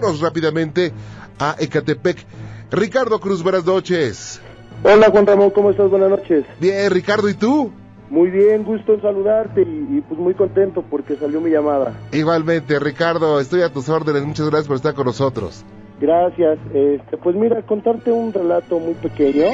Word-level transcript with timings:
vámonos 0.00 0.20
rápidamente 0.20 0.92
a 1.38 1.56
Ecatepec. 1.58 2.24
Ricardo 2.70 3.18
Cruz, 3.20 3.42
buenas 3.42 3.64
noches. 3.64 4.40
Hola 4.84 5.10
Juan 5.10 5.26
Ramón, 5.26 5.50
¿cómo 5.50 5.70
estás? 5.70 5.90
Buenas 5.90 6.10
noches. 6.10 6.44
Bien, 6.60 6.90
Ricardo, 6.90 7.28
¿y 7.28 7.34
tú? 7.34 7.72
Muy 8.10 8.30
bien, 8.30 8.64
gusto 8.64 8.94
en 8.94 9.02
saludarte 9.02 9.62
y, 9.62 10.00
pues 10.08 10.18
muy 10.18 10.34
contento 10.34 10.82
porque 10.88 11.16
salió 11.16 11.40
mi 11.40 11.50
llamada. 11.50 11.92
Igualmente, 12.12 12.78
Ricardo, 12.78 13.40
estoy 13.40 13.62
a 13.62 13.72
tus 13.72 13.88
órdenes. 13.88 14.24
Muchas 14.24 14.46
gracias 14.46 14.68
por 14.68 14.76
estar 14.76 14.94
con 14.94 15.06
nosotros. 15.06 15.64
Gracias. 16.00 16.58
Este, 16.72 17.16
pues 17.16 17.34
mira, 17.34 17.60
contarte 17.62 18.12
un 18.12 18.32
relato 18.32 18.78
muy 18.78 18.94
pequeño. 18.94 19.46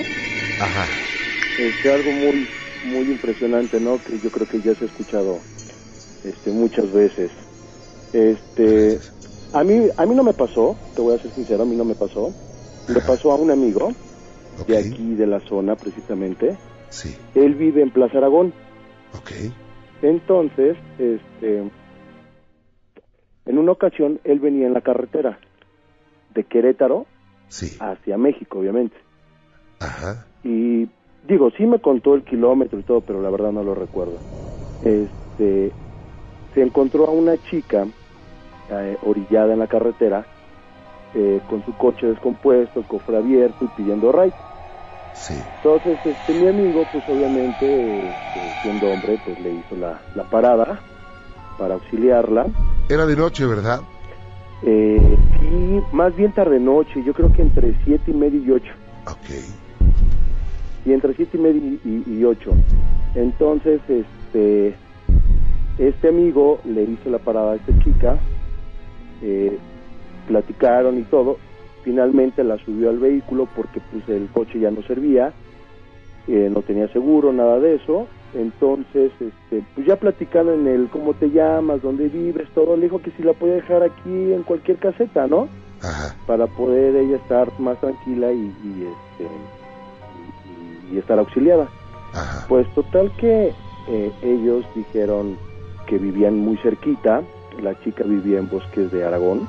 Ajá. 0.61 0.85
Este, 1.59 1.93
algo 1.93 2.11
muy 2.13 2.47
muy 2.85 3.13
impresionante, 3.13 3.81
¿no? 3.81 3.99
Que 3.99 4.19
yo 4.19 4.31
creo 4.31 4.47
que 4.47 4.61
ya 4.61 4.75
se 4.75 4.85
ha 4.85 4.89
escuchado 4.89 5.39
este 6.23 6.51
muchas 6.51 6.93
veces. 6.93 7.31
Este, 8.13 9.01
a 9.55 9.65
mí 9.65 9.89
a 9.97 10.05
mí 10.07 10.15
no 10.15 10.23
me 10.23 10.35
pasó, 10.35 10.77
te 10.95 11.01
voy 11.01 11.15
a 11.15 11.23
ser 11.23 11.31
sincero, 11.33 11.63
a 11.63 11.67
mí 11.67 11.77
no 11.77 11.85
me 11.85 11.95
pasó. 11.95 12.33
Le 12.89 13.01
pasó 13.01 13.33
a 13.33 13.37
un 13.37 13.51
amigo 13.51 13.93
de 14.67 14.77
aquí 14.77 15.15
de 15.15 15.27
la 15.27 15.41
zona 15.41 15.75
precisamente. 15.77 16.57
Sí. 16.91 17.17
Él 17.35 17.55
vive 17.55 17.83
en 17.83 17.91
Plaza 17.91 18.19
Aragón. 18.19 18.53
Ok. 19.17 19.31
Entonces, 20.03 20.77
este, 20.99 21.63
en 23.47 23.59
una 23.59 23.73
ocasión 23.73 24.21
él 24.25 24.41
venía 24.41 24.67
en 24.67 24.75
la 24.75 24.81
carretera 24.81 25.39
de 26.35 26.45
Querétaro 26.45 27.07
Sí. 27.49 27.77
hacia 27.81 28.19
México, 28.19 28.59
obviamente. 28.59 28.97
Ajá. 29.79 30.27
Y 30.43 30.89
digo, 31.29 31.51
sí 31.57 31.65
me 31.65 31.79
contó 31.79 32.15
el 32.15 32.25
kilómetro 32.25 32.79
y 32.79 32.83
todo, 32.83 33.01
pero 33.01 33.23
la 33.23 33.31
verdad 33.31 33.53
no 33.53 33.63
lo 33.63 33.75
recuerdo. 33.75 34.19
Este, 34.83 35.71
se 36.55 36.63
encontró 36.63 37.07
a 37.07 37.13
una 37.13 37.37
chica 37.49 37.87
eh, 38.69 38.99
orillada 39.03 39.53
en 39.53 39.59
la 39.59 39.67
carretera 39.67 40.27
eh, 41.15 41.41
con 41.49 41.65
su 41.65 41.77
coche 41.77 42.07
descompuesto, 42.07 42.81
el 42.81 42.87
cofre 42.87 43.17
abierto 43.17 43.65
y 43.65 43.69
pidiendo 43.69 44.11
ride. 44.13 44.33
Sí. 45.13 45.43
Entonces, 45.57 45.99
este, 46.05 46.35
mi 46.35 46.47
amigo, 46.49 46.85
pues 46.91 47.09
obviamente, 47.09 47.65
este, 48.11 48.41
siendo 48.63 48.89
hombre, 48.91 49.17
pues 49.25 49.39
le 49.39 49.53
hizo 49.53 49.77
la, 49.77 50.03
la 50.15 50.25
parada 50.25 50.83
para 51.59 51.75
auxiliarla. 51.75 52.47
Era 52.89 53.07
de 53.07 53.17
noche, 53.17 53.47
¿verdad? 53.47 53.81
Eh, 54.63 55.17
sí, 55.41 55.81
más 55.93 56.15
bien 56.17 56.33
tarde 56.33 56.59
noche, 56.59 57.03
yo 57.05 57.13
creo 57.15 57.33
que 57.33 57.43
entre 57.43 57.75
siete 57.85 58.11
y 58.11 58.15
media 58.15 58.41
y 58.41 58.51
ocho. 58.51 58.73
Ok. 59.07 59.31
y 60.87 60.93
entre 60.93 61.15
siete 61.15 61.37
y 61.39 61.41
media 61.41 61.63
y, 61.63 61.81
y- 61.85 62.19
y 62.19 62.25
ocho. 62.25 62.51
Entonces, 63.15 63.81
este, 63.89 64.77
este 65.79 66.09
amigo 66.09 66.61
le 66.65 66.83
hizo 66.85 67.09
la 67.09 67.19
parada 67.19 67.53
a 67.53 67.57
esta 67.57 67.79
chica, 67.85 68.19
eh, 69.23 69.59
platicaron 70.27 70.99
y 70.99 71.03
todo. 71.03 71.39
Finalmente 71.83 72.43
la 72.45 72.57
subió 72.59 72.91
al 72.91 72.99
vehículo 72.99 73.47
porque 73.55 73.81
pues 73.93 74.09
el 74.09 74.29
coche 74.29 74.59
ya 74.59 74.71
no 74.71 74.83
servía, 74.83 75.33
eh, 76.29 76.49
no 76.53 76.63
tenía 76.63 76.89
seguro, 76.89 77.33
nada 77.33 77.59
de 77.61 77.77
eso. 77.77 78.07
Entonces, 78.35 79.13
este, 79.21 79.63
pues 79.75 79.87
ya 79.87 79.97
platicaron 79.97 80.67
en 80.67 80.67
el 80.67 80.89
cómo 80.89 81.15
te 81.15 81.31
llamas, 81.31 81.83
dónde 81.83 82.09
vives, 82.09 82.49
todo. 82.55 82.77
Le 82.77 82.85
dijo 82.85 83.01
que 83.01 83.13
si 83.13 83.23
la 83.23 83.33
podía 83.33 83.55
dejar 83.55 83.83
aquí 83.83 84.33
en 84.33 84.43
cualquier 84.43 84.79
caseta, 84.79 85.27
¿no? 85.27 85.49
Ajá. 85.83 86.17
para 86.27 86.47
poder 86.47 86.97
ella 86.97 87.17
estar 87.17 87.49
más 87.61 87.79
tranquila 87.79 88.33
y, 88.33 88.39
y, 88.65 88.89
este 88.89 89.29
y, 90.91 90.95
y 90.95 90.99
estar 90.99 91.19
auxiliada. 91.19 91.69
Ajá. 92.15 92.47
Pues 92.49 92.67
total 92.75 93.13
que 93.19 93.53
eh, 93.89 94.13
ellos 94.23 94.65
dijeron 94.75 95.37
que 95.87 95.99
vivían 95.99 96.39
muy 96.39 96.57
cerquita, 96.59 97.23
la 97.63 97.79
chica 97.83 98.05
vivía 98.05 98.39
en 98.39 98.49
Bosques 98.49 98.91
de 98.93 99.05
Aragón 99.05 99.49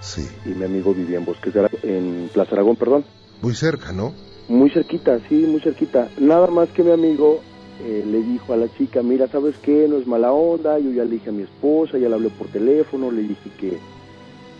Sí. 0.00 0.26
y 0.44 0.50
mi 0.50 0.64
amigo 0.64 0.92
vivía 0.94 1.18
en 1.18 1.24
Bosques 1.24 1.52
de 1.54 1.60
Aragón, 1.60 1.80
en 1.82 2.30
Plaza 2.32 2.52
Aragón, 2.52 2.76
perdón. 2.76 3.04
Muy 3.40 3.54
cerca, 3.54 3.92
¿no? 3.92 4.12
Muy 4.48 4.70
cerquita, 4.70 5.18
sí, 5.28 5.46
muy 5.48 5.60
cerquita. 5.60 6.08
Nada 6.18 6.48
más 6.48 6.68
que 6.70 6.82
mi 6.82 6.90
amigo 6.90 7.40
eh, 7.84 8.04
le 8.06 8.22
dijo 8.22 8.52
a 8.52 8.56
la 8.56 8.68
chica, 8.76 9.02
mira, 9.02 9.28
¿sabes 9.28 9.54
qué? 9.62 9.86
No 9.88 9.98
es 9.98 10.06
mala 10.06 10.32
onda, 10.32 10.78
yo 10.78 10.90
ya 10.90 11.04
le 11.04 11.10
dije 11.10 11.30
a 11.30 11.32
mi 11.32 11.42
esposa, 11.42 11.98
ya 11.98 12.08
le 12.08 12.14
hablé 12.16 12.30
por 12.30 12.48
teléfono, 12.48 13.10
le 13.12 13.22
dije 13.22 13.50
que, 13.58 13.78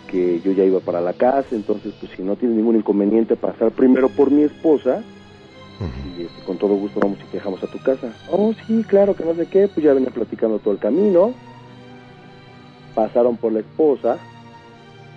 que 0.08 0.40
yo 0.40 0.52
ya 0.52 0.64
iba 0.64 0.80
para 0.80 1.00
la 1.00 1.12
casa, 1.12 1.48
entonces 1.52 1.92
pues 2.00 2.12
si 2.16 2.22
no 2.22 2.36
tiene 2.36 2.54
ningún 2.54 2.76
inconveniente 2.76 3.34
pasar 3.36 3.70
primero 3.72 4.08
por 4.08 4.30
mi 4.30 4.42
esposa 4.42 5.02
y 6.16 6.22
este, 6.22 6.42
con 6.46 6.58
todo 6.58 6.74
gusto 6.76 7.00
vamos 7.00 7.18
y 7.20 7.24
te 7.24 7.38
dejamos 7.38 7.62
a 7.64 7.66
tu 7.66 7.78
casa. 7.78 8.12
Oh, 8.30 8.52
sí, 8.66 8.84
claro, 8.86 9.16
que 9.16 9.24
no 9.24 9.34
sé 9.34 9.46
qué, 9.46 9.66
pues 9.66 9.84
ya 9.84 9.92
venía 9.94 10.10
platicando 10.10 10.60
todo 10.60 10.74
el 10.74 10.78
camino. 10.80 11.34
Pasaron 12.94 13.36
por 13.36 13.52
la 13.52 13.60
esposa, 13.60 14.18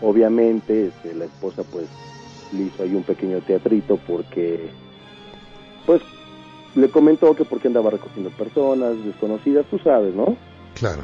obviamente 0.02 0.88
este, 0.88 1.14
la 1.14 1.26
esposa 1.26 1.64
pues 1.72 1.86
le 2.54 2.64
hizo 2.64 2.84
ahí 2.84 2.96
un 2.96 3.04
pequeño 3.04 3.40
teatrito 3.42 3.98
porque 4.08 4.70
pues 5.86 6.02
le 6.76 6.90
comentó 6.90 7.36
que 7.36 7.46
porque 7.46 7.68
andaba 7.68 7.90
recogiendo 7.90 8.30
personas 8.32 9.04
desconocidas, 9.04 9.66
tú 9.70 9.80
sabes, 9.80 10.14
¿no? 10.16 10.36
Claro. 10.76 11.04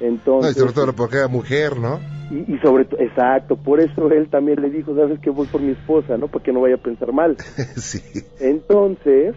No, 0.00 0.06
y 0.06 0.08
Entonces, 0.08 0.56
sobre 0.56 0.72
todo 0.72 0.92
porque 0.92 1.18
era 1.18 1.28
mujer, 1.28 1.76
¿no? 1.78 2.00
y, 2.32 2.54
y 2.54 2.58
sobre 2.58 2.86
todo, 2.86 3.00
exacto, 3.00 3.56
por 3.56 3.80
eso 3.80 4.10
él 4.10 4.28
también 4.28 4.60
le 4.62 4.70
dijo, 4.70 4.96
sabes 4.96 5.20
que 5.20 5.30
voy 5.30 5.46
por 5.46 5.60
mi 5.60 5.72
esposa, 5.72 6.16
¿no? 6.16 6.28
Para 6.28 6.42
que 6.42 6.52
no 6.52 6.62
vaya 6.62 6.76
a 6.76 6.78
pensar 6.78 7.12
mal. 7.12 7.36
sí. 7.76 8.00
Entonces, 8.40 9.34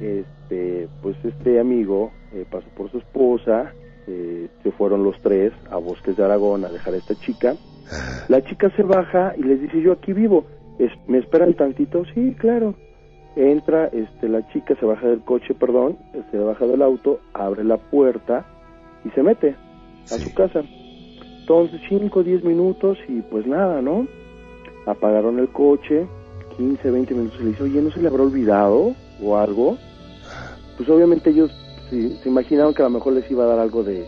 este, 0.00 0.88
pues 1.02 1.16
este 1.24 1.58
amigo 1.58 2.12
eh, 2.34 2.44
pasó 2.50 2.66
por 2.76 2.90
su 2.90 2.98
esposa, 2.98 3.72
eh, 4.06 4.48
se 4.62 4.70
fueron 4.72 5.04
los 5.04 5.20
tres 5.22 5.52
a 5.70 5.76
Bosques 5.76 6.16
de 6.16 6.24
Aragón 6.24 6.64
a 6.64 6.68
dejar 6.68 6.94
a 6.94 6.98
esta 6.98 7.14
chica. 7.20 7.56
La 8.28 8.42
chica 8.44 8.70
se 8.76 8.82
baja 8.82 9.34
y 9.36 9.42
les 9.42 9.60
dice, 9.60 9.80
yo 9.80 9.92
aquí 9.92 10.12
vivo, 10.12 10.44
Es- 10.78 10.92
¿me 11.08 11.18
esperan 11.18 11.52
tantito? 11.54 12.04
Sí, 12.14 12.34
claro. 12.38 12.74
Entra, 13.36 13.86
este, 13.92 14.28
la 14.30 14.46
chica 14.48 14.74
se 14.76 14.86
baja 14.86 15.06
del 15.08 15.20
coche, 15.20 15.52
perdón, 15.54 15.98
se 16.30 16.38
baja 16.38 16.66
del 16.66 16.80
auto, 16.80 17.20
abre 17.34 17.64
la 17.64 17.76
puerta 17.76 18.46
y 19.04 19.10
se 19.10 19.22
mete 19.22 19.54
a 20.10 20.16
Sí. 20.16 20.24
su 20.24 20.32
casa. 20.32 20.62
Entonces, 21.40 21.80
5 21.88 22.20
o 22.20 22.22
10 22.22 22.42
minutos 22.44 22.96
y 23.08 23.20
pues 23.20 23.46
nada, 23.46 23.82
¿no? 23.82 24.06
Apagaron 24.86 25.38
el 25.38 25.48
coche, 25.50 26.06
15, 26.56 26.90
20 26.90 27.14
minutos 27.14 27.38
y 27.40 27.44
le 27.44 27.50
dice, 27.50 27.62
oye, 27.64 27.82
¿no 27.82 27.90
se 27.90 28.00
le 28.00 28.08
habrá 28.08 28.22
olvidado 28.22 28.94
o 29.22 29.36
algo? 29.36 29.76
Pues 30.76 30.88
obviamente 30.88 31.30
ellos 31.30 31.50
sí, 31.90 32.18
se 32.22 32.28
imaginaron 32.28 32.72
que 32.74 32.82
a 32.82 32.86
lo 32.86 32.90
mejor 32.90 33.12
les 33.14 33.30
iba 33.30 33.44
a 33.44 33.48
dar 33.48 33.58
algo 33.58 33.82
de, 33.82 34.04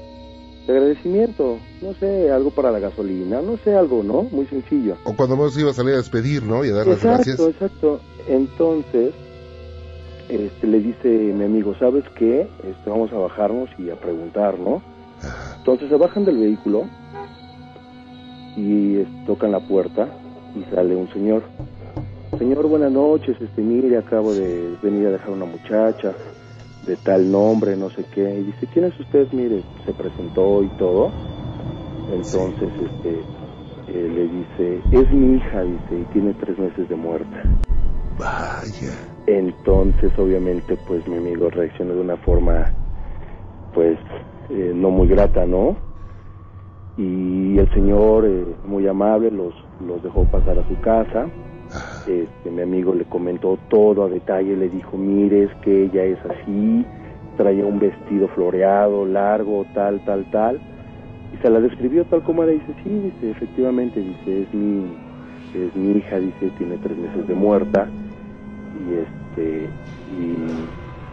de 0.67 0.73
agradecimiento, 0.73 1.59
no 1.81 1.93
sé, 1.95 2.31
algo 2.31 2.51
para 2.51 2.71
la 2.71 2.79
gasolina, 2.79 3.43
no 3.43 3.59
sé, 3.65 3.75
algo, 3.75 4.03
¿no? 4.03 4.23
Muy 4.23 4.47
sencillo. 4.47 4.97
O 5.05 5.15
cuando 5.15 5.37
vos 5.37 5.59
iba 5.59 5.71
a 5.71 5.75
salir 5.75 5.95
a 5.95 5.99
despedir, 5.99 6.43
¿no? 6.45 6.65
Y 6.65 6.71
a 6.71 6.75
dar 6.75 6.87
las 6.87 6.97
Exacto, 6.99 7.25
gracias. 7.25 7.41
exacto. 7.41 8.01
Entonces, 8.29 9.13
este, 10.29 10.67
le 10.67 10.81
dice 10.81 11.09
mi 11.09 11.45
amigo, 11.45 11.75
¿sabes 11.79 12.05
qué? 12.17 12.43
Este, 12.65 12.89
vamos 12.91 13.13
a 13.13 13.17
bajarnos 13.17 13.69
y 13.79 13.91
a 13.91 13.97
preguntar, 13.97 14.59
¿no? 14.59 14.83
Ajá. 15.21 15.57
Entonces 15.59 15.89
se 15.89 15.97
bajan 15.97 16.25
del 16.25 16.39
vehículo 16.39 16.85
y 18.57 18.99
este, 18.99 19.13
tocan 19.27 19.53
la 19.53 19.61
puerta 19.61 20.09
y 20.55 20.75
sale 20.75 20.95
un 20.95 21.13
señor. 21.13 21.43
Señor, 22.39 22.67
buenas 22.67 22.91
noches, 22.93 23.37
este, 23.41 23.61
mire, 23.61 23.97
acabo 23.99 24.33
de 24.33 24.75
venir 24.83 25.09
a 25.09 25.11
dejar 25.11 25.31
una 25.31 25.45
muchacha 25.45 26.13
de 26.87 26.97
tal 26.97 27.31
nombre, 27.31 27.77
no 27.77 27.91
sé 27.91 28.05
qué. 28.13 28.23
Y 28.23 28.45
dice, 28.45 28.67
¿quién 28.73 28.87
es 28.87 28.99
usted? 29.01 29.29
Mire, 29.33 29.65
se 29.85 29.93
presentó 29.93 30.63
y 30.63 30.69
todo. 30.79 31.13
Entonces, 32.09 32.71
este, 32.81 33.25
eh, 33.87 34.09
le 34.09 34.29
dice, 34.29 34.83
es 34.91 35.13
mi 35.13 35.37
hija, 35.37 35.63
dice, 35.63 36.01
y 36.01 36.05
tiene 36.13 36.35
tres 36.35 36.59
meses 36.59 36.89
de 36.89 36.97
muerta. 36.97 37.43
Vaya. 38.19 38.99
Entonces, 39.27 40.13
obviamente, 40.19 40.77
pues 40.77 41.07
mi 41.07 41.17
amigo 41.17 41.49
reaccionó 41.51 41.95
de 41.95 42.01
una 42.01 42.17
forma, 42.19 42.71
pues, 43.73 43.99
eh, 44.49 44.73
no 44.75 44.91
muy 44.91 45.09
grata, 45.09 45.47
¿no? 45.47 45.77
Y 46.97 47.59
el 47.59 47.73
señor, 47.73 48.27
eh, 48.27 48.45
muy 48.65 48.87
amable, 48.87 49.31
los, 49.31 49.55
los 49.81 50.03
dejó 50.03 50.25
pasar 50.25 50.59
a 50.59 50.69
su 50.69 50.79
casa. 50.81 51.31
Este, 52.07 52.51
mi 52.51 52.63
amigo 52.63 52.95
le 52.95 53.05
comentó 53.05 53.59
todo 53.69 54.05
a 54.05 54.09
detalle, 54.09 54.57
le 54.57 54.69
dijo, 54.69 54.97
mire, 54.97 55.45
es 55.45 55.55
que 55.63 55.85
ella 55.85 56.05
es 56.05 56.19
así, 56.25 56.85
traía 57.37 57.65
un 57.65 57.79
vestido 57.79 58.29
floreado, 58.29 59.07
largo, 59.07 59.65
tal, 59.73 60.01
tal, 60.05 60.25
tal. 60.31 60.61
Y 61.33 61.37
se 61.39 61.49
la 61.49 61.61
describió 61.61 62.05
tal 62.05 62.23
como 62.23 62.43
era, 62.43 62.53
dice, 62.53 62.75
sí, 62.83 62.91
dice, 62.91 63.31
efectivamente, 63.31 64.01
dice, 64.01 64.43
es 64.43 64.55
mi, 64.55 64.85
es 65.55 65.77
mi 65.77 65.99
hija, 65.99 66.19
dice, 66.19 66.51
tiene 66.59 66.77
tres 66.79 66.99
meses 66.99 67.27
de 67.29 67.35
muerta. 67.35 67.89
Y 68.75 68.95
este, 68.95 69.69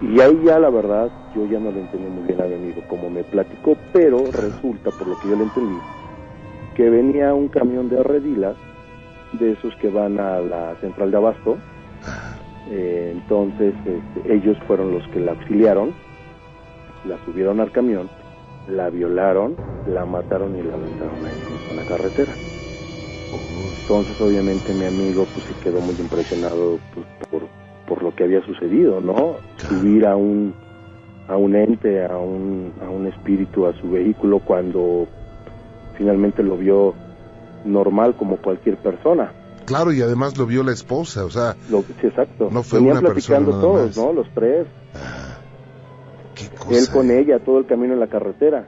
y, 0.01 0.19
ahí 0.19 0.41
ya 0.44 0.59
la 0.59 0.69
verdad, 0.69 1.09
yo 1.35 1.45
ya 1.45 1.59
no 1.59 1.71
le 1.71 1.81
entendí 1.81 2.09
muy 2.09 2.27
bien 2.27 2.41
a 2.41 2.45
mi 2.45 2.56
amigo 2.56 2.81
como 2.88 3.09
me 3.09 3.23
platicó, 3.23 3.77
pero 3.94 4.31
resulta, 4.31 4.91
por 4.91 5.07
lo 5.07 5.19
que 5.19 5.29
yo 5.29 5.35
le 5.35 5.44
entendí, 5.44 5.79
que 6.75 6.89
venía 6.89 7.33
un 7.33 7.47
camión 7.47 7.89
de 7.89 8.01
redilas, 8.01 8.56
de 9.33 9.51
esos 9.51 9.75
que 9.75 9.89
van 9.89 10.19
a 10.19 10.39
la 10.39 10.75
central 10.81 11.11
de 11.11 11.17
abasto, 11.17 11.57
eh, 12.69 13.13
entonces 13.15 13.73
este, 13.85 14.33
ellos 14.33 14.57
fueron 14.67 14.91
los 14.91 15.07
que 15.09 15.19
la 15.19 15.31
auxiliaron, 15.31 15.93
la 17.05 17.17
subieron 17.25 17.59
al 17.59 17.71
camión, 17.71 18.09
la 18.67 18.89
violaron, 18.89 19.55
la 19.87 20.05
mataron 20.05 20.57
y 20.57 20.61
la 20.61 20.73
aventaron 20.73 21.25
ahí 21.25 21.43
en 21.71 21.75
la 21.77 21.83
carretera. 21.83 22.33
Entonces, 23.81 24.21
obviamente, 24.21 24.71
mi 24.73 24.85
amigo 24.85 25.25
pues 25.33 25.45
se 25.47 25.53
quedó 25.63 25.81
muy 25.81 25.95
impresionado 25.95 26.77
pues, 26.93 27.05
por, 27.31 27.41
por 27.87 28.03
lo 28.03 28.15
que 28.15 28.23
había 28.23 28.43
sucedido, 28.45 29.01
¿no? 29.01 29.37
Subir 29.67 30.05
a 30.05 30.15
un 30.15 30.53
a 31.27 31.37
un 31.37 31.55
ente, 31.55 32.03
a 32.03 32.17
un, 32.17 32.73
a 32.83 32.89
un 32.89 33.05
espíritu, 33.05 33.67
a 33.67 33.73
su 33.73 33.91
vehículo 33.91 34.39
cuando 34.39 35.07
finalmente 35.95 36.41
lo 36.41 36.57
vio 36.57 36.95
normal 37.65 38.15
como 38.15 38.38
cualquier 38.38 38.77
persona. 38.77 39.31
Claro, 39.65 39.91
y 39.94 40.01
además 40.01 40.38
lo 40.38 40.47
vio 40.47 40.63
la 40.63 40.71
esposa, 40.71 41.25
o 41.25 41.29
sea, 41.29 41.56
Lo, 41.69 41.83
sí, 41.83 41.94
exacto. 42.01 42.50
No 42.51 42.63
fue 42.63 42.79
Venían 42.79 42.97
una 42.97 43.09
platicando 43.09 43.51
todos. 43.59 43.95
¿no? 43.97 44.13
Los 44.13 44.27
tres. 44.33 44.65
qué 46.33 46.50
cosa. 46.57 46.79
Él 46.79 46.89
con 46.89 47.11
ella 47.11 47.39
todo 47.39 47.59
el 47.59 47.67
camino 47.67 47.94
en 47.94 48.00
la 48.00 48.07
carretera. 48.07 48.67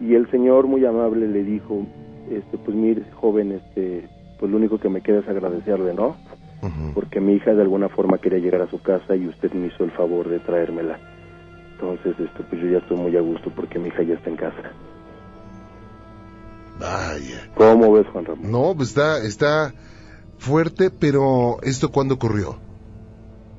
Y 0.00 0.14
el 0.14 0.30
señor 0.30 0.66
muy 0.66 0.84
amable 0.84 1.28
le 1.28 1.42
dijo, 1.44 1.86
este, 2.30 2.58
pues 2.58 2.76
mire, 2.76 3.04
joven, 3.14 3.52
este, 3.52 4.08
pues 4.38 4.50
lo 4.50 4.58
único 4.58 4.78
que 4.78 4.88
me 4.88 5.00
queda 5.00 5.20
es 5.20 5.28
agradecerle, 5.28 5.94
¿no? 5.94 6.16
Porque 6.94 7.20
mi 7.20 7.34
hija 7.34 7.54
de 7.54 7.62
alguna 7.62 7.88
forma 7.88 8.18
quería 8.18 8.38
llegar 8.38 8.62
a 8.62 8.70
su 8.70 8.80
casa 8.80 9.16
y 9.16 9.26
usted 9.26 9.52
me 9.52 9.66
hizo 9.66 9.82
el 9.82 9.90
favor 9.92 10.28
de 10.28 10.38
traérmela. 10.40 10.98
Entonces, 11.72 12.14
este, 12.20 12.42
pues 12.44 12.62
yo 12.62 12.68
ya 12.68 12.78
estoy 12.78 12.96
muy 12.96 13.16
a 13.16 13.20
gusto 13.20 13.50
porque 13.56 13.78
mi 13.78 13.88
hija 13.88 14.02
ya 14.02 14.14
está 14.14 14.30
en 14.30 14.36
casa. 14.36 14.70
Vaya. 16.78 17.48
¿Cómo 17.56 17.92
ves, 17.92 18.06
Juan 18.12 18.24
Ramón? 18.24 18.50
No, 18.50 18.74
pues 18.76 18.90
está, 18.90 19.18
está 19.24 19.72
fuerte, 20.38 20.90
pero 20.90 21.58
¿esto 21.62 21.90
cuándo 21.90 22.14
ocurrió? 22.14 22.56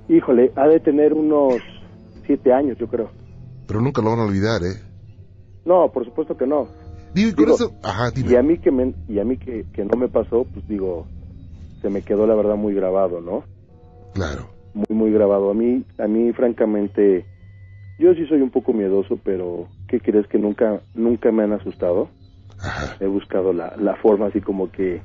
Híjole, 0.09 0.51
ha 0.55 0.67
de 0.67 0.79
tener 0.79 1.13
unos 1.13 1.55
siete 2.25 2.51
años, 2.51 2.77
yo 2.77 2.87
creo. 2.87 3.09
Pero 3.67 3.81
nunca 3.81 4.01
lo 4.01 4.09
van 4.11 4.19
a 4.19 4.25
olvidar, 4.25 4.61
¿eh? 4.63 4.81
No, 5.65 5.89
por 5.91 6.03
supuesto 6.05 6.35
que 6.35 6.45
no. 6.45 6.67
Digo, 7.13 7.29
y 7.29 7.33
con 7.33 7.45
Digo, 7.45 7.55
eso... 7.55 7.71
Ajá, 7.83 8.09
Y 8.15 8.21
a 8.35 8.41
dime. 8.41 8.43
mí 8.43 8.57
que 8.57 8.71
me, 8.71 8.93
y 9.07 9.19
a 9.19 9.23
mí 9.23 9.37
que, 9.37 9.65
que 9.73 9.85
no 9.85 9.97
me 9.97 10.09
pasó, 10.09 10.45
pues 10.53 10.67
digo, 10.67 11.05
se 11.81 11.89
me 11.89 12.01
quedó 12.01 12.27
la 12.27 12.35
verdad 12.35 12.55
muy 12.55 12.73
grabado, 12.73 13.21
¿no? 13.21 13.43
Claro. 14.13 14.49
Muy 14.73 14.85
muy 14.97 15.11
grabado. 15.11 15.51
A 15.51 15.53
mí 15.53 15.83
a 15.99 16.07
mí 16.07 16.33
francamente 16.33 17.25
yo 17.99 18.13
sí 18.15 18.25
soy 18.27 18.41
un 18.41 18.49
poco 18.49 18.73
miedoso, 18.73 19.17
pero 19.23 19.67
¿qué 19.87 19.99
crees 19.99 20.27
que 20.27 20.39
nunca 20.39 20.81
nunca 20.95 21.31
me 21.31 21.43
han 21.43 21.53
asustado? 21.53 22.09
Ajá. 22.59 22.97
He 22.99 23.07
buscado 23.07 23.53
la, 23.53 23.75
la 23.77 23.95
forma 23.95 24.27
así 24.27 24.41
como 24.41 24.71
que 24.71 25.01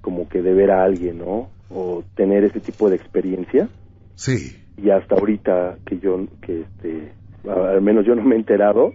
como 0.00 0.28
que 0.28 0.42
de 0.42 0.52
ver 0.52 0.70
a 0.70 0.84
alguien, 0.84 1.18
¿no? 1.18 1.48
O 1.70 2.04
tener 2.14 2.44
ese 2.44 2.60
tipo 2.60 2.90
de 2.90 2.96
experiencia 2.96 3.68
Sí. 4.14 4.62
y 4.76 4.90
hasta 4.90 5.14
ahorita 5.14 5.78
que 5.86 5.98
yo 5.98 6.26
que 6.42 6.62
este 6.62 7.12
a- 7.48 7.70
al 7.70 7.80
menos 7.82 8.04
yo 8.06 8.14
no 8.14 8.22
me 8.22 8.34
he 8.34 8.38
enterado 8.38 8.92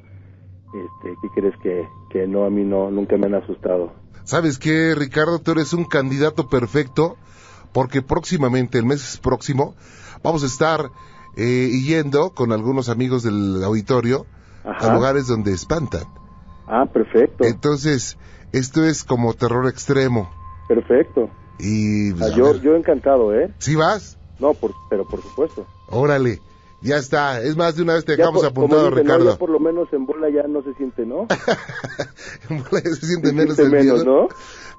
este 0.74 1.16
qué 1.22 1.28
crees 1.36 1.56
que 1.64 1.88
que 2.12 2.28
no 2.28 2.46
a 2.46 2.50
mí 2.50 2.64
no 2.64 2.92
nunca 2.92 3.18
me 3.18 3.26
han 3.28 3.36
asustado 3.36 3.94
¿Sabes 4.24 4.60
qué, 4.60 4.94
Ricardo? 4.96 5.40
Tú 5.40 5.52
eres 5.54 5.74
un 5.74 5.86
candidato 5.86 6.48
perfecto 6.50 7.18
porque 7.74 8.02
próximamente, 8.04 8.78
el 8.78 8.86
mes 8.86 9.20
próximo, 9.24 9.74
vamos 10.24 10.44
a 10.44 10.46
estar 10.46 10.92
eh, 11.36 11.70
yendo 11.84 12.32
con 12.36 12.52
algunos 12.52 12.90
amigos 12.90 13.24
del 13.24 13.64
auditorio 13.64 14.28
a 14.64 14.72
Ajá. 14.72 14.94
lugares 14.94 15.26
donde 15.28 15.52
espantan. 15.54 16.04
Ah 16.70 16.86
perfecto 16.86 17.44
Entonces, 17.44 18.18
esto 18.54 18.84
es 18.86 19.04
como 19.04 19.34
terror 19.34 19.68
extremo. 19.68 20.30
perfecto 20.68 21.30
Y 21.58 22.14
pues, 22.14 22.32
Ah, 22.32 22.38
yo 22.38 22.56
yo 22.62 22.76
encantado 22.76 23.34
eh 23.34 23.52
¿sí 23.60 23.76
vas? 23.76 24.18
no 24.40 24.54
por, 24.54 24.72
pero 24.90 25.04
por 25.06 25.22
supuesto 25.22 25.66
Órale, 25.92 26.40
ya 26.82 26.98
está. 26.98 27.42
Es 27.42 27.58
más, 27.58 27.76
de 27.76 27.82
una 27.82 27.96
vez 27.96 28.06
te 28.06 28.12
Ya 28.14 28.18
dejamos 28.20 28.42
por- 28.44 28.52
apuntado, 28.52 28.84
como 28.84 28.96
dicen, 28.96 29.08
¿no? 29.08 29.14
Ricardo. 29.16 29.32
Ya 29.34 29.38
por 29.40 29.50
lo 29.50 29.60
menos 29.60 29.92
en 29.92 30.06
bola 30.06 30.30
ya 30.30 30.44
no 30.44 30.62
se 30.62 30.74
siente 30.76 31.04
no 31.06 31.26
Se 32.84 33.06
siente 33.08 33.30
Se 33.30 33.34
menos 33.34 33.56
siente 33.56 33.64
el 33.64 33.72
menos 33.72 34.06
miedo. 34.06 34.22
no 34.24 34.28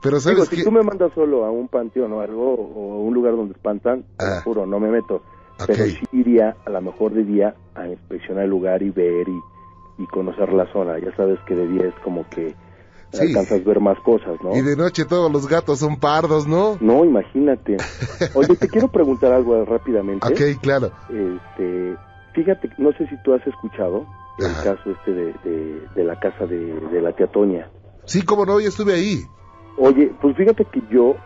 Pero 0.00 0.16
Digo, 0.20 0.20
sabes 0.20 0.48
si 0.48 0.56
que... 0.56 0.64
tú 0.64 0.70
me 0.72 0.82
mandas 0.82 1.12
solo 1.14 1.44
a 1.44 1.50
un 1.50 1.69
panteón 1.69 2.12
o 2.12 2.20
algo, 2.20 2.54
o 2.54 2.94
a 2.94 2.98
un 3.02 3.12
lugar 3.12 3.34
donde 3.37 3.52
espantan, 3.54 4.04
Ah. 4.19 4.40
juro, 4.44 4.66
no 4.66 4.78
me 4.81 4.88
meto. 4.88 5.20
Pero 5.66 5.84
sí 5.84 6.04
iría 6.12 6.56
a 6.64 6.70
lo 6.70 6.81
mejor 6.81 7.12
de 7.12 7.22
día 7.25 7.54
a 7.75 7.87
inspeccionar 7.87 8.44
el 8.44 8.50
lugar 8.50 8.82
y 8.82 8.90
ver 8.90 9.28
y, 9.28 9.42
y 10.00 10.06
conocer 10.06 10.52
la 10.52 10.67
zona. 10.73 10.99
Ya 10.99 11.14
sabes 11.17 11.38
que 11.47 11.55
de 11.55 11.67
día 11.69 11.87
es 11.87 11.94
como 12.02 12.29
que 12.29 12.55
Sí. 13.12 13.26
alcanzas 13.26 13.61
a 13.61 13.64
ver 13.69 13.81
más 13.81 13.99
cosas, 14.00 14.41
¿no? 14.43 14.55
Y 14.55 14.61
de 14.62 14.76
noche 14.76 15.05
todos 15.05 15.31
los 15.32 15.49
gatos 15.49 15.81
son 15.81 15.99
pardos, 15.99 16.47
¿no? 16.47 16.76
No, 16.81 17.05
imagínate. 17.05 17.76
Oye, 18.35 18.55
te 18.56 18.69
quiero 18.69 18.87
preguntar 18.88 19.32
algo 19.32 19.64
rápidamente. 19.64 20.26
Ok, 20.29 20.61
claro. 20.62 20.93
Este, 21.08 21.97
fíjate, 22.35 22.70
no 22.79 22.93
sé 22.93 23.06
si 23.08 23.17
tú 23.25 23.35
has 23.35 23.44
escuchado 23.47 24.06
el 24.38 24.47
Ajá. 24.47 24.62
caso 24.76 24.91
este 24.93 25.12
de, 25.12 25.32
de, 25.44 25.88
de 25.97 26.05
la 26.05 26.19
casa 26.20 26.47
de, 26.47 26.73
de 26.93 27.02
la 27.02 27.12
tía 27.12 27.26
Toña. 27.26 27.69
Sí, 28.05 28.23
como 28.23 28.47
no, 28.47 28.61
yo 28.61 28.69
estuve 28.69 28.94
ahí. 28.94 29.25
Oye, 29.76 30.12
pues 30.20 30.37
fíjate 30.37 30.64
que 30.67 30.81
yo, 30.91 31.17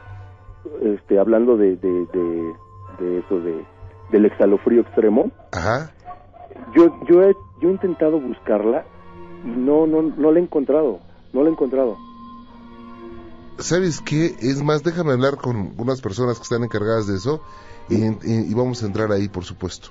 este, 0.82 1.19
hablando 1.19 1.56
de, 1.59 1.76
de, 1.76 2.06
de, 2.06 2.55
de 2.99 3.19
eso, 3.19 3.41
de, 3.41 3.62
del 4.11 4.25
exhalofrío 4.25 4.81
extremo, 4.81 5.31
Ajá. 5.53 5.93
Yo, 6.74 6.94
yo, 7.08 7.22
he, 7.22 7.34
yo 7.60 7.68
he 7.68 7.72
intentado 7.72 8.20
buscarla 8.20 8.84
y 9.44 9.48
no, 9.48 9.86
no, 9.86 10.02
no 10.02 10.32
la 10.32 10.38
he 10.38 10.42
encontrado, 10.42 11.00
no 11.32 11.42
la 11.42 11.48
he 11.48 11.52
encontrado. 11.52 11.96
¿Sabes 13.58 14.00
qué? 14.00 14.34
Es 14.40 14.62
más, 14.62 14.82
déjame 14.82 15.12
hablar 15.12 15.36
con 15.36 15.74
unas 15.78 16.00
personas 16.00 16.38
que 16.38 16.42
están 16.42 16.64
encargadas 16.64 17.06
de 17.06 17.16
eso 17.16 17.40
y, 17.88 17.96
y- 18.04 18.50
y 18.50 18.54
vamos 18.54 18.82
a 18.82 18.86
entrar 18.86 19.12
ahí, 19.12 19.28
por 19.28 19.44
supuesto. 19.44 19.88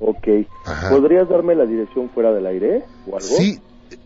Ok, 0.00 0.26
Ajá. 0.66 0.90
¿podrías 0.90 1.28
darme 1.28 1.54
la 1.54 1.64
dirección 1.66 2.10
fuera 2.10 2.32
del 2.32 2.46
aire 2.46 2.84
o 3.06 3.16
algo? 3.16 3.28
Sí, 3.28 3.58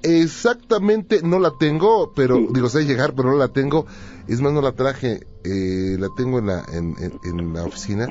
exactamente, 0.03 1.23
no 1.23 1.39
la 1.39 1.51
tengo, 1.59 2.13
pero 2.15 2.37
Sí. 2.37 2.49
digo, 2.53 2.69
sé 2.69 2.85
llegar, 2.85 3.15
pero 3.15 3.31
no 3.31 3.37
la 3.37 3.49
tengo. 3.49 3.87
Es 4.29 4.41
más, 4.41 4.53
no 4.53 4.63
la 4.63 4.73
traje, 4.73 5.21
eh, 5.45 5.97
la 5.99 6.09
tengo 6.17 6.39
en 6.39 6.47
la, 6.47 6.65
en, 6.73 6.95
en- 6.99 7.21
en 7.25 7.53
la 7.53 7.65
oficina. 7.65 8.09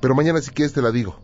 Pero 0.00 0.14
mañana 0.14 0.40
si 0.40 0.50
quieres 0.50 0.72
te 0.72 0.82
la 0.82 0.90
digo. 0.90 1.16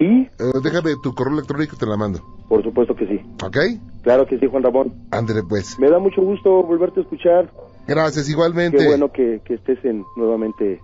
Sí, 0.00 0.26
Eh, 0.38 0.52
déjame 0.64 0.94
tu 1.02 1.14
correo 1.14 1.34
electrónico 1.34 1.76
te 1.76 1.84
la 1.84 1.96
mando. 1.96 2.20
por 2.48 2.62
supuesto 2.64 2.94
que 2.96 3.06
sí. 3.06 3.20
¿Ok? 3.44 3.56
Claro 4.02 4.24
que 4.26 4.38
sí, 4.38 4.46
Juan 4.50 4.62
Ramón. 4.62 4.94
Ándale 5.10 5.42
pues. 5.42 5.78
Me 5.78 5.90
da 5.90 5.98
mucho 5.98 6.22
gusto 6.22 6.62
volverte 6.62 7.00
a 7.00 7.02
escuchar. 7.02 7.52
Gracias, 7.86 8.28
igualmente. 8.30 8.78
Qué 8.78 8.86
bueno 8.86 9.12
que, 9.12 9.42
que 9.44 9.54
estés 9.54 9.84
en, 9.84 10.04
nuevamente 10.16 10.80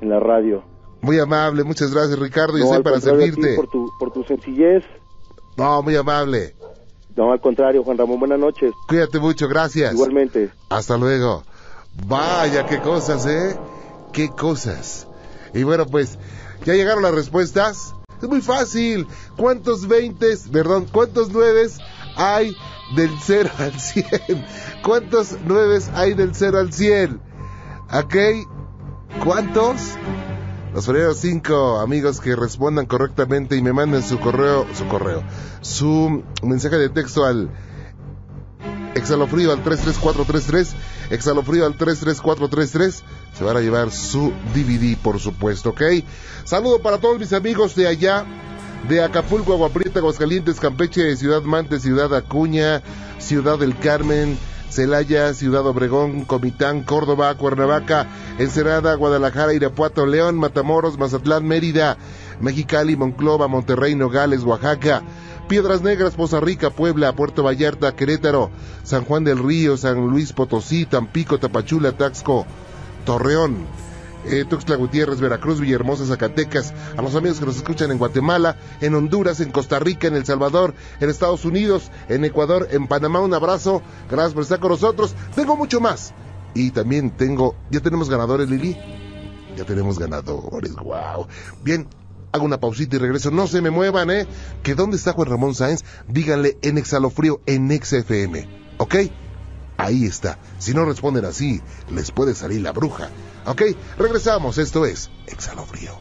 en 0.00 0.08
la 0.08 0.20
radio. 0.20 0.62
Muy 1.00 1.18
amable, 1.18 1.64
muchas 1.64 1.92
gracias 1.92 2.16
Ricardo, 2.18 2.56
yo 2.56 2.64
No, 2.64 2.70
estoy 2.70 2.82
para 2.84 2.94
contrario 2.96 3.22
a 3.22 3.24
ti 3.26 3.32
servirte. 3.32 3.56
por 3.56 3.68
tu, 3.68 3.90
por 3.98 4.12
tu 4.12 4.22
sencillez. 4.24 4.84
No, 5.56 5.82
muy 5.82 5.96
amable. 5.96 6.54
No, 7.16 7.32
al 7.32 7.40
contrario, 7.40 7.82
Juan 7.82 7.98
Ramón, 7.98 8.20
buenas 8.20 8.38
noches. 8.38 8.72
Cuídate 8.88 9.18
mucho, 9.18 9.48
gracias. 9.48 9.92
Igualmente. 9.94 10.50
Hasta 10.70 10.96
luego. 10.96 11.42
Vaya, 12.06 12.66
qué 12.66 12.78
cosas, 12.80 13.26
¿eh? 13.26 13.56
Qué 14.12 14.28
cosas. 14.30 15.06
Y 15.52 15.62
bueno, 15.64 15.86
pues, 15.86 16.18
¿ya 16.64 16.74
llegaron 16.74 17.02
las 17.02 17.14
respuestas? 17.14 17.94
Es 18.24 18.30
muy 18.30 18.40
fácil. 18.40 19.06
¿Cuántos 19.36 19.86
veintes, 19.86 20.48
perdón, 20.50 20.86
cuántos 20.90 21.30
nueves 21.30 21.76
hay 22.16 22.56
del 22.96 23.10
0 23.22 23.50
al 23.58 23.78
100? 23.78 24.08
¿Cuántos 24.82 25.38
nueves 25.42 25.90
hay 25.94 26.14
del 26.14 26.34
0 26.34 26.58
al 26.58 26.72
100? 26.72 27.20
¿Ok? 27.92 28.16
¿Cuántos? 29.22 29.76
Los 30.72 30.86
primeros 30.86 31.18
cinco 31.18 31.80
amigos 31.80 32.22
que 32.22 32.34
respondan 32.34 32.86
correctamente 32.86 33.56
y 33.56 33.62
me 33.62 33.74
manden 33.74 34.02
su 34.02 34.18
correo, 34.18 34.66
su 34.72 34.88
correo, 34.88 35.22
su 35.60 36.24
mensaje 36.42 36.78
de 36.78 36.88
texto 36.88 37.26
al 37.26 37.50
Exhalofrío 38.94 39.52
al 39.52 39.62
33433, 39.62 40.74
Exhalofrío 41.10 41.66
al 41.66 41.74
33433, 41.74 43.02
se 43.36 43.44
van 43.44 43.56
a 43.56 43.60
llevar 43.60 43.90
su 43.90 44.32
DVD, 44.54 44.96
por 44.96 45.18
supuesto, 45.18 45.70
¿ok? 45.70 45.82
Saludo 46.44 46.80
para 46.80 46.98
todos 46.98 47.18
mis 47.18 47.32
amigos 47.32 47.74
de 47.74 47.88
allá, 47.88 48.24
de 48.88 49.02
Acapulco, 49.02 49.52
Agua 49.52 49.70
Prieta, 49.70 49.98
Aguascalientes, 49.98 50.60
Campeche, 50.60 51.16
Ciudad 51.16 51.42
Mante, 51.42 51.80
Ciudad 51.80 52.14
Acuña, 52.14 52.82
Ciudad 53.18 53.58
del 53.58 53.76
Carmen, 53.78 54.38
Celaya, 54.74 55.32
Ciudad 55.34 55.66
Obregón, 55.66 56.24
Comitán, 56.24 56.82
Córdoba, 56.82 57.34
Cuernavaca, 57.36 58.08
Ensenada, 58.38 58.94
Guadalajara, 58.94 59.54
Irapuato, 59.54 60.04
León, 60.04 60.36
Matamoros, 60.36 60.98
Mazatlán, 60.98 61.46
Mérida, 61.46 61.96
Mexicali, 62.40 62.96
Monclova, 62.96 63.48
Monterrey, 63.48 63.94
Nogales, 63.94 64.42
Oaxaca, 64.42 65.02
Piedras 65.48 65.82
Negras, 65.82 66.14
Poza 66.14 66.40
Rica, 66.40 66.70
Puebla, 66.70 67.14
Puerto 67.14 67.42
Vallarta, 67.42 67.94
Querétaro, 67.94 68.50
San 68.82 69.04
Juan 69.04 69.24
del 69.24 69.38
Río, 69.38 69.76
San 69.76 70.06
Luis 70.08 70.32
Potosí, 70.32 70.86
Tampico, 70.86 71.38
Tapachula, 71.38 71.92
Taxco, 71.92 72.46
Torreón, 73.04 73.66
eh, 74.26 74.44
Tuxtla 74.48 74.76
Gutiérrez, 74.76 75.20
Veracruz, 75.20 75.60
Villahermosa, 75.60 76.06
Zacatecas, 76.06 76.72
a 76.96 77.02
los 77.02 77.14
amigos 77.14 77.40
que 77.40 77.46
nos 77.46 77.56
escuchan 77.56 77.90
en 77.90 77.98
Guatemala, 77.98 78.56
en 78.80 78.94
Honduras, 78.94 79.40
en 79.40 79.50
Costa 79.50 79.78
Rica, 79.78 80.08
en 80.08 80.16
El 80.16 80.24
Salvador, 80.24 80.74
en 81.00 81.10
Estados 81.10 81.44
Unidos, 81.44 81.90
en 82.08 82.24
Ecuador, 82.24 82.68
en 82.70 82.86
Panamá, 82.86 83.20
un 83.20 83.34
abrazo, 83.34 83.82
gracias 84.10 84.32
por 84.32 84.42
estar 84.44 84.60
con 84.60 84.70
nosotros, 84.70 85.14
tengo 85.34 85.56
mucho 85.56 85.80
más. 85.80 86.14
Y 86.54 86.70
también 86.70 87.10
tengo, 87.10 87.56
ya 87.70 87.80
tenemos 87.80 88.08
ganadores, 88.08 88.48
Lili, 88.48 88.78
ya 89.56 89.64
tenemos 89.64 89.98
ganadores, 89.98 90.74
wow. 90.76 91.26
Bien, 91.62 91.86
hago 92.34 92.44
una 92.44 92.58
pausita 92.58 92.96
y 92.96 92.98
regreso, 92.98 93.30
no 93.30 93.46
se 93.46 93.62
me 93.62 93.70
muevan, 93.70 94.10
eh, 94.10 94.26
que 94.64 94.74
dónde 94.74 94.96
está 94.96 95.12
Juan 95.12 95.28
Ramón 95.28 95.54
Sáenz, 95.54 95.84
díganle 96.08 96.58
en 96.62 96.78
Exhalofrío, 96.78 97.40
en 97.46 97.70
XFM, 97.70 98.48
¿ok? 98.78 98.96
Ahí 99.76 100.04
está. 100.04 100.38
Si 100.58 100.74
no 100.74 100.84
responden 100.84 101.24
así, 101.26 101.60
les 101.92 102.10
puede 102.10 102.34
salir 102.34 102.60
la 102.60 102.72
bruja. 102.72 103.10
Ok, 103.46 103.62
regresamos. 103.98 104.58
Esto 104.58 104.84
es 104.84 105.10
Exhalofrío. 105.26 106.00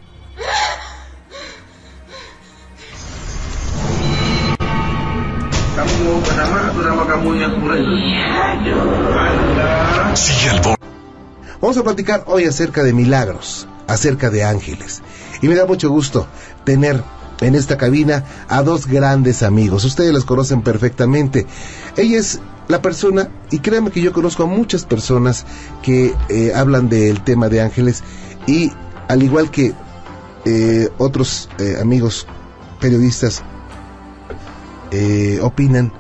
Vamos 11.62 11.78
a 11.78 11.84
platicar 11.84 12.24
hoy 12.28 12.46
acerca 12.46 12.84
de 12.84 12.94
milagros, 12.94 13.68
acerca 13.88 14.30
de 14.30 14.44
ángeles. 14.44 15.02
Y 15.44 15.50
me 15.50 15.56
da 15.56 15.66
mucho 15.66 15.90
gusto 15.90 16.26
tener 16.64 17.04
en 17.42 17.56
esta 17.56 17.78
cabina 17.78 18.24
a 18.48 18.64
dos 18.64 18.88
grandes 18.88 19.44
amigos. 19.44 19.84
Ustedes 19.84 20.14
los 20.14 20.24
conocen 20.24 20.62
perfectamente. 20.62 21.46
Ella 21.98 22.18
es 22.18 22.40
la 22.70 22.82
persona, 22.82 23.30
y 23.52 23.60
créanme 23.60 23.92
que 23.92 24.02
yo 24.02 24.14
conozco 24.14 24.44
a 24.44 24.46
muchas 24.46 24.86
personas 24.86 25.46
que 25.82 26.16
eh, 26.30 26.54
hablan 26.56 26.88
del 26.88 27.22
tema 27.26 27.50
de 27.50 27.60
ángeles 27.60 28.04
y 28.48 28.72
al 29.10 29.22
igual 29.22 29.52
que 29.52 29.74
eh, 30.46 30.88
otros 30.98 31.50
eh, 31.60 31.76
amigos 31.82 32.26
periodistas 32.80 33.44
opinan, 35.42 35.92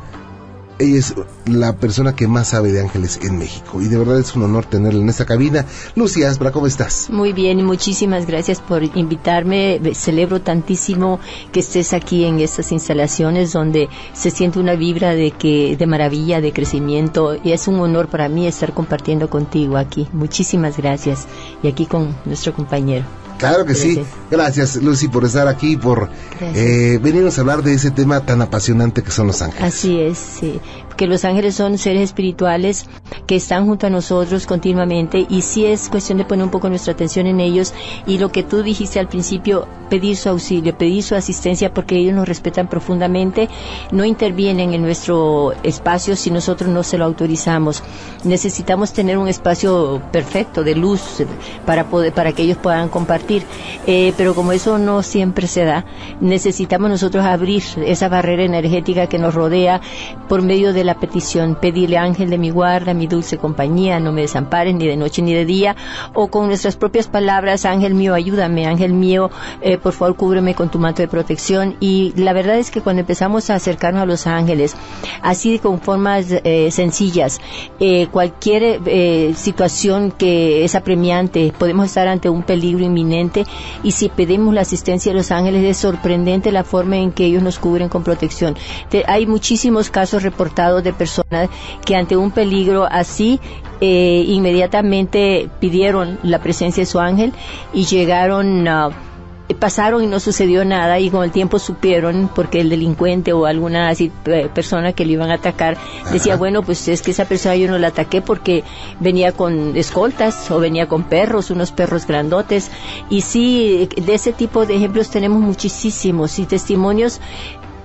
ella 0.84 1.00
es 1.00 1.16
la 1.46 1.76
persona 1.76 2.16
que 2.16 2.28
más 2.28 2.50
sabe 2.50 2.72
de 2.72 2.82
ángeles 2.82 3.20
en 3.24 3.38
México 3.38 3.82
y 3.82 3.88
de 3.88 3.98
verdad 3.98 4.20
es 4.20 4.36
un 4.36 4.44
honor 4.44 4.66
tenerla 4.66 5.02
en 5.02 5.10
esta 5.10 5.26
cabina. 5.26 5.66
Lucy 5.96 6.24
Aspra, 6.24 6.52
¿cómo 6.52 6.68
estás? 6.68 7.10
Muy 7.10 7.34
bien 7.34 7.60
y 7.60 7.64
muchísimas 7.64 8.26
gracias 8.26 8.60
por 8.62 8.84
invitarme. 8.84 9.82
Celebro 9.94 10.42
tantísimo 10.42 11.20
que 11.52 11.62
estés 11.62 11.94
aquí 11.94 12.26
en 12.26 12.40
estas 12.40 12.72
instalaciones 12.72 13.54
donde 13.54 13.90
se 14.14 14.32
siente 14.32 14.60
una 14.60 14.76
vibra 14.76 15.16
de 15.16 15.32
que 15.32 15.76
de 15.78 15.86
maravilla, 15.88 16.42
de 16.42 16.54
crecimiento 16.54 17.38
y 17.44 17.52
es 17.52 17.68
un 17.68 17.80
honor 17.80 18.08
para 18.08 18.30
mí 18.30 18.48
estar 18.48 18.74
compartiendo 18.74 19.30
contigo 19.30 19.78
aquí. 19.78 20.08
Muchísimas 20.14 20.78
gracias 20.78 21.28
y 21.62 21.68
aquí 21.68 21.86
con 21.86 22.16
nuestro 22.26 22.54
compañero. 22.54 23.23
Claro 23.50 23.66
que 23.66 23.76
sí. 23.76 24.04
Gracias, 24.32 24.76
Lucy, 24.78 25.08
por 25.08 25.26
estar 25.26 25.48
aquí, 25.48 25.78
por 25.78 26.10
eh, 26.42 27.00
venirnos 27.02 27.38
a 27.38 27.42
hablar 27.42 27.64
de 27.64 27.74
ese 27.74 27.92
tema 27.92 28.26
tan 28.26 28.42
apasionante 28.42 29.04
que 29.04 29.12
son 29.12 29.28
los 29.28 29.42
ángeles. 29.42 29.74
Así 29.74 30.00
es, 30.00 30.18
sí 30.18 30.60
que 30.96 31.08
los 31.08 31.26
ángeles 31.26 31.56
son 31.56 31.78
seres 31.78 32.04
espirituales 32.04 32.88
que 33.28 33.36
están 33.36 33.66
junto 33.66 33.88
a 33.88 33.90
nosotros 33.90 34.46
continuamente 34.46 35.26
y 35.30 35.42
sí 35.42 35.66
es 35.66 35.90
cuestión 35.90 36.18
de 36.18 36.26
poner 36.26 36.46
un 36.46 36.52
poco 36.52 36.70
nuestra 36.70 36.94
atención 36.94 37.28
en 37.28 37.40
ellos 37.40 37.74
y 38.06 38.18
lo 38.18 38.32
que 38.32 38.44
tú 38.44 38.64
dijiste 38.64 39.00
al 39.00 39.08
principio, 39.08 39.68
pedir 39.90 40.18
su 40.18 40.30
auxilio, 40.30 40.78
pedir 40.78 41.04
su 41.04 41.16
asistencia 41.16 41.74
porque 41.74 41.96
ellos 41.96 42.16
nos 42.16 42.28
respetan 42.28 42.68
profundamente, 42.68 43.50
no 43.92 44.06
intervienen 44.06 44.74
en 44.74 44.82
nuestro 44.82 45.54
espacio 45.64 46.16
si 46.16 46.32
nosotros 46.32 46.70
no 46.70 46.84
se 46.84 46.98
lo 46.98 47.06
autorizamos. 47.06 47.84
Necesitamos 48.24 48.94
tener 48.94 49.18
un 49.18 49.28
espacio 49.28 50.02
perfecto 50.12 50.64
de 50.64 50.76
luz 50.76 51.24
para 51.66 51.84
para 52.16 52.32
que 52.32 52.44
ellos 52.44 52.58
puedan 52.58 52.90
compartir, 52.90 53.44
eh, 53.86 54.14
pero 54.18 54.34
como 54.34 54.52
eso 54.52 54.78
no 54.78 55.04
siempre 55.04 55.48
se 55.48 55.64
da, 55.64 55.86
necesitamos 56.22 56.90
nosotros 56.90 57.24
abrir 57.26 57.64
esa 57.86 58.10
barrera 58.10 58.44
energética 58.44 59.08
que 59.08 59.20
nos 59.20 59.36
rodea 59.36 59.82
por 60.28 60.42
medio 60.42 60.74
de 60.74 60.83
la 60.84 61.00
petición, 61.00 61.56
pedirle 61.56 61.98
ángel 61.98 62.30
de 62.30 62.38
mi 62.38 62.50
guarda, 62.50 62.94
mi 62.94 63.08
dulce 63.08 63.38
compañía, 63.38 64.00
no 64.00 64.12
me 64.12 64.22
desampares 64.22 64.76
ni 64.76 64.88
de 64.88 64.98
noche 64.98 65.22
ni 65.22 65.34
de 65.34 65.46
día, 65.46 65.76
o 66.14 66.28
con 66.28 66.48
nuestras 66.48 66.76
propias 66.76 67.08
palabras, 67.08 67.66
ángel 67.66 67.94
mío, 67.94 68.14
ayúdame, 68.14 68.66
ángel 68.68 68.94
mío, 68.94 69.30
eh, 69.62 69.78
por 69.78 69.94
favor, 69.94 70.16
cúbreme 70.16 70.56
con 70.56 70.70
tu 70.70 70.80
manto 70.80 71.02
de 71.02 71.08
protección. 71.08 71.76
Y 71.80 72.14
la 72.16 72.34
verdad 72.34 72.58
es 72.58 72.72
que 72.72 72.82
cuando 72.82 73.02
empezamos 73.02 73.50
a 73.50 73.56
acercarnos 73.56 74.04
a 74.04 74.06
los 74.06 74.28
ángeles, 74.28 74.76
así 75.22 75.60
con 75.60 75.80
formas 75.80 76.26
eh, 76.30 76.70
sencillas, 76.72 77.40
eh, 77.80 78.08
cualquier 78.12 78.82
situación 79.36 80.12
que 80.12 80.64
es 80.64 80.76
apremiante, 80.76 81.54
podemos 81.58 81.88
estar 81.88 82.08
ante 82.08 82.30
un 82.30 82.44
peligro 82.44 82.84
inminente 82.84 83.46
y 83.84 83.92
si 83.92 84.10
pedimos 84.10 84.54
la 84.54 84.62
asistencia 84.62 85.12
de 85.12 85.18
los 85.18 85.32
ángeles 85.32 85.64
es 85.64 85.78
sorprendente 85.78 86.52
la 86.52 86.64
forma 86.64 86.98
en 86.98 87.12
que 87.12 87.26
ellos 87.26 87.44
nos 87.44 87.60
cubren 87.60 87.90
con 87.90 88.04
protección. 88.04 88.56
hay 89.08 89.26
muchísimos 89.26 89.90
casos 89.90 90.24
reportados 90.24 90.73
de 90.82 90.94
personas 90.94 91.50
que 91.86 91.96
ante 91.96 92.18
un 92.18 92.32
peligro 92.32 92.88
así 92.90 93.40
eh, 93.82 94.24
inmediatamente 94.28 95.50
pidieron 95.60 96.20
la 96.24 96.40
presencia 96.40 96.82
de 96.82 96.86
su 96.86 97.00
ángel 97.00 97.34
y 97.74 97.86
llegaron 97.86 98.68
uh, 98.68 98.92
pasaron 99.60 100.04
y 100.04 100.08
no 100.08 100.20
sucedió 100.20 100.64
nada 100.66 101.00
y 101.00 101.10
con 101.10 101.24
el 101.24 101.32
tiempo 101.32 101.60
supieron 101.60 102.30
porque 102.34 102.62
el 102.62 102.70
delincuente 102.70 103.34
o 103.34 103.46
alguna 103.46 103.90
así, 103.90 104.12
persona 104.54 104.94
que 104.94 105.06
le 105.06 105.14
iban 105.14 105.32
a 105.32 105.36
atacar 105.36 105.78
decía 106.12 106.38
bueno 106.38 106.64
pues 106.64 106.88
es 106.88 107.02
que 107.02 107.12
esa 107.12 107.26
persona 107.26 107.56
yo 107.56 107.70
no 107.70 107.78
la 107.78 107.90
ataqué 107.90 108.22
porque 108.22 108.64
venía 109.00 109.34
con 109.34 109.76
escoltas 109.76 110.50
o 110.50 110.60
venía 110.60 110.88
con 110.88 111.04
perros 111.04 111.52
unos 111.52 111.72
perros 111.72 112.08
grandotes 112.08 112.72
y 113.10 113.22
sí 113.22 113.90
de 113.96 114.14
ese 114.14 114.34
tipo 114.34 114.66
de 114.66 114.76
ejemplos 114.76 115.10
tenemos 115.10 115.42
muchísimos 115.42 116.40
y 116.40 116.46
testimonios 116.46 117.20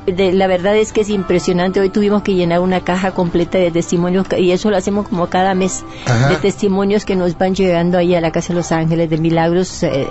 la 0.07 0.47
verdad 0.47 0.76
es 0.76 0.93
que 0.93 1.02
es 1.02 1.11
impresionante. 1.11 1.81
Hoy 1.81 1.90
tuvimos 1.90 2.23
que 2.23 2.35
llenar 2.35 2.61
una 2.61 2.83
caja 2.83 3.12
completa 3.12 3.59
de 3.59 3.71
testimonios 3.71 4.26
y 4.38 4.52
eso 4.52 4.71
lo 4.71 4.76
hacemos 4.76 5.09
como 5.09 5.28
cada 5.28 5.55
mes 5.55 5.85
de 6.28 6.37
testimonios 6.37 7.05
que 7.05 7.17
nos 7.17 7.37
van 7.37 7.55
llegando 7.55 7.99
ahí 7.99 8.14
a 8.14 8.21
la 8.21 8.33
Casa 8.33 8.49
de 8.49 8.55
los 8.55 8.73
Ángeles, 8.73 9.11
de 9.11 9.19
milagros, 9.19 9.83
eh, 9.83 10.09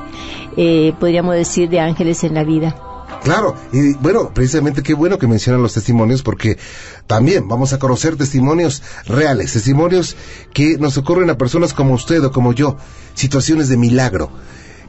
eh, 0.55 0.93
podríamos 0.99 1.35
decir, 1.35 1.69
de 1.69 1.79
ángeles 1.79 2.23
en 2.23 2.33
la 2.35 2.43
vida. 2.43 2.75
Claro, 3.23 3.55
y 3.71 3.93
bueno, 3.95 4.31
precisamente 4.33 4.83
qué 4.83 4.93
bueno 4.93 5.17
que 5.17 5.27
mencionan 5.27 5.61
los 5.61 5.73
testimonios 5.73 6.21
porque 6.21 6.57
también 7.07 7.47
vamos 7.47 7.73
a 7.73 7.79
conocer 7.79 8.15
testimonios 8.15 8.83
reales, 9.05 9.53
testimonios 9.53 10.15
que 10.53 10.77
nos 10.77 10.97
ocurren 10.97 11.29
a 11.29 11.37
personas 11.37 11.73
como 11.73 11.93
usted 11.93 12.23
o 12.23 12.31
como 12.31 12.53
yo, 12.53 12.77
situaciones 13.15 13.69
de 13.69 13.77
milagro, 13.77 14.29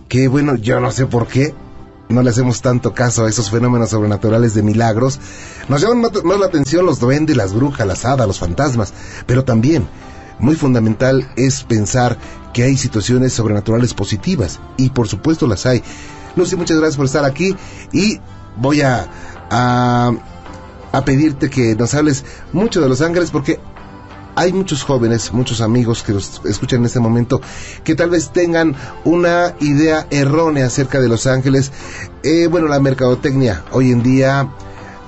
que 0.08 0.28
bueno, 0.28 0.56
yo 0.56 0.78
no 0.80 0.90
sé 0.92 1.06
por 1.06 1.26
qué, 1.26 1.54
no 2.08 2.22
le 2.22 2.30
hacemos 2.30 2.62
tanto 2.62 2.94
caso 2.94 3.24
a 3.24 3.28
esos 3.28 3.50
fenómenos 3.50 3.90
sobrenaturales 3.90 4.54
de 4.54 4.62
milagros. 4.62 5.20
Nos 5.68 5.80
llaman 5.80 6.00
más 6.00 6.40
la 6.40 6.46
atención 6.46 6.86
los 6.86 7.00
duendes, 7.00 7.36
las 7.36 7.52
brujas, 7.54 7.86
las 7.86 8.04
hadas, 8.04 8.26
los 8.26 8.38
fantasmas, 8.38 8.92
pero 9.26 9.44
también 9.44 9.86
muy 10.38 10.54
fundamental 10.56 11.30
es 11.36 11.64
pensar 11.64 12.16
que 12.52 12.62
hay 12.62 12.76
situaciones 12.76 13.32
sobrenaturales 13.32 13.94
positivas 13.94 14.60
y 14.76 14.90
por 14.90 15.08
supuesto 15.08 15.46
las 15.46 15.66
hay. 15.66 15.82
Lucy, 16.36 16.56
muchas 16.56 16.78
gracias 16.78 16.96
por 16.96 17.06
estar 17.06 17.24
aquí 17.24 17.54
y 17.92 18.20
voy 18.56 18.82
a, 18.82 19.08
a, 19.50 20.12
a 20.92 21.04
pedirte 21.04 21.50
que 21.50 21.74
nos 21.74 21.94
hables 21.94 22.24
mucho 22.52 22.80
de 22.80 22.88
los 22.88 23.00
ángeles 23.00 23.30
porque 23.30 23.60
hay 24.38 24.52
muchos 24.52 24.84
jóvenes, 24.84 25.32
muchos 25.32 25.60
amigos 25.60 26.04
que 26.04 26.12
nos 26.12 26.40
escuchan 26.44 26.80
en 26.80 26.86
este 26.86 27.00
momento, 27.00 27.40
que 27.82 27.96
tal 27.96 28.10
vez 28.10 28.30
tengan 28.30 28.76
una 29.04 29.56
idea 29.58 30.06
errónea 30.10 30.66
acerca 30.66 31.00
de 31.00 31.08
Los 31.08 31.26
Ángeles. 31.26 31.72
Eh, 32.22 32.46
bueno, 32.48 32.68
la 32.68 32.78
mercadotecnia 32.78 33.64
hoy 33.72 33.90
en 33.90 34.04
día 34.04 34.48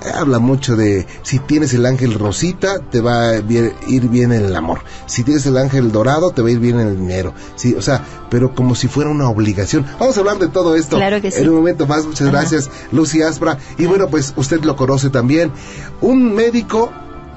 eh, 0.03 0.09
habla 0.13 0.39
mucho 0.39 0.75
de 0.75 1.07
si 1.21 1.39
tienes 1.39 1.73
el 1.73 1.85
ángel 1.85 2.15
rosita 2.15 2.79
te 2.79 2.99
va 2.99 3.29
a 3.29 3.37
ir 3.37 4.09
bien 4.09 4.33
en 4.33 4.43
el 4.43 4.53
amor. 4.53 4.81
Si 5.05 5.23
tienes 5.23 5.45
el 5.45 5.55
ángel 5.55 5.93
dorado 5.93 6.31
te 6.31 6.41
va 6.41 6.49
a 6.49 6.51
ir 6.51 6.59
bien 6.59 6.81
en 6.81 6.87
el 6.87 6.97
dinero. 6.97 7.33
Sí 7.55 7.73
o 7.73 7.81
sea 7.81 8.03
pero 8.29 8.53
como 8.53 8.75
si 8.75 8.89
fuera 8.89 9.09
una 9.09 9.29
obligación. 9.29 9.85
Vamos 9.97 10.17
a 10.17 10.19
hablar 10.19 10.39
de 10.39 10.49
todo 10.49 10.75
esto 10.75 10.97
claro 10.97 11.21
que 11.21 11.31
sí. 11.31 11.41
en 11.41 11.49
un 11.49 11.55
momento 11.55 11.87
más. 11.87 12.05
Muchas 12.05 12.29
gracias 12.29 12.69
Lucy 12.91 13.21
Aspra 13.21 13.57
y 13.77 13.85
bueno 13.85 14.09
pues 14.09 14.33
usted 14.35 14.61
lo 14.65 14.75
conoce 14.75 15.09
también. 15.09 15.53
Un 16.01 16.35
médico 16.35 16.91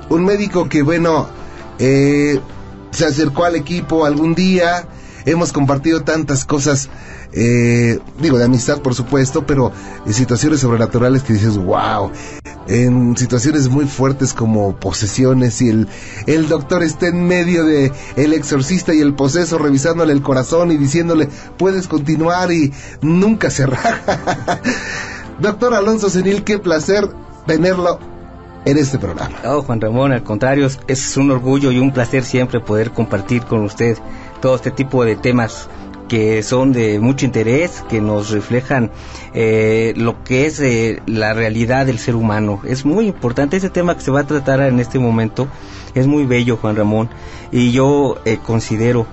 un 0.08 0.24
médico 0.24 0.68
que 0.68 0.82
bueno 0.82 1.43
eh, 1.78 2.40
se 2.90 3.06
acercó 3.06 3.44
al 3.44 3.56
equipo 3.56 4.04
algún 4.04 4.34
día, 4.34 4.86
hemos 5.24 5.52
compartido 5.52 6.02
tantas 6.02 6.44
cosas, 6.44 6.88
eh, 7.32 7.98
digo, 8.20 8.38
de 8.38 8.44
amistad 8.44 8.80
por 8.80 8.94
supuesto, 8.94 9.46
pero 9.46 9.72
en 10.06 10.14
situaciones 10.14 10.60
sobrenaturales 10.60 11.22
que 11.22 11.32
dices, 11.32 11.56
wow, 11.56 12.10
en 12.68 13.16
situaciones 13.16 13.68
muy 13.68 13.86
fuertes 13.86 14.32
como 14.32 14.76
posesiones 14.76 15.60
y 15.60 15.70
el, 15.70 15.88
el 16.26 16.48
doctor 16.48 16.82
está 16.82 17.08
en 17.08 17.26
medio 17.26 17.64
de 17.64 17.92
el 18.16 18.32
exorcista 18.32 18.94
y 18.94 19.00
el 19.00 19.14
poseso 19.14 19.58
revisándole 19.58 20.12
el 20.12 20.22
corazón 20.22 20.70
y 20.70 20.76
diciéndole, 20.76 21.28
puedes 21.58 21.88
continuar 21.88 22.52
y 22.52 22.72
nunca 23.02 23.48
raja. 23.66 24.60
doctor 25.40 25.74
Alonso 25.74 26.08
Senil, 26.08 26.44
qué 26.44 26.58
placer 26.58 27.08
tenerlo 27.46 27.98
en 28.64 28.78
este 28.78 28.98
programa. 28.98 29.36
Oh, 29.44 29.62
Juan 29.62 29.80
Ramón, 29.80 30.12
al 30.12 30.22
contrario, 30.22 30.68
es 30.88 31.16
un 31.16 31.30
orgullo 31.30 31.70
y 31.70 31.78
un 31.78 31.92
placer 31.92 32.24
siempre 32.24 32.60
poder 32.60 32.90
compartir 32.90 33.42
con 33.42 33.62
usted 33.62 33.98
todo 34.40 34.56
este 34.56 34.70
tipo 34.70 35.04
de 35.04 35.16
temas 35.16 35.68
que 36.08 36.42
son 36.42 36.72
de 36.72 36.98
mucho 37.00 37.24
interés, 37.24 37.82
que 37.88 38.00
nos 38.00 38.30
reflejan 38.30 38.90
eh, 39.32 39.94
lo 39.96 40.22
que 40.22 40.46
es 40.46 40.60
eh, 40.60 41.02
la 41.06 41.32
realidad 41.32 41.86
del 41.86 41.98
ser 41.98 42.14
humano. 42.14 42.60
Es 42.64 42.84
muy 42.84 43.06
importante 43.06 43.56
ese 43.56 43.70
tema 43.70 43.96
que 43.96 44.02
se 44.02 44.10
va 44.10 44.20
a 44.20 44.26
tratar 44.26 44.60
en 44.60 44.80
este 44.80 44.98
momento. 44.98 45.48
Es 45.94 46.06
muy 46.06 46.26
bello, 46.26 46.56
Juan 46.56 46.76
Ramón, 46.76 47.08
y 47.52 47.72
yo 47.72 48.16
eh, 48.24 48.38
considero 48.42 49.06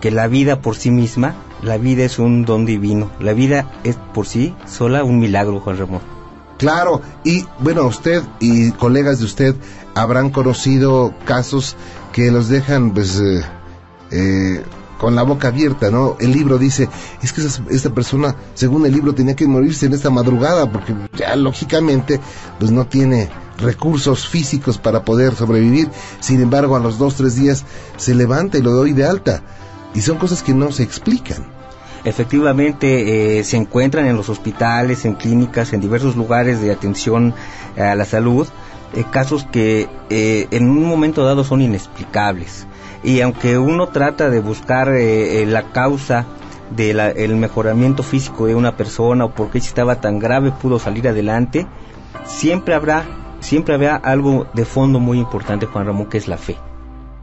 que 0.00 0.10
la 0.10 0.28
vida 0.28 0.60
por 0.60 0.76
sí 0.76 0.90
misma, 0.90 1.34
la 1.62 1.76
vida 1.76 2.04
es 2.04 2.18
un 2.18 2.44
don 2.44 2.64
divino. 2.64 3.10
La 3.20 3.32
vida 3.32 3.70
es 3.84 3.96
por 4.14 4.26
sí 4.26 4.54
sola 4.66 5.04
un 5.04 5.18
milagro, 5.18 5.60
Juan 5.60 5.78
Ramón. 5.78 6.17
Claro, 6.58 7.00
y 7.24 7.46
bueno, 7.60 7.86
usted 7.86 8.22
y 8.40 8.72
colegas 8.72 9.20
de 9.20 9.24
usted 9.26 9.54
habrán 9.94 10.30
conocido 10.30 11.14
casos 11.24 11.76
que 12.12 12.30
los 12.32 12.48
dejan 12.48 12.90
pues 12.92 13.20
eh, 13.20 13.42
eh, 14.10 14.62
con 14.98 15.14
la 15.14 15.22
boca 15.22 15.48
abierta, 15.48 15.90
¿no? 15.92 16.16
El 16.18 16.32
libro 16.32 16.58
dice, 16.58 16.88
es 17.22 17.32
que 17.32 17.42
esa- 17.42 17.62
esta 17.70 17.90
persona, 17.90 18.34
según 18.54 18.84
el 18.86 18.92
libro, 18.92 19.14
tenía 19.14 19.36
que 19.36 19.46
morirse 19.46 19.86
en 19.86 19.92
esta 19.94 20.10
madrugada 20.10 20.70
porque 20.72 20.94
ya 21.16 21.36
lógicamente 21.36 22.20
pues 22.58 22.72
no 22.72 22.86
tiene 22.86 23.28
recursos 23.58 24.26
físicos 24.26 24.78
para 24.78 25.04
poder 25.04 25.36
sobrevivir. 25.36 25.88
Sin 26.18 26.40
embargo, 26.42 26.74
a 26.74 26.80
los 26.80 26.98
dos, 26.98 27.14
tres 27.14 27.36
días 27.36 27.64
se 27.96 28.14
levanta 28.16 28.58
y 28.58 28.62
lo 28.62 28.72
doy 28.72 28.92
de 28.92 29.06
alta. 29.06 29.42
Y 29.94 30.00
son 30.00 30.18
cosas 30.18 30.42
que 30.42 30.54
no 30.54 30.72
se 30.72 30.82
explican. 30.82 31.46
Efectivamente, 32.08 33.38
eh, 33.38 33.44
se 33.44 33.56
encuentran 33.56 34.06
en 34.06 34.16
los 34.16 34.28
hospitales, 34.28 35.04
en 35.04 35.14
clínicas, 35.14 35.72
en 35.72 35.80
diversos 35.80 36.16
lugares 36.16 36.60
de 36.60 36.72
atención 36.72 37.34
a 37.76 37.94
la 37.94 38.04
salud, 38.04 38.46
eh, 38.94 39.04
casos 39.10 39.46
que 39.50 39.88
eh, 40.08 40.48
en 40.50 40.70
un 40.70 40.84
momento 40.84 41.24
dado 41.24 41.44
son 41.44 41.60
inexplicables. 41.60 42.66
Y 43.02 43.20
aunque 43.20 43.58
uno 43.58 43.88
trata 43.88 44.30
de 44.30 44.40
buscar 44.40 44.88
eh, 44.88 45.42
eh, 45.42 45.46
la 45.46 45.70
causa 45.72 46.26
del 46.74 47.36
mejoramiento 47.36 48.02
físico 48.02 48.46
de 48.46 48.54
una 48.54 48.76
persona 48.76 49.24
o 49.24 49.30
por 49.30 49.50
qué 49.50 49.60
si 49.60 49.68
estaba 49.68 50.00
tan 50.02 50.18
grave 50.18 50.52
pudo 50.52 50.78
salir 50.78 51.08
adelante, 51.08 51.66
siempre 52.26 52.74
habrá, 52.74 53.04
siempre 53.40 53.74
habrá 53.74 53.96
algo 53.96 54.46
de 54.52 54.64
fondo 54.66 55.00
muy 55.00 55.18
importante, 55.18 55.66
Juan 55.66 55.86
Ramón, 55.86 56.06
que 56.06 56.18
es 56.18 56.28
la 56.28 56.36
fe. 56.36 56.56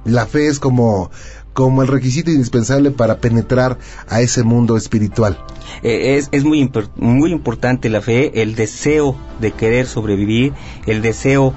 La 0.03 0.25
fe 0.25 0.47
es 0.47 0.59
como, 0.59 1.11
como 1.55 1.81
el 1.81 1.87
requisito 1.87 2.31
indispensable 2.31 2.91
para 2.91 3.19
penetrar 3.19 3.79
a 4.09 4.19
ese 4.19 4.43
mundo 4.43 4.75
espiritual. 4.75 5.39
Eh, 5.83 6.17
es, 6.17 6.27
es 6.33 6.43
muy, 6.43 6.69
muy 6.97 7.31
importante 7.31 7.87
la 7.89 8.01
fe, 8.01 8.41
el 8.41 8.55
deseo 8.55 9.15
de 9.39 9.53
querer 9.53 9.87
sobrevivir, 9.87 10.51
el 10.85 11.01
deseo 11.01 11.53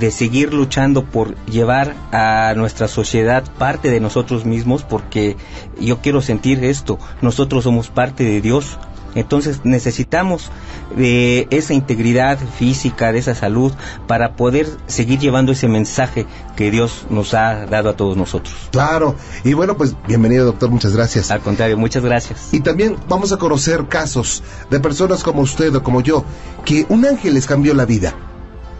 de 0.00 0.10
seguir 0.10 0.54
luchando 0.54 1.04
por 1.04 1.36
llevar 1.44 1.94
a 2.12 2.54
nuestra 2.56 2.88
sociedad 2.88 3.44
parte 3.58 3.90
de 3.90 4.00
nosotros 4.00 4.46
mismos, 4.46 4.84
porque 4.84 5.36
yo 5.78 6.00
quiero 6.00 6.22
sentir 6.22 6.64
esto, 6.64 6.98
nosotros 7.20 7.64
somos 7.64 7.90
parte 7.90 8.24
de 8.24 8.40
Dios, 8.40 8.78
entonces 9.14 9.60
necesitamos 9.64 10.50
de 10.96 11.46
esa 11.50 11.74
integridad 11.74 12.38
física, 12.38 13.12
de 13.12 13.18
esa 13.18 13.34
salud, 13.34 13.72
para 14.06 14.36
poder 14.36 14.66
seguir 14.86 15.18
llevando 15.18 15.52
ese 15.52 15.68
mensaje 15.68 16.26
que 16.56 16.70
Dios 16.70 17.06
nos 17.10 17.34
ha 17.34 17.66
dado 17.66 17.90
a 17.90 17.96
todos 17.96 18.16
nosotros. 18.16 18.54
Claro. 18.70 19.14
Y 19.44 19.52
bueno, 19.54 19.76
pues 19.76 19.94
bienvenido 20.06 20.44
doctor, 20.44 20.70
muchas 20.70 20.94
gracias. 20.94 21.30
Al 21.30 21.40
contrario, 21.40 21.76
muchas 21.76 22.04
gracias. 22.04 22.48
Y 22.52 22.60
también 22.60 22.96
vamos 23.08 23.32
a 23.32 23.36
conocer 23.36 23.86
casos 23.88 24.42
de 24.70 24.80
personas 24.80 25.22
como 25.22 25.42
usted 25.42 25.74
o 25.74 25.82
como 25.82 26.00
yo, 26.00 26.24
que 26.64 26.86
un 26.88 27.04
ángel 27.04 27.34
les 27.34 27.46
cambió 27.46 27.74
la 27.74 27.84
vida. 27.84 28.14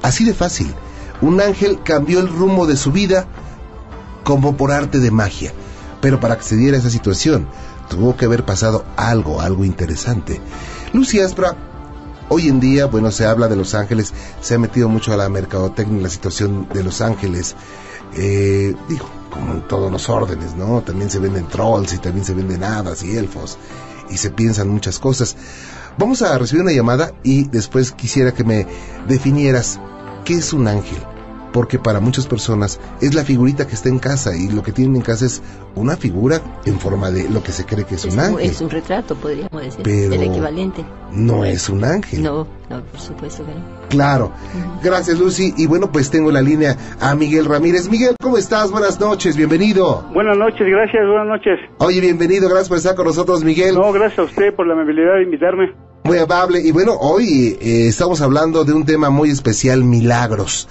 Así 0.03 0.25
de 0.25 0.35
fácil. 0.35 0.73
Un 1.21 1.41
ángel 1.41 1.81
cambió 1.85 2.21
el 2.21 2.29
rumbo 2.29 2.67
de 2.67 2.77
su 2.77 2.91
vida 2.91 3.27
como 4.25 4.57
por 4.57 4.73
arte 4.73 4.99
de 4.99 5.11
magia. 5.11 5.53
Pero 6.01 6.19
para 6.19 6.37
que 6.37 6.43
se 6.43 6.57
diera 6.57 6.77
esa 6.77 6.91
situación, 6.91 7.47
tuvo 7.89 8.17
que 8.17 8.27
haber 8.27 8.45
pasado 8.45 8.85
algo, 8.97 9.41
algo 9.41 9.65
interesante. 9.65 10.41
Lucy 10.93 11.21
Aspra, 11.21 11.57
hoy 12.29 12.49
en 12.49 12.61
día, 12.61 12.87
bueno, 12.87 13.11
se 13.11 13.27
habla 13.27 13.49
de 13.49 13.57
Los 13.57 13.75
Ángeles, 13.75 14.13
se 14.41 14.55
ha 14.55 14.59
metido 14.59 14.89
mucho 14.89 15.13
a 15.13 15.17
la 15.17 15.29
mercadotecnia, 15.29 16.03
la 16.03 16.09
situación 16.09 16.69
de 16.73 16.85
Los 16.85 17.01
Ángeles. 17.01 17.55
Eh, 18.15 18.75
digo, 18.89 19.07
como 19.31 19.55
en 19.55 19.67
todos 19.67 19.91
los 19.91 20.09
órdenes, 20.09 20.55
¿no? 20.55 20.83
También 20.83 21.11
se 21.11 21.19
venden 21.19 21.47
trolls 21.49 21.95
y 21.95 21.99
también 21.99 22.25
se 22.25 22.35
venden 22.35 22.63
hadas 22.63 23.03
y 23.03 23.17
elfos 23.17 23.59
y 24.11 24.19
se 24.19 24.31
piensan 24.31 24.69
muchas 24.69 24.99
cosas. 24.99 25.37
Vamos 25.99 26.23
a 26.23 26.37
recibir 26.39 26.63
una 26.63 26.73
llamada 26.73 27.13
y 27.23 27.45
después 27.45 27.93
quisiera 27.93 28.33
que 28.33 28.45
me 28.45 28.67
definieras 29.09 29.81
qué 30.25 30.35
es 30.35 30.53
un 30.53 30.69
ángel. 30.69 31.12
Porque 31.53 31.79
para 31.79 32.01
muchas 32.01 32.27
personas 32.27 32.81
es 33.01 33.15
la 33.15 33.25
figurita 33.25 33.67
que 33.67 33.75
está 33.75 33.89
en 33.89 33.99
casa 33.99 34.35
y 34.37 34.49
lo 34.49 34.63
que 34.63 34.73
tienen 34.73 34.97
en 34.97 35.03
casa 35.03 35.27
es 35.27 35.43
una 35.75 35.97
figura 35.97 36.41
en 36.65 36.79
forma 36.81 37.11
de 37.11 37.29
lo 37.29 37.43
que 37.43 37.53
se 37.53 37.65
cree 37.67 37.85
que 37.85 37.97
es, 37.97 38.05
Es 38.07 38.15
un 38.15 38.21
ángel. 38.21 38.51
es 38.51 38.61
un 38.61 38.71
retrato, 38.71 39.15
podríamos 39.15 39.63
decir. 39.63 39.83
Pero- 39.83 40.15
El 40.15 40.23
equivalente. 40.23 40.85
No 41.13 41.45
es 41.45 41.69
un 41.69 41.85
ángel. 41.85 42.23
No, 42.23 42.47
no, 42.71 42.83
por 42.85 42.99
supuesto 43.01 43.45
que 43.45 43.53
no. 43.55 43.61
Claro. 43.91 44.33
Gracias 44.83 45.19
Lucy. 45.19 45.53
Y 45.59 45.67
bueno, 45.67 45.93
pues 45.93 46.11
tengo 46.11 46.29
en 46.31 46.35
la 46.35 46.41
línea 46.43 46.77
a 47.01 47.15
Miguel 47.15 47.45
Ramírez. 47.45 47.91
Miguel, 47.91 48.17
¿cómo 48.21 48.39
estás? 48.39 48.71
Buenas 48.71 48.99
noches, 48.99 49.37
bienvenido. 49.37 50.07
Buenas 50.15 50.39
noches, 50.39 50.67
gracias, 50.67 51.07
buenas 51.07 51.27
noches. 51.27 51.59
Oye, 51.79 52.01
bienvenido, 52.01 52.49
gracias 52.49 52.69
por 52.71 52.79
estar 52.79 52.95
con 52.95 53.07
nosotros, 53.07 53.45
Miguel. 53.45 53.75
No, 53.75 53.93
gracias 53.93 54.21
a 54.21 54.23
usted 54.23 54.55
por 54.55 54.67
la 54.67 54.73
amabilidad 54.73 55.17
de 55.17 55.25
invitarme. 55.25 55.75
Muy 56.05 56.19
amable. 56.19 56.61
Y 56.61 56.73
bueno, 56.73 56.95
hoy 56.99 57.59
eh, 57.61 57.87
estamos 57.89 58.21
hablando 58.23 58.65
de 58.65 58.73
un 58.73 58.85
tema 58.87 59.11
muy 59.11 59.31
especial, 59.31 59.85
milagros. 59.85 60.67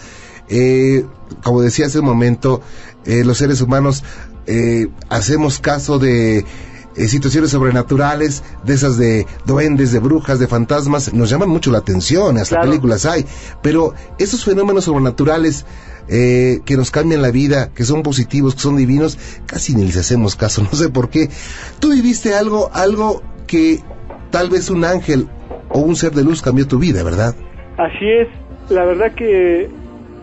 Eh, 0.52 1.06
como 1.44 1.62
decía 1.62 1.86
hace 1.86 2.00
un 2.00 2.06
momento, 2.06 2.62
eh, 3.06 3.24
los 3.24 3.38
seres 3.38 3.62
humanos 3.62 4.04
eh, 4.48 4.88
hacemos 5.10 5.60
caso 5.60 5.98
de 5.98 6.40
eh, 6.98 7.08
situaciones 7.08 7.52
sobrenaturales, 7.52 8.44
de 8.66 8.74
esas 8.74 8.98
de 8.98 9.26
duendes, 9.46 9.94
de 9.94 10.00
brujas, 10.00 10.40
de 10.40 10.48
fantasmas, 10.48 11.14
nos 11.14 11.30
llaman 11.30 11.48
mucho 11.48 11.72
la 11.72 11.78
atención, 11.78 12.38
hasta 12.38 12.58
Claro. 12.58 12.70
películas 12.70 13.06
hay, 13.06 13.26
pero 13.62 13.94
esos 14.20 14.44
fenómenos 14.44 14.84
sobrenaturales 14.84 15.66
eh, 16.10 16.60
que 16.66 16.76
nos 16.76 16.92
cambian 16.92 17.22
la 17.22 17.32
vida, 17.32 17.70
que 17.74 17.86
son 17.86 18.04
positivos, 18.04 18.56
que 18.56 18.62
son 18.62 18.76
divinos, 18.76 19.18
casi 19.46 19.74
ni 19.74 19.86
les 19.86 19.96
hacemos 19.96 20.36
caso, 20.36 20.64
no 20.70 20.78
sé 20.78 20.90
por 20.90 21.10
qué. 21.10 21.30
Tú 21.80 21.92
viviste 21.92 22.36
algo, 22.36 22.70
algo 22.74 23.24
que 23.48 23.80
tal 24.32 24.50
vez 24.50 24.70
un 24.70 24.84
ángel 24.84 25.30
o 25.70 25.80
un 25.80 25.96
ser 25.96 26.12
de 26.12 26.24
luz 26.26 26.42
cambió 26.42 26.68
tu 26.68 26.78
vida, 26.78 27.04
¿verdad? 27.04 27.36
Así 27.78 28.06
es, 28.06 28.28
la 28.70 28.84
verdad 28.84 29.14
que 29.16 29.70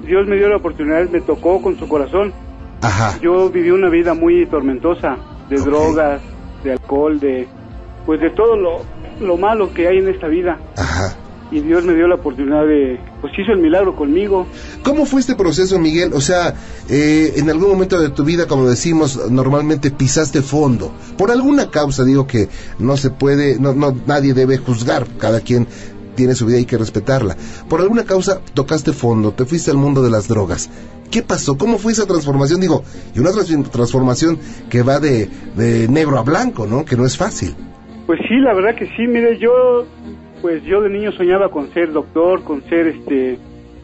Dios 0.06 0.26
me 0.26 0.36
dio 0.36 0.48
la 0.48 0.56
oportunidad, 0.56 1.08
me 1.10 1.20
tocó 1.20 1.60
con 1.62 1.78
su 1.78 1.88
corazón. 1.88 2.32
Ajá. 2.82 3.18
Yo 3.20 3.50
viví 3.50 3.70
una 3.70 3.88
vida 3.88 4.14
muy 4.14 4.46
tormentosa, 4.46 5.16
de 5.48 5.58
Ok. 5.60 5.64
drogas, 5.66 6.20
de 6.64 6.72
alcohol, 6.72 7.18
de 7.20 7.48
pues 8.06 8.20
de 8.20 8.30
todo 8.30 8.56
lo, 8.56 8.78
lo 9.20 9.36
malo 9.36 9.74
que 9.74 9.86
hay 9.86 9.98
en 9.98 10.08
esta 10.08 10.28
vida. 10.28 10.58
Ajá. 10.76 11.14
Y 11.50 11.60
Dios 11.60 11.84
me 11.84 11.94
dio 11.94 12.06
la 12.08 12.16
oportunidad 12.16 12.66
de, 12.66 13.00
pues 13.22 13.32
hizo 13.38 13.52
el 13.52 13.58
milagro 13.58 13.96
conmigo. 13.96 14.46
¿Cómo 14.82 15.06
fue 15.06 15.20
este 15.20 15.34
proceso, 15.34 15.78
Miguel? 15.78 16.12
O 16.12 16.20
sea, 16.20 16.54
eh, 16.90 17.34
en 17.36 17.48
algún 17.50 17.70
momento 17.70 17.98
de 17.98 18.10
tu 18.10 18.22
vida, 18.24 18.46
como 18.46 18.66
decimos, 18.68 19.30
normalmente 19.30 19.90
pisaste 19.90 20.42
fondo. 20.42 20.92
Por 21.16 21.30
alguna 21.30 21.70
causa, 21.70 22.04
digo 22.04 22.26
que 22.26 22.48
no 22.78 22.96
se 22.98 23.10
puede, 23.10 23.58
no, 23.58 23.72
no, 23.74 23.94
nadie 24.06 24.34
debe 24.34 24.58
juzgar, 24.58 25.06
cada 25.18 25.40
quien 25.40 25.66
tiene 26.18 26.34
su 26.34 26.44
vida 26.46 26.56
y 26.56 26.60
hay 26.60 26.66
que 26.66 26.76
respetarla. 26.76 27.36
Por 27.68 27.80
alguna 27.80 28.04
causa 28.04 28.40
tocaste 28.54 28.92
fondo, 28.92 29.32
te 29.32 29.44
fuiste 29.46 29.70
al 29.70 29.76
mundo 29.78 30.02
de 30.02 30.10
las 30.10 30.26
drogas. 30.28 30.68
¿Qué 31.10 31.22
pasó? 31.22 31.56
¿Cómo 31.56 31.78
fue 31.78 31.92
esa 31.92 32.06
transformación? 32.06 32.60
Digo, 32.60 32.82
y 33.14 33.20
una 33.20 33.30
trans- 33.30 33.70
transformación 33.70 34.38
que 34.68 34.82
va 34.82 34.98
de, 35.00 35.30
de 35.56 35.86
negro 35.88 36.18
a 36.18 36.22
blanco, 36.22 36.66
¿no? 36.66 36.84
Que 36.84 36.96
no 36.96 37.06
es 37.06 37.16
fácil. 37.16 37.54
Pues 38.06 38.18
sí, 38.28 38.34
la 38.40 38.52
verdad 38.54 38.74
que 38.74 38.86
sí, 38.96 39.06
mire, 39.06 39.38
yo 39.38 39.86
pues 40.42 40.62
yo 40.64 40.80
de 40.82 40.90
niño 40.90 41.10
soñaba 41.12 41.50
con 41.50 41.72
ser 41.72 41.92
doctor, 41.92 42.42
con 42.44 42.62
ser 42.68 42.88
este 42.88 43.38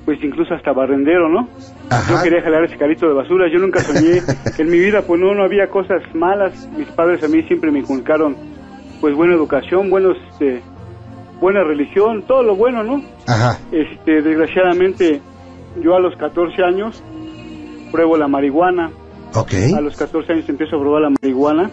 pues 0.04 0.18
incluso 0.22 0.52
hasta 0.52 0.72
barrendero, 0.72 1.30
¿no? 1.30 1.48
Ajá. 1.88 2.12
Yo 2.16 2.22
quería 2.22 2.42
jalar 2.42 2.64
ese 2.64 2.76
carrito 2.76 3.06
de 3.08 3.14
basura, 3.14 3.46
yo 3.50 3.58
nunca 3.58 3.80
soñé 3.80 4.20
que 4.54 4.62
en 4.62 4.70
mi 4.70 4.78
vida 4.78 5.00
pues 5.06 5.18
no, 5.20 5.34
no 5.34 5.44
había 5.44 5.68
cosas 5.70 6.02
malas, 6.14 6.68
mis 6.76 6.88
padres 6.88 7.24
a 7.24 7.28
mí 7.28 7.42
siempre 7.44 7.70
me 7.70 7.78
inculcaron 7.78 8.36
pues 9.00 9.14
buena 9.16 9.34
educación, 9.34 9.88
buenos 9.88 10.16
este 10.32 10.62
buena 11.44 11.62
religión, 11.62 12.22
todo 12.26 12.42
lo 12.42 12.56
bueno, 12.56 12.82
¿no? 12.82 13.02
Ajá. 13.28 13.58
Este, 13.70 14.22
desgraciadamente 14.22 15.20
yo 15.82 15.94
a 15.94 16.00
los 16.00 16.16
14 16.16 16.62
años 16.64 17.02
pruebo 17.92 18.16
la 18.16 18.28
marihuana, 18.28 18.90
Ok. 19.34 19.52
a 19.76 19.80
los 19.82 19.94
14 19.94 20.32
años 20.32 20.48
empiezo 20.48 20.76
a 20.76 20.80
probar 20.80 21.02
la 21.02 21.10
marihuana 21.20 21.70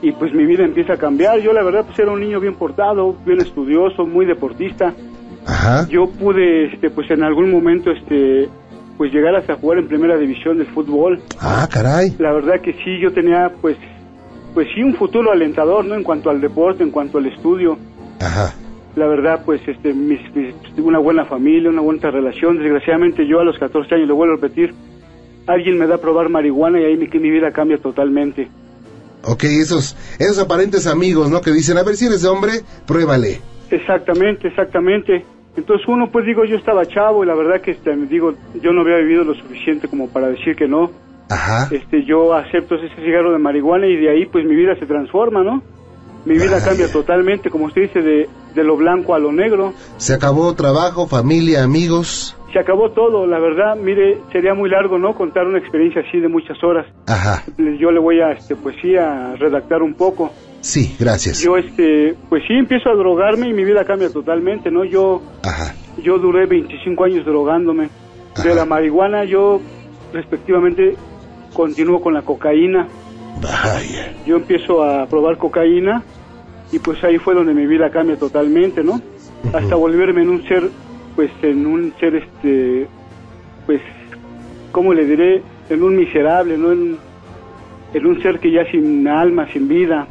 y 0.00 0.12
pues 0.12 0.32
mi 0.32 0.46
vida 0.46 0.64
empieza 0.64 0.94
a 0.94 0.96
cambiar. 0.96 1.40
Yo 1.40 1.52
la 1.52 1.62
verdad 1.62 1.84
pues 1.84 1.98
era 1.98 2.10
un 2.10 2.20
niño 2.20 2.40
bien 2.40 2.54
portado, 2.54 3.14
bien 3.26 3.38
estudioso, 3.42 4.06
muy 4.06 4.24
deportista. 4.24 4.94
Ajá. 5.46 5.86
Yo 5.90 6.06
pude 6.08 6.72
este 6.72 6.88
pues 6.88 7.10
en 7.10 7.22
algún 7.22 7.50
momento 7.50 7.90
este 7.90 8.48
pues 8.96 9.12
llegar 9.12 9.36
hasta 9.36 9.56
jugar 9.56 9.78
en 9.80 9.88
primera 9.88 10.16
división 10.16 10.56
del 10.56 10.68
fútbol. 10.68 11.20
Ah, 11.38 11.68
caray. 11.70 12.14
La 12.18 12.32
verdad 12.32 12.62
que 12.62 12.72
sí 12.82 12.98
yo 13.02 13.12
tenía 13.12 13.52
pues 13.60 13.76
pues 14.54 14.68
sí 14.74 14.82
un 14.82 14.94
futuro 14.94 15.32
alentador, 15.32 15.84
¿no? 15.84 15.94
En 15.96 16.02
cuanto 16.02 16.30
al 16.30 16.40
deporte, 16.40 16.82
en 16.82 16.90
cuanto 16.90 17.18
al 17.18 17.26
estudio. 17.26 17.76
Ajá. 18.20 18.54
La 18.96 19.06
verdad 19.06 19.42
pues 19.44 19.60
este 19.68 19.92
mis, 19.94 20.20
mis- 20.34 20.54
una 20.78 20.98
buena 20.98 21.24
familia, 21.26 21.70
una 21.70 21.82
buena 21.82 22.10
relación. 22.10 22.58
Desgraciadamente 22.58 23.26
yo 23.26 23.40
a 23.40 23.44
los 23.44 23.58
14 23.58 23.94
años 23.94 24.08
lo 24.08 24.16
vuelvo 24.16 24.34
a 24.34 24.36
repetir. 24.36 24.74
Alguien 25.46 25.78
me 25.78 25.86
da 25.86 25.96
a 25.96 25.98
probar 25.98 26.28
marihuana 26.28 26.80
y 26.80 26.84
ahí 26.84 26.96
mi, 26.96 27.06
mi 27.06 27.30
vida 27.30 27.52
cambia 27.52 27.78
totalmente. 27.78 28.48
Ok, 29.22 29.44
esos, 29.44 29.96
esos 30.18 30.38
aparentes 30.38 30.86
amigos, 30.86 31.30
¿no? 31.30 31.40
Que 31.40 31.50
dicen, 31.52 31.78
a 31.78 31.82
ver 31.84 31.96
si 31.96 32.06
eres 32.06 32.24
hombre, 32.24 32.62
pruébale. 32.86 33.40
Exactamente, 33.70 34.48
exactamente. 34.48 35.24
Entonces 35.56 35.86
uno, 35.88 36.10
pues 36.10 36.24
digo, 36.26 36.44
yo 36.44 36.56
estaba 36.56 36.84
chavo 36.86 37.24
y 37.24 37.26
la 37.26 37.34
verdad 37.34 37.60
que 37.60 37.72
este, 37.72 37.94
digo, 37.96 38.34
yo 38.62 38.72
no 38.72 38.82
había 38.82 38.96
vivido 38.98 39.24
lo 39.24 39.34
suficiente 39.34 39.88
como 39.88 40.08
para 40.08 40.28
decir 40.28 40.54
que 40.56 40.68
no. 40.68 40.90
Ajá. 41.28 41.68
Este, 41.74 42.04
yo 42.04 42.34
acepto 42.34 42.76
ese 42.76 42.88
cigarro 42.96 43.32
de 43.32 43.38
marihuana 43.38 43.86
y 43.86 43.96
de 43.96 44.10
ahí 44.10 44.26
pues 44.26 44.44
mi 44.44 44.54
vida 44.54 44.74
se 44.78 44.86
transforma, 44.86 45.42
¿no? 45.42 45.62
Mi 46.26 46.34
vida 46.34 46.62
cambia 46.62 46.90
totalmente, 46.90 47.50
como 47.50 47.66
usted 47.66 47.82
dice, 47.82 48.02
de, 48.02 48.28
de 48.52 48.64
lo 48.64 48.76
blanco 48.76 49.14
a 49.14 49.18
lo 49.20 49.30
negro. 49.30 49.72
Se 49.96 50.12
acabó 50.12 50.52
trabajo, 50.56 51.06
familia, 51.06 51.62
amigos. 51.62 52.36
Se 52.52 52.58
acabó 52.58 52.90
todo, 52.90 53.28
la 53.28 53.38
verdad, 53.38 53.76
mire, 53.76 54.18
sería 54.32 54.52
muy 54.52 54.68
largo, 54.68 54.98
¿no? 54.98 55.14
Contar 55.14 55.46
una 55.46 55.58
experiencia 55.58 56.02
así 56.02 56.18
de 56.18 56.26
muchas 56.26 56.62
horas. 56.64 56.84
Ajá. 57.06 57.44
Yo 57.78 57.92
le 57.92 58.00
voy 58.00 58.20
a, 58.20 58.32
este, 58.32 58.56
pues 58.56 58.74
sí, 58.82 58.96
a 58.96 59.36
redactar 59.36 59.82
un 59.82 59.94
poco. 59.94 60.32
Sí, 60.62 60.96
gracias. 60.98 61.42
Yo, 61.42 61.56
este, 61.58 62.16
pues 62.28 62.42
sí, 62.48 62.54
empiezo 62.54 62.90
a 62.90 62.94
drogarme 62.94 63.48
y 63.48 63.52
mi 63.52 63.64
vida 63.64 63.84
cambia 63.84 64.10
totalmente, 64.10 64.68
¿no? 64.68 64.84
Yo, 64.84 65.22
Ajá. 65.44 65.76
yo 66.02 66.18
duré 66.18 66.46
25 66.46 67.04
años 67.04 67.24
drogándome. 67.24 67.88
Ajá. 68.34 68.48
De 68.48 68.54
la 68.56 68.64
marihuana, 68.64 69.24
yo, 69.24 69.60
respectivamente, 70.12 70.96
continúo 71.52 72.00
con 72.00 72.14
la 72.14 72.22
cocaína. 72.22 72.88
Vaya. 73.40 74.14
Yo 74.26 74.36
empiezo 74.36 74.82
a 74.82 75.06
probar 75.06 75.36
cocaína 75.36 76.02
y 76.72 76.78
pues 76.78 77.02
ahí 77.04 77.18
fue 77.18 77.34
donde 77.34 77.54
mi 77.54 77.66
vida 77.66 77.90
cambia 77.90 78.16
totalmente, 78.18 78.82
¿no? 78.82 79.00
Hasta 79.52 79.76
volverme 79.76 80.22
en 80.22 80.30
un 80.30 80.46
ser, 80.48 80.68
pues 81.14 81.30
en 81.42 81.66
un 81.66 81.92
ser, 82.00 82.16
este, 82.16 82.88
pues, 83.66 83.80
¿cómo 84.72 84.92
le 84.92 85.04
diré? 85.04 85.42
En 85.70 85.82
un 85.82 85.96
miserable, 85.96 86.58
¿no? 86.58 86.72
En, 86.72 86.98
en 87.94 88.06
un 88.06 88.20
ser 88.22 88.40
que 88.40 88.50
ya 88.50 88.64
sin 88.70 89.06
alma, 89.06 89.46
sin 89.52 89.68
vida. 89.68 90.06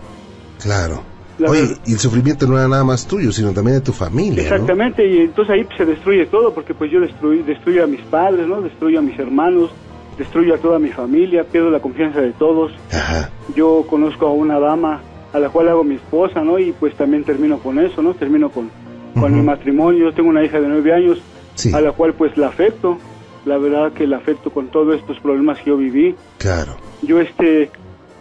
Claro. 0.62 1.04
La 1.38 1.50
Oye, 1.50 1.62
verdad. 1.64 1.78
y 1.86 1.92
el 1.92 2.00
sufrimiento 2.00 2.48
no 2.48 2.58
era 2.58 2.70
nada 2.70 2.86
más 2.86 3.06
tuyo, 3.06 3.32
sino 3.34 3.52
también 3.52 3.78
de 3.78 3.82
tu 3.82 3.92
familia, 3.92 4.44
¿no? 4.44 4.56
Exactamente, 4.56 5.06
y 5.06 5.18
entonces 5.20 5.54
ahí 5.54 5.64
pues, 5.66 5.78
se 5.78 5.86
destruye 5.86 6.26
todo, 6.28 6.54
porque 6.54 6.74
pues 6.74 6.90
yo 6.90 7.02
destruí, 7.02 7.44
destruyo 7.44 7.84
a 7.84 7.88
mis 7.88 8.02
padres, 8.04 8.48
¿no? 8.48 8.62
Destruyo 8.62 9.00
a 9.00 9.02
mis 9.02 9.20
hermanos, 9.20 9.70
destruyo 10.18 10.56
a 10.56 10.58
toda 10.58 10.80
mi 10.80 10.90
familia, 10.90 11.44
pierdo 11.44 11.70
la 11.70 11.82
confianza 11.82 12.22
de 12.22 12.32
todos. 12.32 12.72
Ajá. 12.94 13.30
Yo 13.54 13.86
conozco 13.90 14.28
a 14.28 14.32
una 14.32 14.60
dama 14.60 15.02
a 15.36 15.40
la 15.40 15.50
cual 15.50 15.68
hago 15.68 15.84
mi 15.84 15.96
esposa, 15.96 16.42
¿no? 16.44 16.58
Y 16.60 16.72
pues 16.72 16.96
también 16.96 17.24
termino 17.26 17.60
con 17.60 17.78
eso, 17.80 18.02
¿no? 18.02 18.14
Termino 18.14 18.50
con, 18.50 18.72
con 19.20 19.34
mi 19.36 19.42
matrimonio. 19.42 20.06
Yo 20.06 20.14
tengo 20.14 20.30
una 20.30 20.44
hija 20.44 20.62
de 20.62 20.68
nueve 20.68 20.94
años 20.94 21.22
Sí. 21.56 21.74
a 21.74 21.80
la 21.82 21.92
cual 21.92 22.14
pues 22.14 22.38
la 22.38 22.48
afecto. 22.48 22.98
La 23.46 23.58
verdad 23.58 23.92
que 23.92 24.08
la 24.08 24.18
afecto 24.18 24.50
con 24.50 24.68
todos 24.68 24.96
estos 24.96 25.20
problemas 25.20 25.60
que 25.60 25.70
yo 25.72 25.78
viví. 25.78 26.16
Claro. 26.38 26.76
Yo 27.02 27.20
este, 27.20 27.70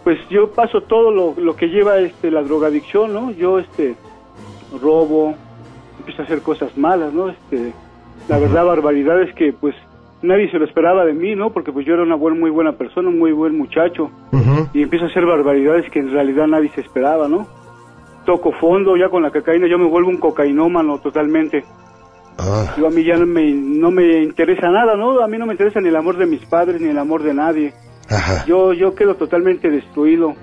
pues 0.03 0.19
yo 0.29 0.51
paso 0.51 0.81
todo 0.81 1.09
lo, 1.11 1.33
lo 1.37 1.55
que 1.55 1.67
lleva 1.67 1.97
este 1.99 2.31
la 2.31 2.43
drogadicción, 2.43 3.13
¿no? 3.13 3.31
Yo 3.31 3.59
este 3.59 3.95
robo, 4.81 5.35
empiezo 5.99 6.21
a 6.21 6.25
hacer 6.25 6.41
cosas 6.41 6.77
malas, 6.77 7.13
¿no? 7.13 7.29
Este, 7.29 7.73
la 8.27 8.39
verdad 8.39 8.65
barbaridades 8.65 9.33
que 9.35 9.53
pues 9.53 9.75
nadie 10.25 10.49
se 10.51 10.57
lo 10.59 10.65
esperaba 10.65 11.05
de 11.05 11.13
mí, 11.13 11.35
¿no? 11.35 11.51
Porque 11.51 11.71
pues 11.71 11.85
yo 11.85 11.93
era 11.93 12.03
una 12.03 12.15
buen, 12.15 12.39
muy 12.39 12.49
buena 12.49 12.73
persona, 12.73 13.09
un 13.09 13.17
muy 13.19 13.31
buen 13.31 13.57
muchacho 13.57 14.09
y 14.73 14.81
empiezo 14.83 15.05
a 15.05 15.07
hacer 15.07 15.25
barbaridades 15.25 15.89
que 15.91 15.99
en 15.99 16.11
realidad 16.11 16.47
nadie 16.47 16.69
se 16.75 16.81
esperaba, 16.81 17.27
¿no? 17.27 17.47
Toco 18.25 18.51
fondo, 18.53 18.97
ya 18.97 19.09
con 19.09 19.21
la 19.23 19.31
cocaína 19.31 19.67
yo 19.67 19.77
me 19.77 19.85
vuelvo 19.87 20.09
un 20.09 20.17
cocainómano 20.17 20.97
totalmente. 20.99 21.63
Ah, 22.37 22.73
Yo 22.77 22.87
a 22.87 22.89
mí 22.89 23.03
ya 23.05 23.15
no 23.17 23.25
me, 23.25 23.53
no 23.53 23.91
me 23.91 24.21
interesa 24.23 24.69
nada, 24.69 24.95
¿no? 24.97 25.21
A 25.23 25.27
mí 25.27 25.37
no 25.37 25.45
me 25.45 25.53
interesa 25.53 25.79
ni 25.79 25.87
el 25.89 25.95
amor 25.95 26.17
de 26.17 26.25
mis 26.25 26.43
padres 26.45 26.81
ni 26.81 26.89
el 26.89 26.97
amor 26.97 27.23
de 27.23 27.33
nadie. 27.33 27.73
ajá. 28.09 28.45
Yo, 28.45 28.73
yo 28.73 28.93
quedo 28.95 29.15
totalmente 29.15 29.69
destruido 29.69 30.33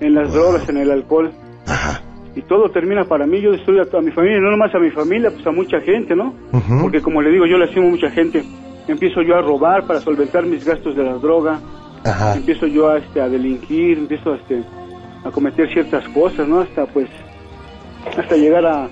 en 0.00 0.14
las 0.14 0.28
Wow. 0.28 0.36
drogas, 0.42 0.68
en 0.68 0.76
el 0.78 0.90
alcohol. 0.90 1.30
Ajá. 1.66 2.02
Y 2.36 2.42
todo 2.42 2.68
termina 2.70 3.04
para 3.04 3.26
mí, 3.26 3.40
yo 3.40 3.52
destruyo 3.52 3.82
a 3.82 3.86
toda 3.86 4.02
mi 4.02 4.10
familia, 4.10 4.40
no 4.40 4.50
nomás 4.50 4.74
a 4.74 4.78
mi 4.80 4.90
familia, 4.90 5.30
pues 5.30 5.46
a 5.46 5.52
mucha 5.52 5.80
gente, 5.80 6.14
¿no? 6.16 6.34
Porque 6.82 7.00
como 7.00 7.22
le 7.22 7.30
digo, 7.30 7.46
yo 7.46 7.56
le 7.56 7.66
lasimo 7.66 7.86
a 7.86 7.90
mucha 7.90 8.10
gente. 8.10 8.42
Empiezo 8.86 9.22
yo 9.22 9.36
a 9.36 9.42
robar 9.42 9.86
para 9.86 10.00
solventar 10.00 10.44
mis 10.46 10.64
gastos 10.64 10.96
de 10.96 11.04
la 11.04 11.14
droga. 11.14 11.60
Ajá. 12.04 12.34
empiezo 12.36 12.66
yo 12.66 12.90
a, 12.90 12.98
este, 12.98 13.18
a 13.18 13.30
delinquir, 13.30 13.96
empiezo 13.96 14.34
a, 14.34 14.36
este, 14.36 14.62
a 15.24 15.30
cometer 15.30 15.72
ciertas 15.72 16.06
cosas, 16.10 16.46
¿no? 16.46 16.60
Hasta 16.60 16.84
pues, 16.84 17.08
hasta 18.18 18.36
llegar 18.36 18.66
a 18.66 18.88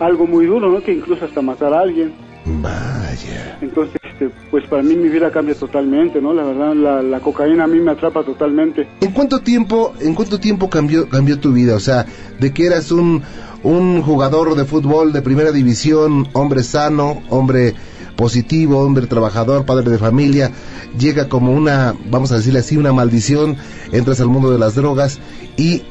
algo 0.00 0.26
muy 0.26 0.46
duro, 0.46 0.70
¿no? 0.70 0.80
Que 0.82 0.94
incluso 0.94 1.26
hasta 1.26 1.42
matar 1.42 1.74
a 1.74 1.80
alguien. 1.80 2.14
Vaya. 2.46 3.58
Entonces, 3.60 4.00
este, 4.02 4.30
pues 4.50 4.66
para 4.68 4.82
mí 4.82 4.96
mi 4.96 5.08
vida 5.08 5.30
cambia 5.30 5.54
totalmente, 5.54 6.20
¿no? 6.20 6.32
La 6.32 6.44
verdad, 6.44 6.74
la, 6.74 7.02
la 7.02 7.20
cocaína 7.20 7.64
a 7.64 7.66
mí 7.66 7.78
me 7.78 7.90
atrapa 7.90 8.24
totalmente. 8.24 8.88
¿En 9.00 9.12
cuánto 9.12 9.40
tiempo, 9.40 9.94
en 10.00 10.14
cuánto 10.14 10.40
tiempo 10.40 10.70
cambió, 10.70 11.08
cambió 11.08 11.38
tu 11.38 11.52
vida? 11.52 11.74
O 11.76 11.80
sea, 11.80 12.06
de 12.38 12.52
que 12.52 12.66
eras 12.66 12.90
un, 12.90 13.22
un 13.62 14.02
jugador 14.02 14.54
de 14.54 14.64
fútbol 14.64 15.12
de 15.12 15.20
primera 15.20 15.52
división, 15.52 16.26
hombre 16.32 16.62
sano, 16.62 17.22
hombre 17.28 17.74
positivo, 18.18 18.80
hombre 18.80 19.06
trabajador, 19.06 19.64
padre 19.64 19.88
de 19.90 19.96
familia, 19.96 20.50
llega 20.98 21.28
como 21.28 21.52
una, 21.52 21.94
vamos 22.10 22.32
a 22.32 22.36
decirle 22.36 22.58
así, 22.58 22.76
una 22.76 22.92
maldición, 22.92 23.56
entras 23.92 24.20
al 24.20 24.26
mundo 24.26 24.50
de 24.50 24.58
las 24.58 24.74
drogas 24.74 25.20
y 25.56 25.82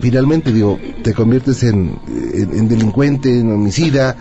finalmente, 0.00 0.50
digo, 0.50 0.78
te 1.02 1.12
conviertes 1.12 1.62
en, 1.62 1.98
en- 2.32 2.56
en 2.58 2.68
delincuente, 2.68 3.38
en 3.38 3.52
homicida. 3.52 4.16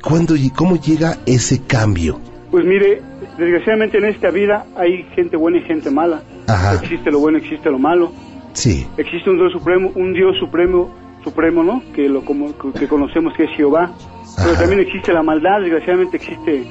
¿Cuándo, 0.00 0.34
ll- 0.36 0.52
¿Cómo 0.54 0.76
llega 0.80 1.18
ese 1.26 1.62
cambio? 1.62 2.20
Pues 2.52 2.64
mire, 2.64 3.02
desgraciadamente 3.36 3.98
en 3.98 4.04
esta 4.04 4.30
vida 4.30 4.64
hay 4.76 5.04
gente 5.16 5.36
buena 5.36 5.58
y 5.58 5.62
gente 5.62 5.90
mala. 5.90 6.22
Ajá. 6.46 6.74
Existe 6.82 7.10
lo 7.10 7.18
bueno, 7.18 7.38
existe 7.38 7.68
lo 7.68 7.78
malo. 7.80 8.12
Sí, 8.52 8.86
Existe 8.96 9.28
un 9.28 9.38
Dios 9.38 9.52
supremo, 9.52 9.90
un 9.96 10.12
Dios 10.12 10.36
supremo, 10.38 10.94
supremo, 11.24 11.62
¿no? 11.64 11.82
Que 11.94 12.08
lo 12.08 12.24
como, 12.24 12.52
que 12.78 12.86
conocemos 12.86 13.32
que 13.36 13.44
es 13.44 13.50
Jehová. 13.56 13.92
Pero 14.36 14.50
Ajá. 14.52 14.60
también 14.60 14.80
existe 14.80 15.12
la 15.12 15.22
maldad, 15.22 15.60
desgraciadamente 15.60 16.16
existe 16.18 16.64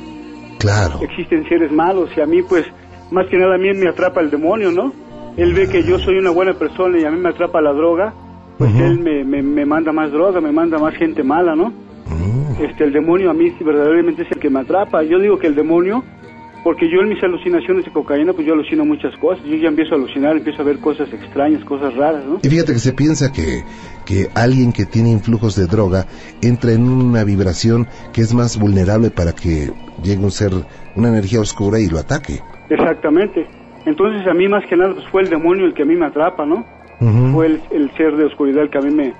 claro. 0.61 0.99
existen 1.01 1.47
seres 1.49 1.71
malos 1.71 2.09
y 2.15 2.21
a 2.21 2.25
mí 2.25 2.41
pues 2.43 2.65
más 3.11 3.27
que 3.27 3.37
nada 3.37 3.55
a 3.55 3.57
mí 3.57 3.73
me 3.73 3.89
atrapa 3.89 4.21
el 4.21 4.29
demonio, 4.29 4.71
¿no? 4.71 4.93
Él 5.37 5.53
ve 5.53 5.67
que 5.67 5.83
yo 5.83 5.97
soy 5.99 6.17
una 6.17 6.29
buena 6.29 6.53
persona 6.53 6.97
y 6.99 7.05
a 7.05 7.11
mí 7.11 7.17
me 7.19 7.29
atrapa 7.29 7.61
la 7.61 7.73
droga, 7.73 8.13
pues 8.57 8.73
él 8.75 8.99
me, 8.99 9.23
me, 9.23 9.41
me 9.41 9.65
manda 9.65 9.91
más 9.91 10.11
droga, 10.11 10.39
me 10.41 10.51
manda 10.51 10.77
más 10.77 10.93
gente 10.95 11.23
mala, 11.23 11.55
¿no? 11.55 11.69
Mm, 11.69 12.63
Este, 12.63 12.83
el 12.83 12.93
demonio 12.93 13.29
a 13.31 13.33
mí 13.33 13.49
verdaderamente 13.59 14.23
es 14.23 14.31
el 14.31 14.39
que 14.39 14.49
me 14.49 14.59
atrapa. 14.59 15.03
Yo 15.03 15.19
digo 15.19 15.37
que 15.39 15.47
el 15.47 15.55
demonio, 15.55 16.03
porque 16.63 16.87
yo 16.89 17.01
en 17.01 17.09
mis 17.09 17.23
alucinaciones 17.23 17.85
de 17.85 17.91
cocaína, 17.91 18.33
pues 18.33 18.45
yo 18.45 18.53
alucino 18.53 18.85
muchas 18.85 19.15
cosas. 19.17 19.43
Yo 19.45 19.55
ya 19.55 19.69
empiezo 19.69 19.95
a 19.95 19.97
alucinar, 19.97 20.37
empiezo 20.37 20.61
a 20.61 20.65
ver 20.65 20.79
cosas 20.79 21.11
extrañas, 21.11 21.63
cosas 21.65 21.95
raras, 21.95 22.23
¿no? 22.25 22.39
Y 22.43 22.49
fíjate 22.49 22.73
que 22.73 22.79
se 22.79 22.93
piensa 22.93 23.31
que, 23.31 23.63
que 24.05 24.27
alguien 24.35 24.71
que 24.71 24.85
tiene 24.85 25.09
influjos 25.09 25.55
de 25.55 25.65
droga 25.65 26.05
entra 26.41 26.73
en 26.73 26.87
una 26.87 27.23
vibración 27.23 27.87
que 28.13 28.21
es 28.21 28.33
más 28.33 28.59
vulnerable 28.59 29.09
para 29.09 29.33
que 29.33 29.71
llegue 30.03 30.23
un 30.23 30.31
ser, 30.31 30.51
una 30.95 31.09
energía 31.09 31.41
oscura 31.41 31.79
y 31.79 31.87
lo 31.87 31.97
ataque. 31.97 32.39
Exactamente. 32.69 33.47
Entonces 33.85 34.27
a 34.27 34.33
mí 34.33 34.47
más 34.47 34.63
que 34.67 34.77
nada 34.77 34.93
pues 34.93 35.07
fue 35.07 35.23
el 35.23 35.29
demonio 35.29 35.65
el 35.65 35.73
que 35.73 35.81
a 35.81 35.85
mí 35.85 35.95
me 35.95 36.05
atrapa, 36.05 36.45
¿no? 36.45 36.65
Fue 37.33 37.47
el, 37.47 37.61
el 37.71 37.89
ser 37.97 38.15
de 38.15 38.25
oscuridad 38.25 38.61
el 38.61 38.69
que 38.69 38.77
a 38.77 38.81
mí 38.81 38.93
me, 38.93 39.11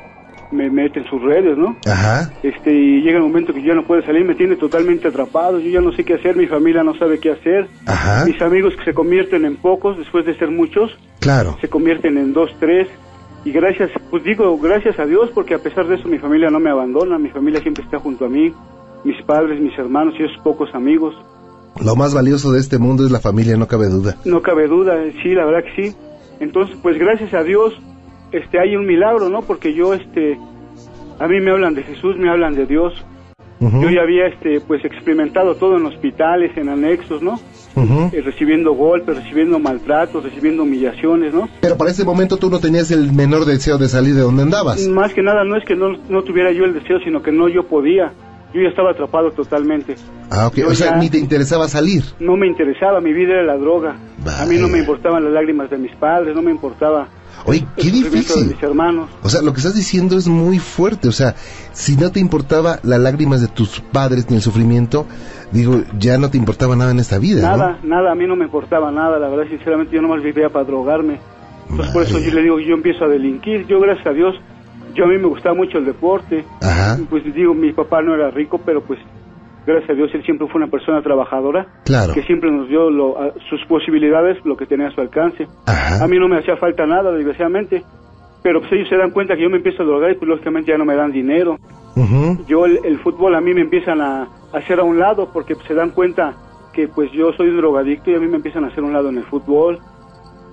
me 0.52 0.70
mete 0.70 1.00
en 1.00 1.06
sus 1.06 1.22
redes, 1.22 1.58
¿no? 1.58 1.76
Ajá, 1.86 2.32
este 2.44 2.74
y 2.74 3.02
llega 3.02 3.18
el 3.18 3.24
momento 3.24 3.54
que 3.54 3.64
ya 3.64 3.74
no 3.74 3.86
puede 3.86 4.06
salir, 4.06 4.26
me 4.26 4.36
tiene 4.36 4.56
totalmente 4.56 5.08
atrapado, 5.08 5.60
yo 5.60 5.70
ya 5.70 5.82
no 5.82 5.92
sé 5.94 6.04
qué 6.04 6.16
hacer, 6.16 6.36
mi 6.36 6.48
familia 6.48 6.84
no 6.84 6.96
sabe 6.98 7.20
qué 7.20 7.32
hacer, 7.32 7.68
ajá, 7.86 8.26
mis 8.26 8.42
amigos 8.42 8.76
que 8.76 8.84
se 8.86 8.94
convierten 8.94 9.46
en 9.46 9.56
pocos 9.58 9.98
después 9.98 10.26
de 10.26 10.38
ser 10.38 10.52
muchos, 10.52 10.92
claro. 11.20 11.58
se 11.62 11.70
convierten 11.70 12.18
en 12.18 12.34
dos, 12.34 12.52
tres, 12.60 12.88
y 13.46 13.52
gracias, 13.52 13.90
pues 14.10 14.24
digo 14.24 14.58
gracias 14.58 15.00
a 15.00 15.06
Dios 15.06 15.30
porque 15.34 15.56
a 15.56 15.60
pesar 15.60 15.88
de 15.88 15.96
eso 15.96 16.08
mi 16.08 16.20
familia 16.20 16.50
no 16.50 16.60
me 16.60 16.70
abandona, 16.70 17.18
mi 17.18 17.30
familia 17.30 17.62
siempre 17.62 17.84
está 17.84 18.00
junto 18.00 18.26
a 18.26 18.30
mí, 18.30 18.54
mis 19.04 19.22
padres, 19.26 19.60
mis 19.60 19.78
hermanos 19.78 20.14
y 20.20 20.24
esos 20.24 20.38
pocos 20.44 20.70
amigos, 20.76 21.16
Lo 21.84 21.96
más 21.96 22.14
valioso 22.14 22.52
de 22.52 22.60
este 22.60 22.78
mundo 22.78 23.06
es 23.06 23.12
la 23.12 23.20
familia, 23.20 23.56
no 23.58 23.68
cabe 23.68 23.88
duda. 23.88 24.18
no 24.26 24.42
cabe 24.42 24.68
duda, 24.68 24.96
sí, 25.24 25.30
la 25.34 25.46
verdad 25.46 25.64
que 25.64 25.84
sí, 25.90 25.96
entonces 26.40 26.78
pues 26.84 26.98
gracias 27.00 27.34
a 27.34 27.44
Dios 27.44 27.74
este 28.32 28.60
hay 28.60 28.76
un 28.76 28.86
milagro, 28.86 29.30
¿no? 29.30 29.42
Porque 29.42 29.74
yo 29.74 29.94
este 29.94 30.38
a 31.20 31.28
mí 31.28 31.40
me 31.40 31.52
hablan 31.52 31.76
de 31.76 31.84
Jesús, 31.84 32.18
me 32.18 32.30
hablan 32.30 32.56
de 32.56 32.66
Dios, 32.66 32.94
Yo 33.60 33.90
ya 33.92 34.02
había 34.02 34.26
este 34.26 34.60
pues 34.62 34.84
experimentado 34.84 35.56
todo 35.56 35.78
en 35.78 35.86
hospitales, 35.86 36.58
en 36.58 36.70
anexos, 36.70 37.22
¿no? 37.22 37.40
Eh, 38.12 38.22
recibiendo 38.22 38.74
golpes, 38.74 39.16
recibiendo 39.16 39.60
maltratos, 39.60 40.24
recibiendo 40.24 40.64
humillaciones, 40.64 41.34
¿no? 41.34 41.48
Pero 41.62 41.78
para 41.78 41.92
ese 41.92 42.04
momento 42.04 42.38
tú 42.38 42.50
no 42.50 42.60
tenías 42.60 42.92
el 42.92 43.14
menor 43.14 43.46
deseo 43.46 43.78
de 43.78 43.88
salir 43.88 44.16
de 44.16 44.22
donde 44.22 44.44
andabas. 44.44 44.88
Más 44.88 45.14
que 45.14 45.22
nada 45.22 45.44
no 45.44 45.56
es 45.56 45.64
que 45.64 45.76
no, 45.76 45.96
no 46.10 46.24
tuviera 46.24 46.52
yo 46.52 46.66
el 46.66 46.74
deseo, 46.74 47.00
sino 47.04 47.22
que 47.22 47.32
no 47.32 47.48
yo 47.48 47.64
podía. 47.68 48.12
Yo 48.54 48.62
ya 48.62 48.68
estaba 48.68 48.92
atrapado 48.92 49.32
totalmente. 49.32 49.96
Ah, 50.30 50.48
ok. 50.48 50.56
Yo 50.56 50.68
O 50.68 50.76
sea, 50.76 50.98
ni 50.98 51.10
te 51.10 51.18
interesaba 51.18 51.70
salir. 51.70 52.04
No 52.20 52.36
me 52.36 52.48
interesaba, 52.48 53.00
mi 53.00 53.14
vida 53.14 53.34
era 53.34 53.44
la 53.44 53.58
droga. 53.58 53.96
A 54.40 54.46
mí 54.46 54.58
no 54.58 54.68
me 54.68 54.80
importaban 54.80 55.24
las 55.24 55.32
lágrimas 55.32 55.70
de 55.70 55.78
mis 55.78 55.96
padres, 55.96 56.36
no 56.36 56.42
me 56.42 56.52
importaba 56.52 57.08
Oye, 57.46 57.66
qué 57.76 57.86
de 57.86 57.92
difícil. 57.92 58.48
mis 58.48 58.64
hermanos. 58.64 59.10
O 59.24 59.30
sea, 59.30 59.42
lo 59.42 59.54
que 59.54 59.60
estás 59.60 59.76
diciendo 59.76 60.18
es 60.18 60.28
muy 60.28 60.60
fuerte. 60.60 61.08
O 61.08 61.12
sea, 61.12 61.36
si 61.74 61.96
no 61.98 62.12
te 62.12 62.20
importaba 62.20 62.80
las 62.84 63.00
lágrimas 63.00 63.42
de 63.42 63.48
tus 63.48 63.80
padres 63.80 64.30
ni 64.30 64.36
el 64.38 64.42
sufrimiento, 64.42 65.06
digo, 65.52 65.82
ya 66.00 66.18
no 66.18 66.30
te 66.30 66.38
importaba 66.38 66.76
nada 66.76 66.92
en 66.92 67.00
esta 67.00 67.18
vida, 67.20 67.42
Nada, 67.42 67.80
nada, 67.84 68.12
a 68.12 68.16
mí 68.16 68.26
no 68.28 68.36
me 68.36 68.46
importaba 68.46 68.92
nada, 68.92 69.18
la 69.20 69.28
verdad, 69.30 69.50
sinceramente, 69.50 69.96
yo 69.96 70.02
nomás 70.02 70.22
vivía 70.22 70.50
para 70.50 70.66
drogarme. 70.66 71.20
Entonces, 71.70 71.94
por 71.94 72.04
eso 72.04 72.20
yo 72.20 72.32
le 72.34 72.42
digo, 72.42 72.60
yo 72.60 72.74
empiezo 72.76 73.06
a 73.06 73.08
delinquir. 73.08 73.66
Yo, 73.68 73.80
gracias 73.80 74.06
a 74.08 74.12
Dios, 74.12 74.36
yo 74.94 75.06
a 75.06 75.08
mí 75.08 75.18
me 75.18 75.28
gustaba 75.28 75.56
mucho 75.56 75.78
el 75.78 75.86
deporte. 75.86 76.44
¿no? 76.62 76.68
Ajá, 76.68 77.00
Pues 77.10 77.24
digo, 77.34 77.54
mi 77.54 77.72
papá 77.72 78.02
no 78.02 78.14
era 78.14 78.30
rico, 78.30 78.60
pero 78.66 78.82
pues, 78.84 79.00
gracias 79.66 79.90
a 79.90 79.94
Dios, 79.94 80.10
él 80.14 80.24
siempre 80.24 80.48
fue 80.48 80.62
una 80.62 80.72
persona 80.72 81.02
trabajadora, 81.02 81.68
claro. 81.86 82.14
que 82.14 82.24
siempre 82.24 82.50
nos 82.52 82.68
dio 82.68 82.90
lo- 82.90 83.18
a- 83.22 83.34
sus 83.50 83.64
posibilidades, 83.68 84.38
lo 84.46 84.56
que 84.58 84.66
tenía 84.66 84.88
a 84.88 84.92
su 84.92 85.02
alcance. 85.02 85.48
Ajá. 85.68 86.04
A 86.04 86.08
mí 86.08 86.18
no 86.20 86.28
me 86.28 86.38
hacía 86.38 86.58
falta 86.58 86.86
nada, 86.86 87.12
desgraciadamente. 87.12 87.84
pero 88.44 88.60
pues 88.60 88.72
ellos 88.74 88.90
se 88.90 88.98
dan 88.98 89.12
cuenta 89.12 89.36
que 89.36 89.44
yo 89.44 89.50
me 89.52 89.58
empiezo 89.58 89.84
a 89.84 89.86
drogar 89.86 90.12
y 90.12 90.16
pues 90.16 90.28
lógicamente 90.28 90.72
ya 90.72 90.78
no 90.78 90.86
me 90.86 90.96
dan 90.96 91.12
dinero. 91.12 91.58
Yo 92.48 92.66
el, 92.66 92.80
el 92.84 92.98
fútbol 93.00 93.36
a 93.36 93.42
mí 93.42 93.54
me 93.54 93.62
empiezan 93.62 94.02
a, 94.02 94.24
a 94.24 94.58
hacer 94.58 94.80
a 94.80 94.84
un 94.84 94.98
lado 94.98 95.30
porque 95.32 95.54
pues, 95.56 95.68
se 95.68 95.76
dan 95.76 95.92
cuenta 95.92 96.34
que 96.74 96.88
pues 96.88 97.12
yo 97.12 97.32
soy 97.34 97.50
un 97.50 97.58
drogadicto 97.58 98.10
y 98.10 98.16
a 98.16 98.20
mí 98.20 98.28
me 98.28 98.38
empiezan 98.38 98.64
a 98.64 98.68
hacer 98.68 98.80
a 98.84 98.88
un 98.88 98.94
lado 98.94 99.10
en 99.10 99.18
el 99.18 99.26
fútbol. 99.26 99.78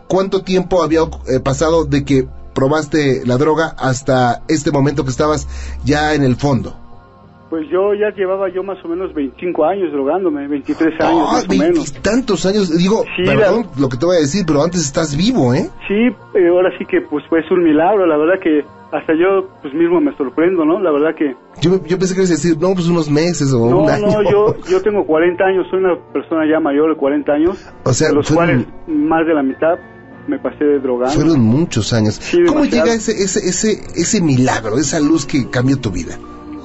¿Cuánto 0.07 0.43
tiempo 0.43 0.81
había 0.81 1.01
eh, 1.27 1.41
pasado 1.41 1.83
de 1.83 2.05
que 2.05 2.25
probaste 2.57 3.21
la 3.25 3.37
droga 3.37 3.75
hasta 3.77 4.41
este 4.47 4.71
momento 4.71 5.03
que 5.03 5.11
estabas 5.11 5.47
ya 5.85 6.15
en 6.15 6.23
el 6.23 6.35
fondo? 6.35 6.73
Pues 7.51 7.63
yo 7.71 7.93
ya 7.93 8.09
llevaba 8.13 8.49
yo 8.49 8.61
más 8.63 8.83
o 8.83 8.87
menos 8.89 9.13
25 9.13 9.63
años 9.63 9.91
drogándome, 9.93 10.47
23 10.47 10.99
años 10.99 11.27
Ah, 11.29 11.33
más 11.33 11.45
o 11.45 11.53
menos. 11.53 11.93
tantos 12.01 12.45
años. 12.47 12.75
Digo, 12.77 13.03
Sí, 13.15 13.23
perdón 13.25 13.67
lo 13.79 13.87
que 13.87 13.97
te 13.97 14.05
voy 14.05 14.17
a 14.17 14.19
decir, 14.19 14.43
pero 14.45 14.63
antes 14.63 14.81
estás 14.81 15.15
vivo, 15.15 15.53
¿eh? 15.53 15.69
Sí, 15.87 15.93
eh, 16.33 16.47
ahora 16.49 16.71
sí 16.77 16.85
que 16.85 16.99
pues 17.01 17.23
fue 17.29 17.39
un 17.51 17.63
milagro, 17.63 18.05
la 18.07 18.17
verdad 18.17 18.39
que 18.41 18.65
hasta 18.91 19.13
yo 19.13 19.47
pues 19.61 19.73
mismo 19.73 20.01
me 20.01 20.13
sorprendo, 20.17 20.65
¿no? 20.65 20.79
La 20.81 20.91
verdad 20.91 21.13
que 21.15 21.35
Yo, 21.61 21.81
yo 21.85 21.97
pensé 21.99 22.15
que 22.15 22.21
ibas 22.21 22.31
a 22.31 22.33
decir, 22.33 22.57
no, 22.59 22.73
pues 22.73 22.87
unos 22.89 23.09
meses 23.09 23.53
o 23.53 23.69
no, 23.69 23.79
un 23.83 23.89
año. 23.89 24.07
no, 24.07 24.23
yo 24.29 24.55
yo 24.67 24.81
tengo 24.81 25.05
40 25.05 25.43
años, 25.45 25.67
soy 25.69 25.79
una 25.79 25.95
persona 26.11 26.41
ya 26.51 26.59
mayor 26.59 26.89
de 26.89 26.97
40 26.97 27.31
años, 27.31 27.65
O 27.85 27.93
sea, 27.93 28.09
de 28.09 28.15
los 28.15 28.29
cuales 28.31 28.65
más 28.87 29.25
de 29.25 29.33
la 29.33 29.43
mitad 29.43 29.75
me 30.27 30.39
pasé 30.39 30.65
drogando. 30.81 31.13
Fueron 31.15 31.39
muchos 31.41 31.93
años. 31.93 32.15
Sí, 32.15 32.43
¿Cómo 32.45 32.65
llega 32.65 32.93
ese, 32.93 33.11
ese, 33.11 33.39
ese, 33.47 33.81
ese 33.95 34.21
milagro, 34.21 34.77
esa 34.77 34.99
luz 34.99 35.25
que 35.25 35.49
cambió 35.49 35.77
tu 35.79 35.89
vida? 35.91 36.17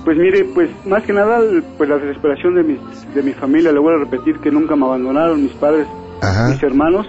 Pues 0.05 0.19
mire, 0.19 0.45
pues 0.53 0.69
más 0.87 1.05
que 1.05 1.13
nada 1.13 1.41
pues 1.79 1.89
la 1.89 1.97
desesperación 1.99 2.57
de 2.57 2.65
mis 2.65 2.79
de 3.15 3.23
mi 3.23 3.33
familia, 3.33 3.71
le 3.73 3.79
voy 3.79 3.95
a 3.95 3.99
repetir 3.99 4.39
que 4.41 4.51
nunca 4.51 4.75
me 4.75 4.85
abandonaron 4.85 5.43
mis 5.43 5.53
padres, 5.53 5.87
Ajá. 6.21 6.49
mis 6.51 6.63
hermanos. 6.63 7.07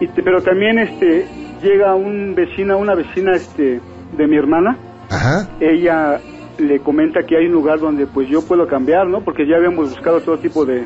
Y 0.00 0.06
te- 0.08 0.22
pero 0.22 0.42
también 0.42 0.78
este 0.78 1.26
llega 1.62 1.94
un 1.94 2.34
vecina, 2.34 2.76
una 2.76 2.94
vecina 2.94 3.34
este 3.34 3.80
de 4.16 4.26
mi 4.26 4.36
hermana 4.36 4.78
Ajá. 5.10 5.48
ella 5.60 6.18
le 6.58 6.80
comenta 6.80 7.24
que 7.24 7.36
hay 7.36 7.46
un 7.46 7.52
lugar 7.52 7.78
donde 7.78 8.06
pues 8.06 8.28
yo 8.28 8.40
puedo 8.42 8.66
cambiar, 8.66 9.06
¿no? 9.06 9.22
Porque 9.22 9.46
ya 9.46 9.56
habíamos 9.56 9.90
buscado 9.90 10.20
todo 10.20 10.38
tipo 10.38 10.64
de 10.64 10.84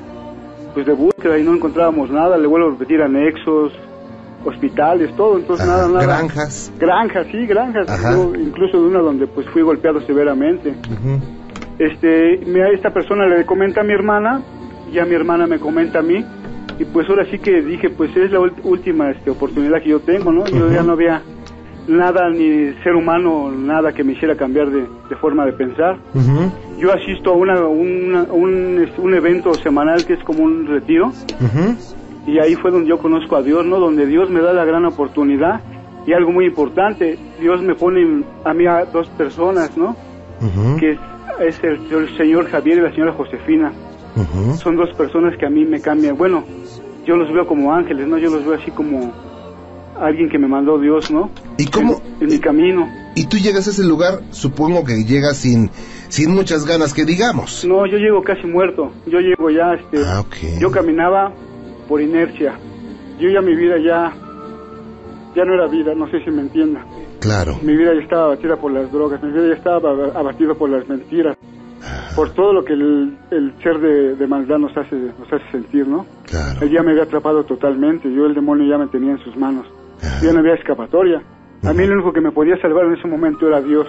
pues 0.75 0.87
de 0.87 0.92
búsqueda 0.95 1.38
y 1.38 1.45
no 1.45 1.55
encontrábamos 1.55 2.11
nada, 2.11 2.37
le 2.38 2.47
vuelvo 2.49 2.68
a 2.68 2.71
repetir 2.73 3.01
anexos, 3.03 3.73
hospitales, 4.44 5.14
todo, 5.16 5.38
entonces 5.38 5.66
Ajá. 5.66 5.76
nada, 5.76 5.88
nada. 5.88 6.05
Granjas. 6.07 6.72
Granjas, 6.78 7.26
sí, 7.31 7.46
granjas. 7.46 7.87
Yo, 8.14 8.35
incluso 8.35 8.81
de 8.81 8.87
una 8.88 9.00
donde 9.00 9.26
pues 9.26 9.46
fui 9.50 9.62
golpeado 9.62 10.00
severamente. 10.02 10.70
Ujú. 10.70 11.20
Este, 11.78 12.40
me- 12.46 12.72
esta 12.72 12.90
persona 12.90 13.26
le 13.26 13.44
comenta 13.46 13.81
a 13.81 13.85
mi 13.85 13.92
hermana, 13.92 14.40
ya 14.92 15.05
mi 15.05 15.14
hermana 15.14 15.46
me 15.46 15.59
comenta 15.59 16.00
a 16.00 16.02
mí, 16.02 16.24
y 16.78 16.85
pues 16.87 17.09
ahora 17.09 17.24
sí 17.31 17.38
que 17.38 17.62
dije, 17.62 17.90
pues 17.90 18.14
es 18.16 18.31
la 18.31 18.40
última 18.40 19.11
este, 19.11 19.31
oportunidad 19.31 19.83
que 19.83 19.90
yo 19.90 20.00
tengo, 20.00 20.33
¿no? 20.33 20.46
Yo 20.48 20.70
ya 20.70 20.83
no 20.83 20.92
había 20.92 21.22
nada, 21.88 22.31
ni 22.31 22.72
ser 22.85 22.94
humano, 22.94 23.50
nada 23.50 23.92
que 23.92 24.05
me 24.05 24.12
hiciera 24.12 24.37
cambiar 24.37 24.70
de, 24.70 24.83
de 25.09 25.16
forma 25.16 25.44
de 25.46 25.52
pensar. 25.52 25.96
Ujú. 26.14 26.52
Yo 26.78 26.92
asisto 26.92 27.31
a 27.31 27.37
una, 27.37 27.66
una- 27.66 28.22
un, 28.24 28.88
un 28.98 29.14
evento 29.14 29.57
semanal 29.59 30.05
que 30.05 30.14
es 30.14 30.22
como 30.24 30.44
un 30.44 30.66
retiro, 30.66 31.09
Ujú. 31.09 31.76
Y 32.26 32.38
ahí 32.38 32.54
fue 32.54 32.70
donde 32.70 32.88
yo 32.88 32.98
conozco 32.98 33.37
a 33.37 33.42
Dios, 33.42 33.66
¿no? 33.66 33.78
Donde 33.78 34.06
Dios 34.06 34.30
me 34.30 34.40
da 34.40 34.52
la 34.52 34.64
gran 34.64 34.85
oportunidad, 34.85 35.61
y 36.06 36.12
algo 36.12 36.32
muy 36.32 36.46
importante, 36.46 37.18
Dios 37.40 37.62
me 37.62 37.74
pone 37.74 38.24
a 38.44 38.52
mí 38.52 38.66
a 38.66 38.85
dos 38.85 39.08
personas, 39.11 39.76
¿no? 39.76 39.96
Que 40.78 40.90
es, 40.92 40.98
es 41.40 41.62
el, 41.62 41.92
el 41.92 42.16
señor 42.16 42.48
Javier 42.50 42.78
y 42.78 42.80
la 42.80 42.90
señora 42.90 43.12
Josefina. 43.12 43.72
Son 44.56 44.76
dos 44.76 44.90
personas 44.96 45.37
que 45.38 45.46
a 45.46 45.50
mí 45.50 45.64
me 45.64 45.80
cambian. 45.80 46.16
Bueno, 46.16 46.44
yo 47.06 47.16
los 47.16 47.32
veo 47.32 47.46
como 47.46 47.72
ángeles, 47.72 48.06
¿no? 48.08 48.18
Yo 48.18 48.30
los 48.30 48.44
veo 48.44 48.54
así 48.54 48.70
como 48.72 49.12
alguien 49.98 50.28
que 50.28 50.38
me 50.38 50.48
mandó 50.48 50.78
Dios, 50.78 51.11
¿no? 51.11 51.30
¿Y 51.56 51.66
cómo? 51.66 52.02
En, 52.20 52.24
en 52.24 52.28
mi 52.28 52.38
camino. 52.38 52.88
Y 53.14 53.26
tú 53.26 53.37
llegas 53.37 53.68
a 53.68 53.70
ese 53.70 53.85
lugar, 53.85 54.20
supongo 54.30 54.85
que 54.85 55.04
llegas 55.04 55.37
sin, 55.37 55.70
sin 56.08 56.35
muchas 56.35 56.66
ganas 56.66 56.92
que 56.92 57.04
digamos. 57.04 57.64
No, 57.64 57.87
yo 57.87 57.98
llego 57.98 58.22
casi 58.22 58.46
muerto. 58.46 58.90
Yo 59.06 59.20
llego 59.20 59.50
ya, 59.50 59.74
este... 59.74 60.04
Ah, 60.04 60.20
ok. 60.20 60.61
Yo 60.61 60.70
caminaba 60.70 61.32
por 61.88 62.01
inercia. 62.01 62.55
Yo 63.18 63.29
ya 63.29 63.40
mi 63.40 63.55
vida 63.55 63.77
ya... 63.79 64.12
ya 65.35 65.45
no 65.45 65.55
era 65.55 65.66
vida, 65.68 65.95
no 65.95 66.09
sé 66.09 66.25
si 66.25 66.31
me 66.31 66.42
entienda. 66.42 66.85
Claro. 67.21 67.57
Mi 67.62 67.77
vida 67.77 67.95
ya 67.95 68.01
estaba 68.01 68.25
abatida 68.25 68.57
por 68.57 68.73
las 68.73 68.90
drogas, 68.90 69.23
mi 69.23 69.31
vida 69.31 69.49
ya 69.49 69.55
estaba 69.55 69.90
abatida 70.18 70.55
por 70.55 70.68
las 70.71 70.88
mentiras, 70.88 71.37
por 72.16 72.31
todo 72.31 72.53
lo 72.53 72.64
que 72.64 72.73
el, 72.73 73.16
el 73.31 73.55
ser 73.62 73.79
de, 73.79 74.16
de, 74.16 74.27
maldad 74.27 74.59
nos 74.59 74.77
hace, 74.77 74.97
nos 74.97 75.33
hace 75.33 75.49
sentir, 75.53 75.87
¿no? 75.87 76.05
Claro. 76.27 76.61
Él 76.62 76.71
ya 76.71 76.83
me 76.83 76.90
había 76.90 77.05
atrapado 77.05 77.45
totalmente, 77.45 78.12
yo 78.12 78.27
el 78.27 78.35
demonio 78.35 78.68
ya 78.68 78.77
me 78.77 78.88
tenía 78.88 79.12
en 79.12 79.18
sus 79.18 79.37
manos, 79.37 79.66
ya 80.21 80.33
no 80.33 80.40
había 80.40 80.55
escapatoria. 80.55 81.23
A 81.64 81.73
mí 81.73 81.87
lo 81.87 81.95
único 81.95 82.12
que 82.12 82.21
me 82.21 82.33
podía 82.33 82.61
salvar 82.61 82.87
en 82.87 82.95
ese 82.95 83.07
momento 83.07 83.47
era 83.47 83.61
Dios. 83.61 83.87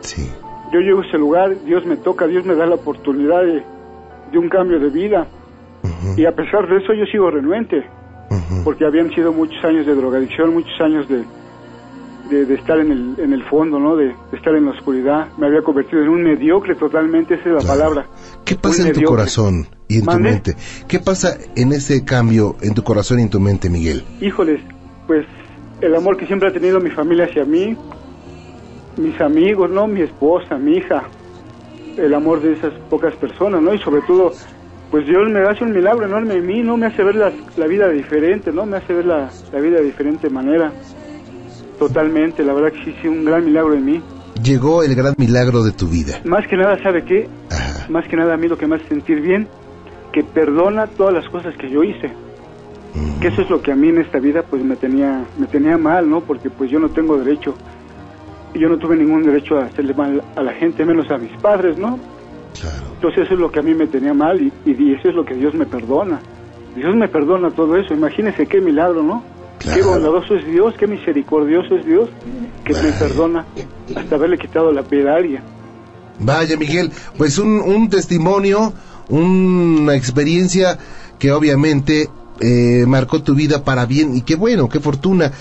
Sí. 0.00 0.30
Yo 0.72 0.78
llego 0.78 1.00
a 1.00 1.06
ese 1.06 1.18
lugar, 1.18 1.56
Dios 1.64 1.84
me 1.84 1.96
toca, 1.96 2.28
Dios 2.28 2.44
me 2.44 2.54
da 2.54 2.64
la 2.64 2.76
oportunidad 2.76 3.42
de, 3.42 3.64
de 4.30 4.38
un 4.38 4.48
cambio 4.48 4.78
de 4.78 4.90
vida. 4.90 5.26
Y 6.16 6.24
a 6.24 6.32
pesar 6.32 6.68
de 6.68 6.78
eso 6.78 6.92
yo 6.92 7.04
sigo 7.06 7.30
renuente, 7.30 7.84
porque 8.64 8.84
habían 8.84 9.10
sido 9.14 9.32
muchos 9.32 9.62
años 9.64 9.86
de 9.86 9.94
drogadicción, 9.94 10.52
muchos 10.52 10.80
años 10.80 11.08
de, 11.08 11.24
de, 12.30 12.54
estar 12.54 12.78
en 12.78 12.92
el, 12.92 13.14
en 13.18 13.32
el 13.32 13.42
fondo, 13.44 13.78
¿no? 13.78 13.96
De, 13.96 14.14
estar 14.32 14.54
en 14.54 14.66
la 14.66 14.72
oscuridad. 14.72 15.28
Me 15.38 15.46
había 15.46 15.62
convertido 15.62 16.02
en 16.02 16.08
un 16.08 16.22
mediocre 16.22 16.74
totalmente, 16.74 17.34
esa 17.34 17.48
es 17.48 17.64
la 17.64 17.68
palabra. 17.68 18.06
¿Qué 18.44 18.54
pasa 18.54 18.86
en 18.86 18.94
tu 18.94 19.02
corazón 19.02 19.66
y 19.88 19.98
en 19.98 20.06
tu 20.06 20.18
mente? 20.18 20.56
¿Qué 20.86 20.98
pasa 20.98 21.36
en 21.56 21.72
ese 21.72 22.04
cambio 22.04 22.56
en 22.60 22.74
tu 22.74 22.82
corazón 22.82 23.18
y 23.20 23.22
en 23.22 23.30
tu 23.30 23.40
mente, 23.40 23.70
Miguel? 23.70 24.04
Híjoles, 24.20 24.60
pues 25.06 25.26
el 25.80 25.94
amor 25.94 26.16
que 26.16 26.26
siempre 26.26 26.48
ha 26.48 26.52
tenido 26.52 26.80
mi 26.80 26.90
familia 26.90 27.24
hacia 27.24 27.44
mí, 27.44 27.76
mis 28.96 29.20
amigos, 29.20 29.70
¿no? 29.70 29.86
Mi 29.86 30.02
esposa, 30.02 30.56
mi 30.58 30.76
hija, 30.76 31.04
el 31.96 32.14
amor 32.14 32.40
de 32.40 32.52
esas 32.52 32.72
pocas 32.90 33.14
personas, 33.16 33.62
¿no? 33.62 33.72
Y 33.74 33.78
sobre 33.78 34.02
todo, 34.02 34.32
pues 34.90 35.06
Dios 35.06 35.30
me 35.30 35.40
hace 35.40 35.64
un 35.64 35.72
milagro 35.72 36.06
enorme 36.06 36.34
en 36.34 36.46
mí, 36.46 36.62
¿no? 36.62 36.76
Me 36.76 36.86
hace 36.86 37.02
ver 37.02 37.16
la, 37.16 37.32
la 37.56 37.66
vida 37.66 37.88
diferente, 37.88 38.52
¿no? 38.52 38.66
Me 38.66 38.78
hace 38.78 38.94
ver 38.94 39.06
la, 39.06 39.30
la, 39.52 39.60
vida 39.60 39.78
de 39.78 39.84
diferente 39.84 40.30
manera. 40.30 40.72
Totalmente, 41.78 42.42
la 42.42 42.54
verdad 42.54 42.72
que 42.72 42.84
sí, 42.84 42.96
sí, 43.00 43.08
un 43.08 43.24
gran 43.24 43.44
milagro 43.44 43.74
en 43.74 43.84
mí. 43.84 44.02
Llegó 44.42 44.82
el 44.82 44.94
gran 44.94 45.14
milagro 45.18 45.62
de 45.62 45.72
tu 45.72 45.88
vida. 45.88 46.20
Más 46.24 46.46
que 46.46 46.56
nada, 46.56 46.82
¿sabe 46.82 47.04
qué? 47.04 47.28
Más 47.88 48.06
que 48.08 48.16
nada 48.16 48.34
a 48.34 48.36
mí 48.36 48.48
lo 48.48 48.56
que 48.56 48.66
me 48.66 48.76
hace 48.76 48.88
sentir 48.88 49.20
bien, 49.20 49.46
que 50.12 50.22
perdona 50.22 50.86
todas 50.86 51.14
las 51.14 51.28
cosas 51.28 51.56
que 51.56 51.70
yo 51.70 51.82
hice. 51.82 52.08
Mm. 52.94 53.20
Que 53.20 53.28
eso 53.28 53.42
es 53.42 53.50
lo 53.50 53.60
que 53.60 53.72
a 53.72 53.76
mí 53.76 53.88
en 53.88 53.98
esta 53.98 54.18
vida 54.18 54.42
pues 54.42 54.64
me 54.64 54.76
tenía, 54.76 55.24
me 55.38 55.46
tenía 55.46 55.76
mal, 55.76 56.08
¿no? 56.08 56.20
Porque 56.20 56.50
pues 56.50 56.70
yo 56.70 56.78
no 56.78 56.88
tengo 56.88 57.18
derecho 57.18 57.54
yo 58.54 58.68
no 58.68 58.78
tuve 58.78 58.96
ningún 58.96 59.22
derecho 59.22 59.58
a 59.58 59.64
hacerle 59.64 59.94
mal 59.94 60.22
a 60.36 60.42
la 60.42 60.52
gente, 60.52 60.84
menos 60.84 61.10
a 61.10 61.18
mis 61.18 61.32
padres, 61.40 61.78
¿no? 61.78 61.98
Claro. 62.60 62.86
Entonces 62.94 63.24
eso 63.24 63.34
es 63.34 63.40
lo 63.40 63.50
que 63.50 63.60
a 63.60 63.62
mí 63.62 63.74
me 63.74 63.86
tenía 63.86 64.14
mal 64.14 64.40
y, 64.40 64.52
y, 64.64 64.94
eso 64.94 65.08
es 65.08 65.14
lo 65.14 65.24
que 65.24 65.34
Dios 65.34 65.54
me 65.54 65.66
perdona. 65.66 66.20
Dios 66.74 66.94
me 66.94 67.08
perdona 67.08 67.50
todo 67.50 67.76
eso. 67.76 67.94
Imagínese 67.94 68.46
qué 68.46 68.60
milagro, 68.60 69.02
¿no? 69.02 69.24
Qué 69.58 69.82
bondadoso 69.82 70.36
es 70.36 70.46
Dios, 70.46 70.74
qué 70.78 70.86
misericordioso 70.86 71.76
es 71.76 71.84
Dios 71.84 72.08
que 72.64 72.74
me 72.74 72.92
perdona 72.92 73.44
hasta 73.96 74.14
haberle 74.14 74.38
quitado 74.38 74.70
la 74.72 74.82
pedaria. 74.82 75.42
Vaya, 76.20 76.56
Miguel, 76.56 76.92
pues 77.16 77.38
un, 77.38 77.60
un 77.60 77.88
testimonio, 77.88 78.72
una 79.08 79.94
experiencia 79.96 80.78
que 81.18 81.32
obviamente 81.32 82.08
eh, 82.40 82.84
marcó 82.86 83.22
tu 83.22 83.34
vida 83.34 83.64
para 83.64 83.84
bien 83.86 84.16
y 84.16 84.22
qué 84.22 84.36
bueno, 84.36 84.68
qué 84.68 84.80
fortuna. 84.80 85.32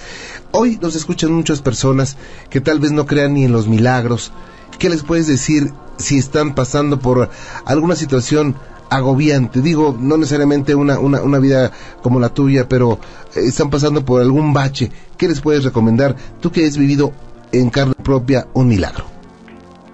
Hoy 0.52 0.80
nos 0.82 0.96
escuchan 0.96 1.32
muchas 1.32 1.62
personas 1.62 2.18
que 2.50 2.62
tal 2.62 2.80
vez 2.80 2.92
no 2.92 3.06
crean 3.06 3.36
ni 3.36 3.44
en 3.44 3.52
los 3.52 3.68
milagros. 3.68 4.32
¿Qué 4.78 4.90
les 4.90 5.04
puedes 5.04 5.28
decir 5.28 5.72
si 5.98 6.18
están 6.18 6.54
pasando 6.56 7.00
por 7.00 7.30
alguna 7.66 7.96
situación 7.96 8.56
agobiante? 8.90 9.62
Digo, 9.62 9.98
no 10.00 10.18
necesariamente 10.18 10.76
una, 10.76 11.00
una, 11.00 11.22
una 11.22 11.40
vida 11.40 11.72
como 12.02 12.20
la 12.20 12.30
tuya, 12.30 12.68
pero 12.70 13.00
eh, 13.36 13.42
están 13.48 13.70
pasando 13.70 14.06
por 14.06 14.22
algún 14.22 14.54
bache. 14.54 14.92
¿Qué 15.18 15.28
les 15.28 15.42
puedes 15.42 15.64
recomendar? 15.64 16.16
Tú 16.40 16.52
que 16.52 16.66
has 16.66 16.78
vivido 16.78 17.12
en 17.52 17.70
carne 17.70 17.94
propia 18.04 18.48
un 18.54 18.68
milagro. 18.68 19.06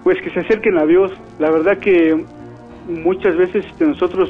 Pues 0.02 0.18
que 0.22 0.30
se 0.30 0.40
acerquen 0.40 0.78
a 0.78 0.84
Dios. 0.84 1.12
La 1.38 1.50
verdad 1.50 1.78
que 1.78 2.24
muchas 2.88 3.36
veces 3.36 3.64
este, 3.64 3.86
nosotros 3.86 4.28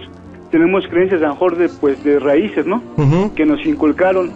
tenemos 0.51 0.87
creencias 0.89 1.21
a 1.23 1.27
lo 1.27 1.33
mejor 1.33 1.57
de, 1.57 1.69
pues, 1.69 2.03
de 2.05 2.21
raíces, 2.21 2.65
¿no? 2.65 2.83
Que 3.35 3.45
nos 3.45 3.65
inculcaron 3.67 4.31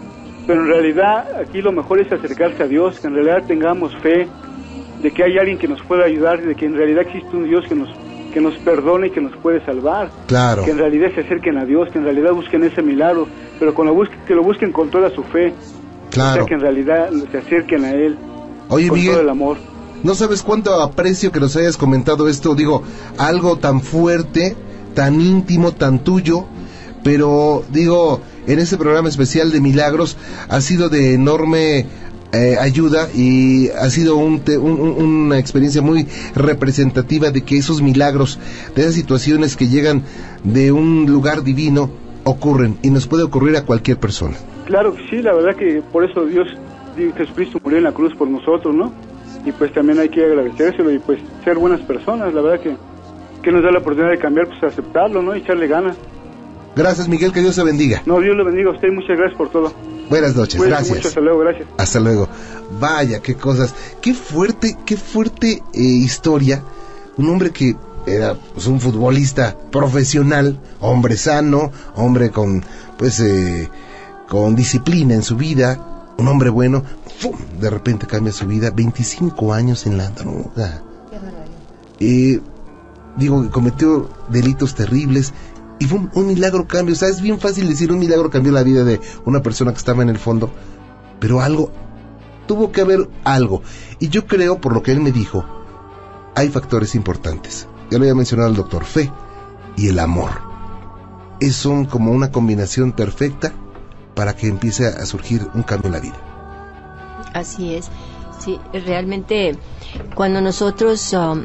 pero 0.49 0.63
en 0.63 0.67
realidad 0.67 1.39
aquí 1.39 1.61
lo 1.61 1.71
mejor 1.71 1.99
es 1.99 2.11
acercarse 2.11 2.63
a 2.63 2.67
Dios, 2.67 2.99
que 2.99 3.05
en 3.05 3.13
realidad 3.13 3.43
tengamos 3.45 3.95
fe 3.97 4.27
de 5.01 5.11
que 5.11 5.23
hay 5.23 5.37
alguien 5.37 5.57
que 5.57 5.67
nos 5.67 5.81
pueda 5.81 6.05
ayudar, 6.05 6.41
de 6.41 6.55
que 6.55 6.65
en 6.65 6.75
realidad 6.75 7.01
existe 7.01 7.35
un 7.35 7.45
Dios 7.45 7.65
que 7.67 7.75
nos 7.75 7.89
que 8.33 8.41
nos 8.41 8.55
perdone 8.57 9.07
y 9.07 9.09
que 9.09 9.21
nos 9.21 9.35
puede 9.37 9.63
salvar. 9.65 10.11
Claro. 10.27 10.63
Que 10.63 10.71
en 10.71 10.77
realidad 10.77 11.09
se 11.15 11.21
acerquen 11.21 11.57
a 11.57 11.65
Dios, 11.65 11.89
que 11.91 11.97
en 11.97 12.03
realidad 12.03 12.31
busquen 12.31 12.63
ese 12.63 12.81
milagro, 12.81 13.27
pero 13.59 13.73
con 13.73 13.87
lo 13.87 14.07
que 14.27 14.35
lo 14.35 14.43
busquen 14.43 14.71
con 14.71 14.89
toda 14.89 15.09
su 15.09 15.23
fe. 15.23 15.53
Claro. 16.11 16.45
que 16.47 16.55
en 16.55 16.59
realidad 16.59 17.09
se 17.31 17.37
acerquen 17.37 17.85
a 17.85 17.91
Él. 17.91 18.17
Oye, 18.69 18.87
con 18.87 18.97
Miguel, 18.97 19.13
todo 19.13 19.21
el 19.21 19.29
amor. 19.29 19.57
No 20.01 20.15
sabes 20.15 20.41
cuánto 20.41 20.73
aprecio 20.81 21.31
que 21.31 21.39
nos 21.39 21.55
hayas 21.55 21.77
comentado 21.77 22.27
esto, 22.27 22.55
digo, 22.55 22.83
algo 23.17 23.57
tan 23.57 23.81
fuerte, 23.81 24.55
tan 24.95 25.21
íntimo, 25.21 25.71
tan 25.73 25.99
tuyo, 25.99 26.45
pero 27.03 27.63
digo, 27.71 28.21
en 28.47 28.59
este 28.59 28.77
programa 28.77 29.09
especial 29.09 29.51
de 29.51 29.61
Milagros 29.61 30.17
ha 30.47 30.61
sido 30.61 30.89
de 30.89 31.13
enorme 31.13 31.85
eh, 32.31 32.57
ayuda 32.59 33.09
y 33.13 33.69
ha 33.69 33.89
sido 33.89 34.17
una 34.17 35.39
experiencia 35.39 35.81
muy 35.81 36.07
representativa 36.35 37.31
de 37.31 37.41
que 37.41 37.57
esos 37.57 37.81
milagros, 37.81 38.39
de 38.75 38.83
esas 38.83 38.93
situaciones 38.93 39.55
que 39.55 39.67
llegan 39.67 40.03
de 40.43 40.71
un 40.71 41.05
lugar 41.07 41.43
divino, 41.43 41.89
ocurren 42.23 42.77
y 42.83 42.91
nos 42.91 43.07
puede 43.07 43.23
ocurrir 43.23 43.55
a 43.57 43.65
cualquier 43.65 43.97
persona. 43.97 44.35
Claro 44.65 44.93
que 44.93 45.07
sí, 45.09 45.21
la 45.21 45.33
verdad 45.33 45.55
que 45.55 45.81
por 45.91 46.03
eso 46.03 46.25
Dios, 46.25 46.47
Jesucristo 47.17 47.59
murió 47.63 47.79
en 47.79 47.85
la 47.85 47.91
cruz 47.91 48.13
por 48.15 48.27
nosotros, 48.27 48.75
¿no? 48.75 48.93
Y 49.45 49.51
pues 49.51 49.73
también 49.73 49.99
hay 49.99 50.09
que 50.09 50.23
agradecérselo 50.23 50.91
y 50.91 50.99
pues 50.99 51.19
ser 51.43 51.57
buenas 51.57 51.81
personas, 51.81 52.33
la 52.33 52.41
verdad 52.41 52.61
que, 52.61 52.75
que 53.41 53.51
nos 53.51 53.63
da 53.63 53.71
la 53.71 53.79
oportunidad 53.79 54.11
de 54.11 54.19
cambiar, 54.19 54.47
pues 54.47 54.63
aceptarlo, 54.63 55.23
¿no? 55.23 55.35
Y 55.35 55.39
echarle 55.39 55.67
ganas. 55.67 55.97
Gracias, 56.75 57.09
Miguel, 57.09 57.31
que 57.31 57.41
Dios 57.41 57.55
te 57.55 57.63
bendiga. 57.63 58.03
No, 58.05 58.19
Dios 58.19 58.35
lo 58.35 58.45
bendiga 58.45 58.69
a 58.69 58.73
usted, 58.73 58.89
muchas 58.89 59.17
gracias 59.17 59.37
por 59.37 59.49
todo. 59.49 59.73
Buenas 60.09 60.35
noches, 60.35 60.61
gracias. 60.61 61.05
hasta 61.05 61.21
luego, 61.21 61.39
gracias. 61.39 61.67
Hasta 61.77 61.99
luego. 61.99 62.27
Vaya, 62.79 63.19
qué 63.19 63.35
cosas. 63.35 63.73
Qué 64.01 64.13
fuerte, 64.13 64.77
qué 64.85 64.97
fuerte 64.97 65.63
eh, 65.73 65.79
historia. 65.79 66.63
Un 67.17 67.29
hombre 67.29 67.51
que 67.51 67.75
era 68.05 68.35
pues, 68.35 68.67
un 68.67 68.79
futbolista 68.79 69.55
profesional, 69.71 70.59
hombre 70.79 71.17
sano, 71.17 71.71
hombre 71.95 72.31
con, 72.31 72.63
pues, 72.97 73.19
eh, 73.19 73.69
con 74.27 74.55
disciplina 74.55 75.13
en 75.13 75.23
su 75.23 75.35
vida, 75.35 76.13
un 76.17 76.27
hombre 76.27 76.49
bueno, 76.49 76.83
¡fum! 77.17 77.35
de 77.59 77.69
repente 77.69 78.07
cambia 78.07 78.33
su 78.33 78.47
vida, 78.47 78.71
25 78.71 79.53
años 79.53 79.85
en 79.85 79.97
la 79.97 80.09
droga. 80.09 80.81
Eh, 81.99 82.39
digo, 83.17 83.49
cometió 83.51 84.09
delitos 84.29 84.75
terribles 84.75 85.33
y 85.79 85.85
fue 85.85 85.99
un, 86.13 86.27
milagro 86.27 86.67
cambio. 86.67 86.93
O 86.93 86.97
sea, 86.97 87.07
es 87.07 87.21
bien 87.21 87.39
fácil 87.39 87.67
decir 87.67 87.91
un 87.91 87.99
milagro 87.99 88.29
cambió 88.29 88.51
la 88.51 88.63
vida 88.63 88.83
de 88.83 88.99
una 89.25 89.41
persona 89.41 89.71
que 89.71 89.77
estaba 89.77 90.03
en 90.03 90.09
el 90.09 90.19
fondo. 90.19 90.51
Pero 91.19 91.41
algo, 91.41 91.71
tuvo 92.47 92.71
que 92.71 92.81
haber 92.81 93.09
algo. 93.23 93.61
Y 93.99 94.09
yo 94.09 94.27
creo, 94.27 94.59
por 94.59 94.73
lo 94.73 94.83
que 94.83 94.91
él 94.91 94.99
me 94.99 95.11
dijo, 95.11 95.45
hay 96.35 96.49
factores 96.49 96.95
importantes. 96.95 97.67
Ya 97.89 97.97
lo 97.97 98.03
había 98.03 98.15
mencionado 98.15 98.49
el 98.49 98.55
doctor, 98.55 98.83
fe 98.83 99.11
y 99.77 99.87
el 99.87 99.99
amor. 99.99 100.29
Es 101.39 101.55
son 101.55 101.85
como 101.85 102.11
una 102.11 102.31
combinación 102.31 102.91
perfecta 102.91 103.53
para 104.15 104.35
que 104.35 104.47
empiece 104.47 104.85
a 104.85 105.05
surgir 105.05 105.47
un 105.53 105.63
cambio 105.63 105.87
en 105.87 105.93
la 105.93 105.99
vida. 105.99 106.17
Así 107.33 107.75
es. 107.75 107.89
Sí, 108.39 108.59
realmente 108.73 109.57
cuando 110.15 110.41
nosotros 110.41 111.13
um, 111.13 111.43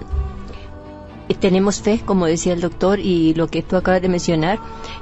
tenemos 1.33 1.81
fe, 1.81 2.01
como 2.05 2.27
decía 2.27 2.53
el 2.53 2.61
doctor, 2.61 3.01
y 3.01 3.35
lo 3.35 3.49
que 3.49 3.63
tú 3.63 3.77
acabas 3.77 4.03
de 4.03 4.09
mencionar, 4.09 4.59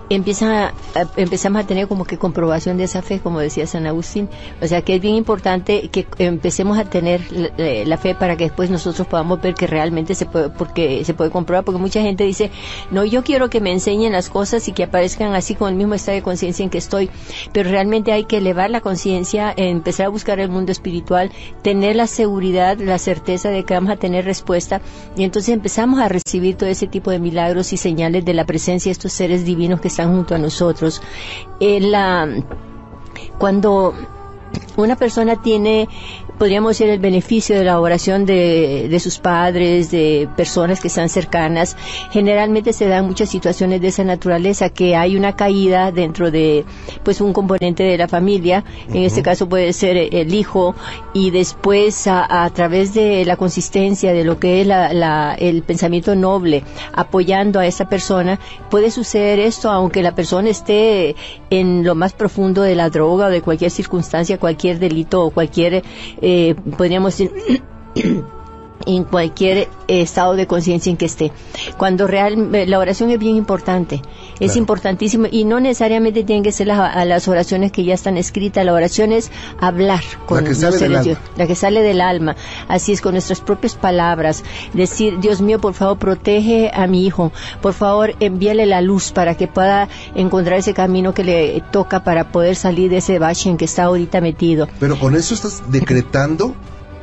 empieza 0.09 0.73
empezamos 1.17 1.63
a 1.63 1.67
tener 1.67 1.89
como 1.89 2.05
que 2.05 2.19
comprobación 2.19 2.77
de 2.77 2.85
esa 2.85 3.03
fe, 3.03 3.21
como 3.21 3.41
decía 3.41 3.67
San 3.67 3.87
Agustín. 3.87 4.29
O 4.61 4.67
sea 4.67 4.83
que 4.83 4.97
es 4.97 5.01
bien 5.01 5.15
importante 5.15 5.89
que 5.89 6.07
empecemos 6.19 6.79
a 6.79 6.85
tener 6.85 7.21
la, 7.33 7.97
fe 7.97 8.15
para 8.15 8.37
que 8.37 8.45
después 8.45 8.71
nosotros 8.71 9.07
podamos 9.07 9.41
ver 9.41 9.55
que 9.55 9.67
realmente 9.67 10.15
se 10.15 10.27
puede, 10.27 10.51
porque 10.51 11.05
se 11.05 11.15
puede 11.15 11.31
comprobar, 11.31 11.65
porque 11.65 11.81
mucha 11.81 12.03
gente 12.03 12.25
dice, 12.25 12.51
no, 12.91 13.05
yo 13.05 13.23
quiero 13.23 13.51
que 13.51 13.61
me 13.61 13.73
enseñen 13.73 14.13
las 14.13 14.29
cosas 14.29 14.67
y 14.69 14.73
que 14.73 14.85
aparezcan 14.85 15.35
así 15.35 15.55
con 15.55 15.69
el 15.71 15.77
mismo 15.77 15.95
estado 15.95 16.17
de 16.17 16.23
conciencia 16.23 16.63
en 16.63 16.71
que 16.71 16.79
estoy, 16.79 17.11
pero 17.53 17.71
realmente 17.71 18.13
hay 18.13 18.25
que 18.25 18.39
elevar 18.39 18.71
la 18.71 18.81
conciencia, 18.81 19.53
empezar 19.57 20.07
a 20.07 20.11
buscar 20.11 20.41
el 20.41 20.49
mundo 20.49 20.73
espiritual, 20.73 21.31
tener 21.63 21.97
la 21.97 22.07
seguridad, 22.07 22.79
la 22.79 22.99
certeza 22.99 23.51
de 23.51 23.65
que 23.65 23.75
vamos 23.75 23.91
a 23.91 23.97
tener 23.97 24.25
respuesta, 24.25 24.81
y 25.17 25.25
entonces 25.25 25.55
empezamos 25.55 26.01
a 26.01 26.09
recibir 26.13 26.57
todo 26.57 26.69
ese 26.69 26.87
tipo 26.87 27.11
de 27.11 27.19
milagros 27.19 27.73
y 27.73 27.77
señales 27.77 28.25
de 28.25 28.35
la 28.35 28.45
presencia 28.45 28.91
de 28.91 28.93
estos 28.93 29.13
seres 29.13 29.45
divinos 29.45 29.81
que 29.81 29.89
están 29.89 30.15
junto 30.15 30.35
a 30.35 30.39
nosotros. 30.39 31.03
Eh, 31.61 31.81
cuando 33.39 33.95
una 34.77 34.97
persona 34.97 35.41
tiene 35.43 35.89
podríamos 36.43 36.73
decir, 36.73 36.89
el 36.89 36.99
beneficio 36.99 37.55
de 37.55 37.63
la 37.63 37.79
oración 37.79 38.27
de, 38.27 38.89
de 38.91 38.99
sus 38.99 39.21
padres, 39.21 39.93
de 39.93 40.29
personas 40.37 40.81
que 40.81 40.89
están 40.89 41.09
cercanas. 41.09 41.77
Generalmente 42.11 42.73
se 42.73 42.89
dan 42.89 43.07
muchas 43.07 43.29
situaciones 43.29 43.81
de 43.81 43.87
esa 43.87 44.03
naturaleza, 44.03 44.69
que 44.69 44.97
hay 44.97 45.17
una 45.17 45.37
caída 45.37 45.93
dentro 45.93 46.33
de 46.33 46.65
pues 47.05 47.21
un 47.21 47.33
componente 47.33 47.85
de 47.85 47.97
la 47.97 48.09
familia, 48.09 48.65
en 48.89 49.05
este 49.05 49.23
caso 49.23 49.49
puede 49.49 49.73
ser 49.73 49.97
el 49.97 50.35
hijo, 50.35 50.75
y 51.15 51.31
después 51.31 52.09
a, 52.09 52.45
a 52.45 52.51
través 52.51 52.93
de 52.93 53.25
la 53.25 53.37
consistencia 53.37 54.13
de 54.13 54.25
lo 54.25 54.41
que 54.41 54.63
es 54.63 54.67
la, 54.67 54.93
la, 54.93 55.37
el 55.39 55.63
pensamiento 55.63 56.17
noble, 56.17 56.65
apoyando 56.93 57.61
a 57.61 57.67
esa 57.69 57.89
persona, 57.89 58.41
puede 58.69 58.91
suceder 58.91 59.39
esto 59.39 59.71
aunque 59.71 60.03
la 60.03 60.17
persona 60.17 60.51
esté 60.51 61.15
en 61.51 61.85
lo 61.85 61.95
más 61.95 62.15
profundo 62.15 62.63
de 62.63 62.75
la 62.75 62.89
droga 62.91 63.27
o 63.27 63.31
de 63.31 63.43
cualquier 63.43 63.71
circunstancia, 63.71 64.39
cualquier 64.39 64.79
delito 64.79 65.23
o 65.23 65.31
cualquier, 65.31 65.85
eh, 66.23 66.32
podríamos 66.77 67.17
decir, 67.17 67.63
en 68.87 69.05
cualquier 69.05 69.69
estado 69.89 70.35
de 70.35 70.47
conciencia 70.47 70.91
en 70.91 70.97
que 70.97 71.07
esté. 71.07 71.33
Cuando 71.77 72.07
real, 72.07 72.51
la 72.69 72.79
oración 72.79 73.11
es 73.11 73.19
bien 73.19 73.37
importante, 73.37 74.03
es 74.41 74.53
Claro. 74.53 74.59
importantísimo 74.59 75.27
y 75.31 75.45
no 75.45 75.61
necesariamente 75.61 76.25
tienen 76.25 76.43
que 76.43 76.53
ser 76.53 76.67
las, 76.67 76.79
a 76.79 77.05
las 77.05 77.29
oraciones 77.29 77.73
que 77.73 77.85
ya 77.85 77.95
están 77.95 78.17
escritas, 78.17 78.65
la 78.65 78.73
oración 78.73 79.13
es 79.13 79.31
hablar 79.61 80.03
con 80.27 80.43
La 80.43 80.49
que 80.51 80.55
sale 80.55 80.79
del 80.79 80.97
alma. 80.97 81.19
La 81.37 81.47
que 81.47 81.55
sale 81.55 81.83
del 81.83 82.01
alma, 82.01 82.37
así 82.69 82.93
es 82.93 83.01
con 83.01 83.13
nuestras 83.13 83.41
propias 83.41 83.75
palabras, 83.75 84.43
decir, 84.73 85.19
Dios 85.21 85.41
mío, 85.41 85.61
por 85.61 85.75
favor, 85.75 85.99
protege 85.99 86.71
a 86.75 86.87
mi 86.87 87.07
hijo, 87.07 87.33
por 87.61 87.75
favor, 87.75 88.15
envíale 88.21 88.67
la 88.67 88.81
luz 88.81 89.13
para 89.13 89.37
que 89.37 89.49
pueda 89.49 89.89
encontrar 90.15 90.59
ese 90.59 90.75
camino 90.75 91.15
que 91.15 91.25
le 91.25 91.63
toca 91.71 92.05
para 92.05 92.31
poder 92.33 92.57
salir 92.57 92.91
de 92.91 92.99
ese 92.99 93.19
bache 93.19 93.49
en 93.51 93.57
que 93.57 93.65
está 93.65 93.85
ahorita 93.85 94.21
metido. 94.21 94.69
Pero 94.81 94.99
con 94.99 95.15
eso 95.15 95.35
estás 95.35 95.63
decretando 95.71 96.55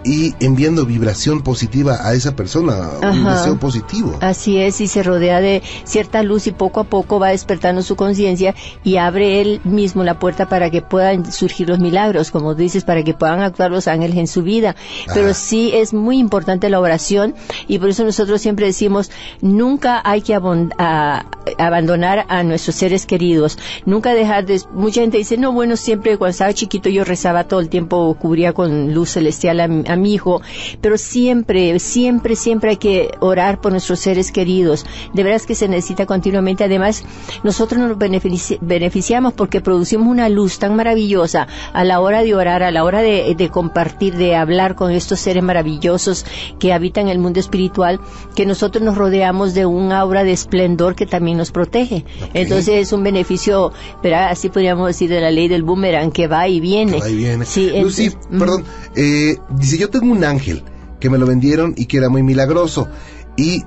y 0.03 0.33
enviando 0.39 0.85
vibración 0.85 1.41
positiva 1.41 1.99
a 2.07 2.13
esa 2.13 2.35
persona, 2.35 2.89
un 3.01 3.23
deseo 3.25 3.59
positivo. 3.59 4.15
Así 4.21 4.57
es, 4.57 4.79
y 4.81 4.87
se 4.87 5.03
rodea 5.03 5.41
de 5.41 5.61
cierta 5.83 6.23
luz 6.23 6.47
y 6.47 6.51
poco 6.51 6.79
a 6.79 6.83
poco 6.85 7.19
va 7.19 7.29
despertando 7.29 7.81
su 7.81 7.95
conciencia 7.95 8.55
y 8.83 8.97
abre 8.97 9.41
él 9.41 9.61
mismo 9.63 10.03
la 10.03 10.17
puerta 10.19 10.47
para 10.47 10.69
que 10.69 10.81
puedan 10.81 11.31
surgir 11.31 11.67
los 11.69 11.79
milagros, 11.79 12.31
como 12.31 12.55
dices, 12.55 12.83
para 12.83 13.03
que 13.03 13.13
puedan 13.13 13.41
actuar 13.41 13.71
los 13.71 13.87
ángeles 13.87 14.17
en 14.17 14.27
su 14.27 14.41
vida. 14.43 14.75
Pero 15.13 15.33
sí 15.33 15.71
es 15.73 15.93
muy 15.93 16.17
importante 16.17 16.69
la 16.69 16.79
oración 16.79 17.35
y 17.67 17.79
por 17.79 17.89
eso 17.89 18.03
nosotros 18.03 18.41
siempre 18.41 18.65
decimos, 18.67 19.11
nunca 19.41 20.01
hay 20.03 20.21
que 20.21 20.33
a- 20.35 21.25
abandonar 21.57 22.25
a 22.29 22.43
nuestros 22.43 22.75
seres 22.75 23.05
queridos, 23.05 23.57
nunca 23.85 24.13
dejar 24.13 24.45
de... 24.45 24.61
Mucha 24.73 25.01
gente 25.01 25.17
dice, 25.17 25.37
no, 25.37 25.51
bueno, 25.51 25.75
siempre 25.75 26.17
cuando 26.17 26.31
estaba 26.31 26.53
chiquito 26.53 26.89
yo 26.89 27.03
rezaba 27.03 27.43
todo 27.45 27.59
el 27.59 27.69
tiempo, 27.69 28.15
cubría 28.19 28.53
con 28.53 28.93
luz 28.93 29.09
celestial 29.11 29.59
a, 29.59 29.67
mi- 29.67 29.83
a 29.89 29.95
mi 29.95 30.13
hijo, 30.13 30.41
pero 30.81 30.97
siempre, 30.97 31.79
siempre, 31.79 32.35
siempre 32.35 32.71
hay 32.71 32.77
que 32.77 33.11
orar 33.19 33.59
por 33.61 33.71
nuestros 33.71 33.99
seres 33.99 34.31
queridos. 34.31 34.85
De 35.13 35.23
veras 35.23 35.45
que 35.45 35.55
se 35.55 35.67
necesita 35.67 36.05
continuamente. 36.05 36.63
Además, 36.63 37.03
nosotros 37.43 37.79
nos 37.81 37.97
benefici- 37.97 38.57
beneficiamos 38.61 39.33
porque 39.33 39.61
producimos 39.61 40.07
una 40.07 40.29
luz 40.29 40.59
tan 40.59 40.75
maravillosa 40.75 41.47
a 41.73 41.83
la 41.83 41.99
hora 41.99 42.23
de 42.23 42.35
orar, 42.35 42.63
a 42.63 42.71
la 42.71 42.83
hora 42.83 43.01
de, 43.01 43.35
de 43.35 43.49
compartir, 43.49 44.15
de 44.15 44.35
hablar 44.35 44.75
con 44.75 44.91
estos 44.91 45.19
seres 45.19 45.43
maravillosos 45.43 46.25
que 46.59 46.73
habitan 46.73 47.07
el 47.09 47.19
mundo 47.19 47.39
espiritual, 47.39 47.99
que 48.35 48.45
nosotros 48.45 48.83
nos 48.83 48.95
rodeamos 48.97 49.53
de 49.53 49.65
un 49.65 49.91
aura 49.91 50.23
de 50.23 50.31
esplendor 50.31 50.95
que 50.95 51.05
también 51.05 51.37
nos 51.37 51.51
protege. 51.51 52.05
Entonces 52.33 52.75
es 52.87 52.93
un 52.93 53.03
beneficio, 53.03 53.71
¿verdad? 54.03 54.29
así 54.29 54.49
podríamos 54.49 54.87
decir 54.87 55.09
de 55.09 55.21
la 55.21 55.31
ley 55.31 55.47
del 55.47 55.63
boomerang 55.63 56.11
que 56.11 56.27
va 56.27 56.47
y 56.47 56.59
viene. 56.59 56.99
Ahí 57.03 57.15
viene. 57.15 57.45
Sí, 57.45 57.71
Lucy, 57.81 58.05
entonces, 58.05 58.17
perdón, 58.39 58.63
eh, 58.95 59.37
dice, 59.49 59.77
yo 59.79 59.89
tengo 59.89 60.11
un 60.11 60.25
ángel 60.25 60.61
que 60.99 61.09
me 61.09 61.17
lo 61.17 61.25
vendieron 61.25 61.73
y 61.77 61.85
que 61.85 61.97
era 61.97 62.09
muy 62.09 62.21
milagroso 62.21 62.89
y 63.37 63.63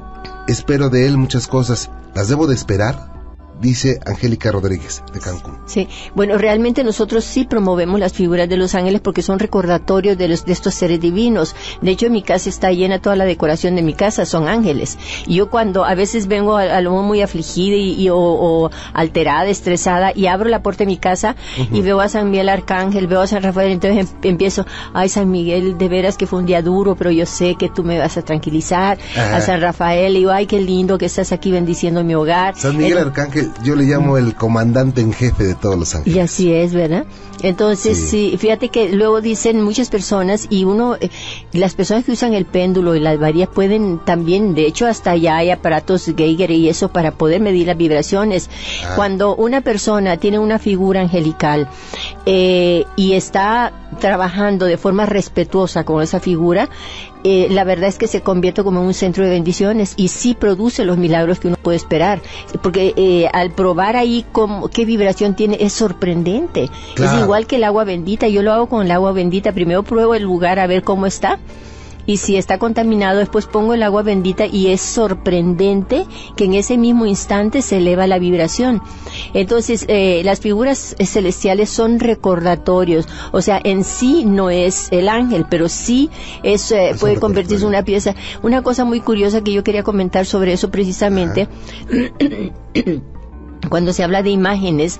espero 0.46 0.90
de 0.90 1.06
él 1.06 1.16
muchas 1.16 1.48
cosas. 1.48 1.90
¿Las 2.14 2.28
debo 2.28 2.46
de 2.46 2.54
esperar? 2.54 3.21
Dice 3.62 4.00
Angélica 4.04 4.50
Rodríguez 4.50 5.02
de 5.14 5.20
Cancún. 5.20 5.58
Sí, 5.66 5.88
bueno, 6.14 6.36
realmente 6.36 6.82
nosotros 6.84 7.24
sí 7.24 7.44
promovemos 7.44 7.98
las 8.00 8.12
figuras 8.12 8.48
de 8.48 8.56
los 8.56 8.74
ángeles 8.74 9.00
porque 9.00 9.22
son 9.22 9.38
recordatorios 9.38 10.18
de, 10.18 10.26
los, 10.28 10.44
de 10.44 10.52
estos 10.52 10.74
seres 10.74 11.00
divinos. 11.00 11.54
De 11.80 11.92
hecho, 11.92 12.10
mi 12.10 12.22
casa 12.22 12.48
está 12.48 12.72
llena, 12.72 13.00
toda 13.00 13.14
la 13.16 13.24
decoración 13.24 13.76
de 13.76 13.82
mi 13.82 13.94
casa 13.94 14.26
son 14.26 14.48
ángeles. 14.48 14.98
Y 15.26 15.36
yo 15.36 15.48
cuando 15.48 15.84
a 15.84 15.94
veces 15.94 16.26
vengo 16.26 16.56
a, 16.56 16.76
a 16.76 16.82
muy 16.82 17.22
afligida 17.22 17.76
y, 17.76 17.94
y- 18.02 18.08
o, 18.10 18.16
o 18.18 18.70
alterada, 18.94 19.46
estresada, 19.46 20.12
y 20.14 20.26
abro 20.26 20.48
la 20.50 20.62
puerta 20.62 20.80
de 20.82 20.86
mi 20.86 20.96
casa 20.98 21.36
y 21.72 21.82
veo 21.82 22.00
a 22.00 22.08
San 22.08 22.30
Miguel 22.30 22.48
Arcángel, 22.48 23.06
veo 23.06 23.20
a 23.20 23.26
San 23.28 23.44
Rafael, 23.44 23.70
entonces 23.70 24.10
em- 24.22 24.30
empiezo, 24.32 24.66
ay 24.92 25.08
San 25.08 25.30
Miguel, 25.30 25.78
de 25.78 25.88
veras 25.88 26.16
que 26.16 26.26
fue 26.26 26.40
un 26.40 26.46
día 26.46 26.62
duro, 26.62 26.96
pero 26.96 27.12
yo 27.12 27.26
sé 27.26 27.54
que 27.54 27.68
tú 27.68 27.84
me 27.84 27.98
vas 28.00 28.16
a 28.16 28.22
tranquilizar. 28.22 28.98
Ajá. 29.16 29.36
A 29.36 29.40
San 29.40 29.60
Rafael, 29.60 30.16
y 30.16 30.18
digo, 30.20 30.32
ay, 30.32 30.46
qué 30.46 30.60
lindo 30.60 30.98
que 30.98 31.06
estás 31.06 31.30
aquí 31.30 31.52
bendiciendo 31.52 32.02
mi 32.02 32.14
hogar. 32.16 32.56
San 32.58 32.76
Miguel 32.76 32.98
Arcángel, 32.98 33.51
yo 33.64 33.76
le 33.76 33.84
llamo 33.84 34.18
el 34.18 34.34
comandante 34.34 35.00
en 35.00 35.12
jefe 35.12 35.44
de 35.44 35.54
todos 35.54 35.78
los 35.78 35.94
ángeles. 35.94 36.16
y 36.16 36.20
así 36.20 36.52
es, 36.52 36.74
¿verdad? 36.74 37.04
Entonces, 37.42 37.98
Sí. 37.98 38.30
sí. 38.30 38.36
fíjate 38.38 38.68
que 38.68 38.90
luego 38.90 39.20
dicen 39.20 39.60
muchas 39.62 39.90
personas 39.90 40.46
y 40.50 40.64
uno, 40.64 40.96
eh, 41.00 41.10
las 41.52 41.74
personas 41.74 42.04
que 42.04 42.12
usan 42.12 42.34
el 42.34 42.44
péndulo 42.44 42.94
y 42.94 43.00
las 43.00 43.18
varillas 43.18 43.48
pueden 43.48 43.98
también, 43.98 44.54
de 44.54 44.66
hecho 44.66 44.86
hasta 44.86 45.16
ya 45.16 45.36
hay 45.36 45.50
aparatos 45.50 46.06
Geiger 46.16 46.50
y 46.50 46.68
eso 46.68 46.88
para 46.88 47.12
poder 47.12 47.40
medir 47.40 47.66
las 47.66 47.76
vibraciones. 47.76 48.48
Ah. 48.84 48.92
Cuando 48.96 49.34
una 49.36 49.60
persona 49.60 50.16
tiene 50.16 50.38
una 50.38 50.58
figura 50.58 51.00
angelical 51.00 51.68
eh, 52.26 52.84
y 52.96 53.12
está 53.12 53.72
trabajando 54.00 54.66
de 54.66 54.76
forma 54.78 55.06
respetuosa 55.06 55.84
con 55.84 56.02
esa 56.02 56.20
figura, 56.20 56.68
eh, 57.24 57.46
la 57.50 57.62
verdad 57.62 57.88
es 57.88 57.98
que 57.98 58.08
se 58.08 58.20
convierte 58.20 58.64
como 58.64 58.80
en 58.80 58.86
un 58.86 58.94
centro 58.94 59.22
de 59.24 59.30
bendiciones 59.30 59.94
y 59.96 60.08
sí 60.08 60.34
produce 60.34 60.84
los 60.84 60.98
milagros 60.98 61.38
que 61.38 61.48
uno 61.48 61.56
puede 61.56 61.76
esperar. 61.76 62.20
Porque 62.62 62.94
eh, 62.96 63.28
al 63.32 63.52
probar 63.52 63.96
ahí 63.96 64.24
cómo, 64.32 64.68
qué 64.68 64.84
vibración 64.84 65.36
tiene, 65.36 65.56
es 65.60 65.72
sorprendente. 65.72 66.68
Claro. 66.94 67.16
Es 67.18 67.22
igual 67.22 67.31
que 67.46 67.56
el 67.56 67.64
agua 67.64 67.84
bendita. 67.84 68.28
Yo 68.28 68.42
lo 68.42 68.52
hago 68.52 68.68
con 68.68 68.84
el 68.84 68.90
agua 68.90 69.12
bendita. 69.12 69.52
Primero 69.52 69.82
pruebo 69.82 70.14
el 70.14 70.22
lugar 70.22 70.58
a 70.58 70.66
ver 70.66 70.82
cómo 70.82 71.06
está. 71.06 71.38
Y 72.04 72.16
si 72.16 72.36
está 72.36 72.58
contaminado, 72.58 73.18
después 73.18 73.46
pongo 73.46 73.74
el 73.74 73.82
agua 73.82 74.02
bendita 74.02 74.46
y 74.46 74.68
es 74.68 74.80
sorprendente 74.80 76.04
que 76.36 76.44
en 76.44 76.54
ese 76.54 76.76
mismo 76.76 77.06
instante 77.06 77.62
se 77.62 77.76
eleva 77.76 78.06
la 78.06 78.18
vibración. 78.18 78.82
Entonces, 79.34 79.84
eh, 79.88 80.22
las 80.24 80.40
figuras 80.40 80.96
eh, 80.98 81.06
celestiales 81.06 81.70
son 81.70 82.00
recordatorios. 82.00 83.06
O 83.30 83.40
sea, 83.40 83.60
en 83.62 83.84
sí 83.84 84.24
no 84.24 84.50
es 84.50 84.88
el 84.90 85.08
ángel, 85.08 85.46
pero 85.48 85.68
sí 85.68 86.10
es, 86.42 86.72
eh, 86.72 86.90
Es 86.90 87.00
puede 87.00 87.20
convertirse 87.20 87.62
en 87.64 87.68
una 87.68 87.84
pieza. 87.84 88.14
Una 88.42 88.62
cosa 88.62 88.84
muy 88.84 89.00
curiosa 89.00 89.44
que 89.44 89.52
yo 89.52 89.62
quería 89.62 89.84
comentar 89.84 90.26
sobre 90.26 90.52
eso 90.52 90.70
precisamente. 90.70 91.48
cuando 93.68 93.92
se 93.92 94.02
habla 94.02 94.22
de 94.22 94.30
imágenes, 94.30 94.98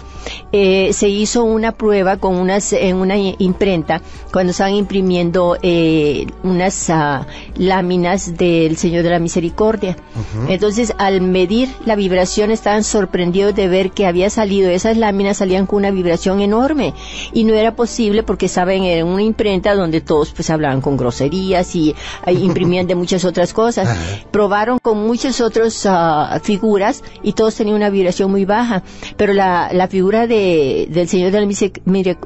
eh, 0.53 0.93
se 0.93 1.09
hizo 1.09 1.45
una 1.45 1.73
prueba 1.73 2.17
con 2.17 2.37
unas 2.37 2.73
en 2.73 2.97
una 2.97 3.17
imprenta 3.17 4.03
cuando 4.33 4.53
estaban 4.53 4.75
imprimiendo 4.75 5.57
eh, 5.63 6.27
unas 6.43 6.91
ah, 6.91 7.27
láminas 7.57 8.37
del 8.37 8.77
Señor 8.77 9.03
de 9.03 9.11
la 9.11 9.19
Misericordia. 9.19 9.97
Entonces, 10.49 10.95
al 10.99 11.21
medir 11.21 11.69
la 11.85 11.97
vibración, 11.97 12.51
estaban 12.51 12.85
sorprendidos 12.85 13.55
de 13.55 13.69
ver 13.69 13.91
que 13.91 14.07
había 14.07 14.31
salido 14.31 14.71
esas 14.71 14.97
láminas 14.97 15.39
salían 15.39 15.67
con 15.67 15.79
una 15.79 15.91
vibración 15.91 16.41
enorme 16.41 16.95
y 17.33 17.45
no 17.45 17.55
era 17.55 17.75
posible 17.75 18.23
porque 18.23 18.47
estaban 18.47 18.83
en 18.85 19.07
una 19.07 19.23
imprenta 19.23 19.75
donde 19.75 20.01
todos 20.01 20.33
pues 20.33 20.51
hablaban 20.51 20.81
con 20.81 20.97
groserías 20.97 21.75
y 21.75 21.95
imprimían 22.27 22.87
de 22.87 22.95
muchas 22.95 23.25
otras 23.25 23.53
cosas. 23.53 23.89
Probaron 24.31 24.79
con 24.79 24.99
muchas 25.07 25.41
otras 25.41 25.85
ah, 25.87 26.41
figuras 26.43 27.03
y 27.23 27.33
todos 27.33 27.55
tenían 27.55 27.77
una 27.77 27.91
vibración 27.91 28.31
muy 28.31 28.45
baja, 28.45 28.52
pero 29.17 29.33
la, 29.33 29.71
la 29.73 29.89
figura 29.89 30.27
de, 30.27 30.87
del 30.91 31.09
Señor 31.09 31.31
de 31.31 31.41
la 31.41 31.47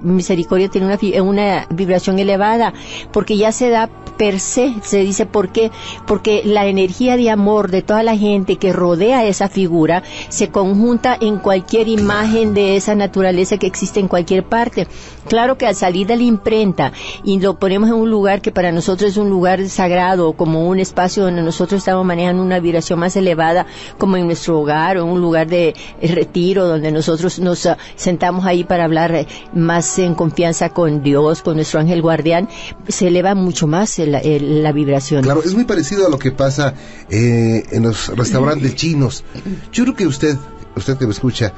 Misericordia 0.00 0.68
tiene 0.68 0.86
una, 0.86 0.98
fi- 0.98 1.18
una 1.20 1.66
vibración 1.70 2.18
elevada, 2.18 2.72
porque 3.12 3.36
ya 3.36 3.52
se 3.52 3.70
da 3.70 3.88
per 4.16 4.40
se, 4.40 4.74
se 4.82 5.00
dice 5.00 5.26
por 5.26 5.50
qué, 5.50 5.70
porque 6.06 6.42
la 6.44 6.66
energía 6.66 7.16
de 7.16 7.28
amor 7.30 7.70
de 7.70 7.82
toda 7.82 8.02
la 8.02 8.16
gente 8.16 8.56
que 8.56 8.72
rodea 8.72 9.24
esa 9.24 9.48
figura 9.48 10.02
se 10.30 10.48
conjunta 10.48 11.16
en 11.20 11.36
cualquier 11.38 11.88
imagen 11.88 12.54
de 12.54 12.76
esa 12.76 12.94
naturaleza 12.94 13.58
que 13.58 13.66
existe 13.66 14.00
en 14.00 14.08
cualquier 14.08 14.44
parte. 14.44 14.86
Claro 15.28 15.58
que 15.58 15.66
al 15.66 15.74
salir 15.74 16.06
de 16.06 16.16
la 16.16 16.22
imprenta 16.22 16.92
y 17.24 17.40
lo 17.40 17.58
ponemos 17.58 17.88
en 17.90 17.96
un 17.96 18.10
lugar 18.10 18.40
que 18.40 18.52
para 18.52 18.72
nosotros 18.72 19.10
es 19.10 19.16
un 19.16 19.28
lugar 19.28 19.68
sagrado, 19.68 20.32
como 20.34 20.66
un 20.68 20.78
espacio 20.78 21.24
donde 21.24 21.42
nosotros 21.42 21.78
estamos 21.78 22.04
manejando 22.06 22.42
una 22.42 22.60
vibración 22.60 22.98
más 23.00 23.16
elevada, 23.16 23.66
como 23.98 24.16
en 24.16 24.26
nuestro 24.26 24.60
hogar 24.60 24.96
o 24.96 25.02
en 25.02 25.08
un 25.08 25.20
lugar 25.20 25.46
de 25.48 25.74
retiro 26.16 26.66
donde 26.66 26.90
nosotros 26.90 27.38
nos 27.38 27.64
ah, 27.66 27.78
sentamos 27.94 28.44
ahí 28.44 28.64
para 28.64 28.82
hablar 28.84 29.14
eh, 29.14 29.28
más 29.54 30.00
en 30.00 30.14
confianza 30.16 30.70
con 30.70 31.04
Dios, 31.04 31.42
con 31.42 31.54
nuestro 31.54 31.78
ángel 31.78 32.02
guardián, 32.02 32.48
se 32.88 33.06
eleva 33.06 33.36
mucho 33.36 33.68
más 33.68 33.98
el- 34.00 34.16
el- 34.16 34.64
la 34.64 34.72
vibración. 34.72 35.22
Claro, 35.22 35.42
es 35.44 35.54
muy 35.54 35.64
parecido 35.64 36.06
a 36.06 36.10
lo 36.10 36.18
que 36.18 36.32
pasa 36.32 36.74
eh, 37.08 37.62
en 37.70 37.84
los 37.84 38.08
restaurantes 38.16 38.74
chinos. 38.80 39.22
Yo 39.70 39.84
creo 39.84 39.94
que 39.94 40.06
usted, 40.08 40.36
usted 40.74 40.96
que 40.98 41.06
me 41.06 41.12
escucha, 41.12 41.52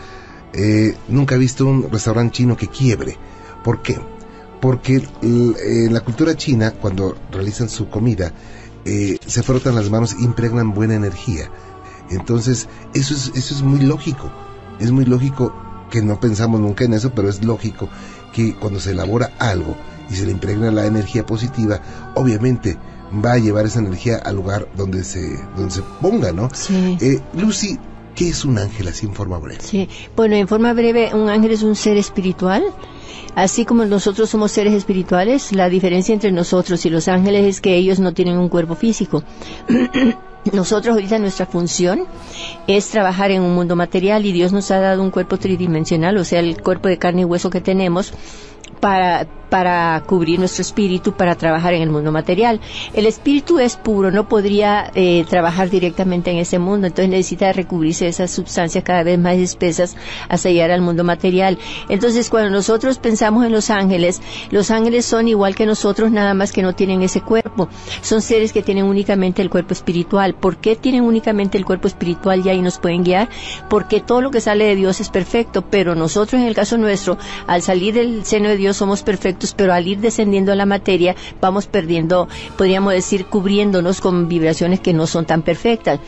eh, 0.53 0.95
nunca 1.09 1.37
ha 1.37 1.39
visto 1.39 1.65
un 1.65 1.91
restaurante 1.91 2.37
chino 2.37 2.55
que 2.57 2.67
quiebre. 2.69 3.17
¿Por 3.65 3.81
qué? 3.81 3.99
porque 4.61 5.01
en 5.23 5.95
la 5.95 6.01
cultura 6.01 6.37
china, 6.37 6.73
cuando 6.73 7.17
realizan 7.31 7.69
su 7.69 7.89
comida, 7.89 8.33
eh, 8.85 9.17
se 9.25 9.45
frotan 9.45 9.77
las 9.77 9.89
manos 9.89 10.17
impregnan 10.19 10.75
buena 10.75 10.97
energía. 10.97 11.49
Entonces, 12.11 12.67
eso 12.93 13.15
es, 13.15 13.31
eso 13.37 13.55
es 13.55 13.63
muy 13.63 13.79
lógico. 13.83 14.33
Es 14.79 14.91
muy 14.91 15.05
lógico 15.05 15.53
que 15.91 16.03
no 16.03 16.20
pensamos 16.20 16.61
nunca 16.61 16.85
en 16.85 16.95
eso, 16.95 17.11
pero 17.11 17.29
es 17.29 17.45
lógico 17.45 17.89
que 18.33 18.55
cuando 18.55 18.81
se 18.81 18.93
elabora 18.93 19.33
algo 19.39 19.76
y 20.11 20.14
se 20.14 20.26
le 20.26 20.33
impregna 20.33 20.70
la 20.70 20.87
energía 20.87 21.24
positiva, 21.24 21.81
obviamente 22.14 22.76
va 23.24 23.33
a 23.33 23.39
llevar 23.39 23.66
esa 23.66 23.81
energía 23.81 24.16
al 24.16 24.37
lugar 24.37 24.68
donde 24.76 25.05
se, 25.05 25.39
donde 25.57 25.70
se 25.70 25.83
ponga, 26.01 26.33
¿no? 26.33 26.49
Sí. 26.53 26.99
Eh, 27.01 27.20
Lucy, 27.35 27.79
¿qué 28.14 28.29
es 28.29 28.45
un 28.45 28.59
ángel 28.59 28.89
así 28.89 29.07
en 29.07 29.14
forma 29.14 29.39
breve? 29.39 29.62
Sí, 29.62 29.89
bueno, 30.14 30.37
en 30.37 30.49
forma 30.49 30.72
breve, 30.72 31.14
un 31.14 31.29
ángel 31.29 31.53
es 31.53 31.62
un 31.62 31.74
ser 31.74 31.97
espiritual. 31.97 32.62
Así 33.35 33.64
como 33.64 33.85
nosotros 33.85 34.31
somos 34.31 34.51
seres 34.51 34.74
espirituales, 34.74 35.53
la 35.53 35.68
diferencia 35.68 36.12
entre 36.12 36.33
nosotros 36.33 36.85
y 36.87 36.91
los 36.91 37.07
ángeles 37.07 37.47
es 37.47 37.61
que 37.61 37.76
ellos 37.76 38.01
no 38.01 38.12
tienen 38.12 38.37
un 38.37 38.49
cuerpo 38.49 38.74
físico. 38.74 39.22
Nosotros 40.53 40.95
ahorita 40.95 41.19
nuestra 41.19 41.47
función 41.47 42.07
es 42.67 42.89
trabajar 42.89 43.31
en 43.31 43.43
un 43.43 43.55
mundo 43.55 43.77
material 43.77 44.27
y 44.27 44.33
Dios 44.33 44.53
nos 44.53 44.71
ha 44.71 44.79
dado 44.79 45.03
un 45.03 45.11
cuerpo 45.11 45.37
tridimensional, 45.37 46.17
o 46.17 46.25
sea, 46.25 46.41
el 46.41 46.61
cuerpo 46.63 46.89
de 46.89 46.99
carne 46.99 47.23
y 47.23 47.25
hueso 47.25 47.51
que 47.51 47.61
tenemos 47.61 48.13
para, 48.81 49.27
para 49.49 50.03
cubrir 50.07 50.39
nuestro 50.39 50.63
espíritu, 50.63 51.13
para 51.13 51.35
trabajar 51.35 51.75
en 51.75 51.83
el 51.83 51.91
mundo 51.91 52.13
material. 52.13 52.61
El 52.95 53.07
espíritu 53.07 53.59
es 53.59 53.77
puro, 53.77 54.11
no 54.11 54.29
podría 54.29 54.91
eh, 54.95 55.25
trabajar 55.29 55.71
directamente 55.71 56.31
en 56.31 56.39
ese 56.39 56.59
mundo, 56.59 56.87
entonces 56.87 57.11
necesita 57.11 57.53
recubrirse 57.53 58.09
esas 58.09 58.31
sustancias 58.31 58.85
cada 58.85 59.03
vez 59.03 59.19
más 59.19 59.37
espesas 59.37 59.97
hasta 60.29 60.51
llegar 60.51 60.71
al 60.71 60.81
mundo 60.81 61.05
material. 61.05 61.59
Entonces, 61.89 62.31
cuando 62.31 62.51
nosotros 62.51 62.99
pensamos 62.99 63.45
en 63.45 63.53
los 63.53 63.71
ángeles, 63.71 64.21
los 64.51 64.71
ángeles 64.71 65.05
son 65.05 65.29
igual 65.29 65.55
que 65.55 65.67
nosotros, 65.67 66.11
nada 66.11 66.35
más 66.35 66.53
que 66.53 66.63
no 66.63 66.75
tienen 66.75 67.03
ese 67.03 67.21
cuerpo. 67.21 67.69
Son 68.03 68.23
seres 68.23 68.53
que 68.53 68.63
tienen 68.63 68.85
únicamente 68.85 69.43
el 69.43 69.51
cuerpo 69.51 69.73
espiritual. 69.73 70.35
¿Por 70.35 70.57
qué 70.59 70.77
tienen 70.77 71.03
únicamente 71.03 71.59
el 71.59 71.65
cuerpo 71.65 71.89
espiritual 71.89 72.43
y 72.45 72.49
ahí 72.49 72.61
nos 72.61 72.79
pueden 72.79 73.05
guiar? 73.05 73.29
Porque 73.69 74.01
todo 74.01 74.21
lo 74.21 74.31
que 74.31 74.41
sale 74.41 74.65
de 74.65 74.77
Dios 74.77 75.01
es 75.01 75.09
perfecto, 75.09 75.63
pero 75.63 75.95
nosotros 75.95 76.41
en 76.41 76.49
el 76.49 76.55
caso 76.55 76.79
nuestro, 76.79 77.19
al 77.47 77.63
salir 77.63 77.95
del 77.95 78.25
seno 78.25 78.49
de 78.49 78.57
Dios 78.57 78.77
somos 78.77 79.03
perfectos, 79.03 79.38
pero 79.57 79.72
al 79.72 79.86
ir 79.86 79.99
descendiendo 79.99 80.53
a 80.53 80.57
la 80.57 80.66
materia 80.66 81.14
vamos 81.41 81.66
perdiendo, 81.66 82.28
podríamos 82.57 82.93
decir, 82.93 83.26
cubriéndonos 83.26 84.01
con 84.01 84.28
vibraciones 84.28 84.80
que 84.80 84.93
no 84.93 85.07
son 85.07 85.26
tan 85.26 85.43
perfectas. 85.43 86.01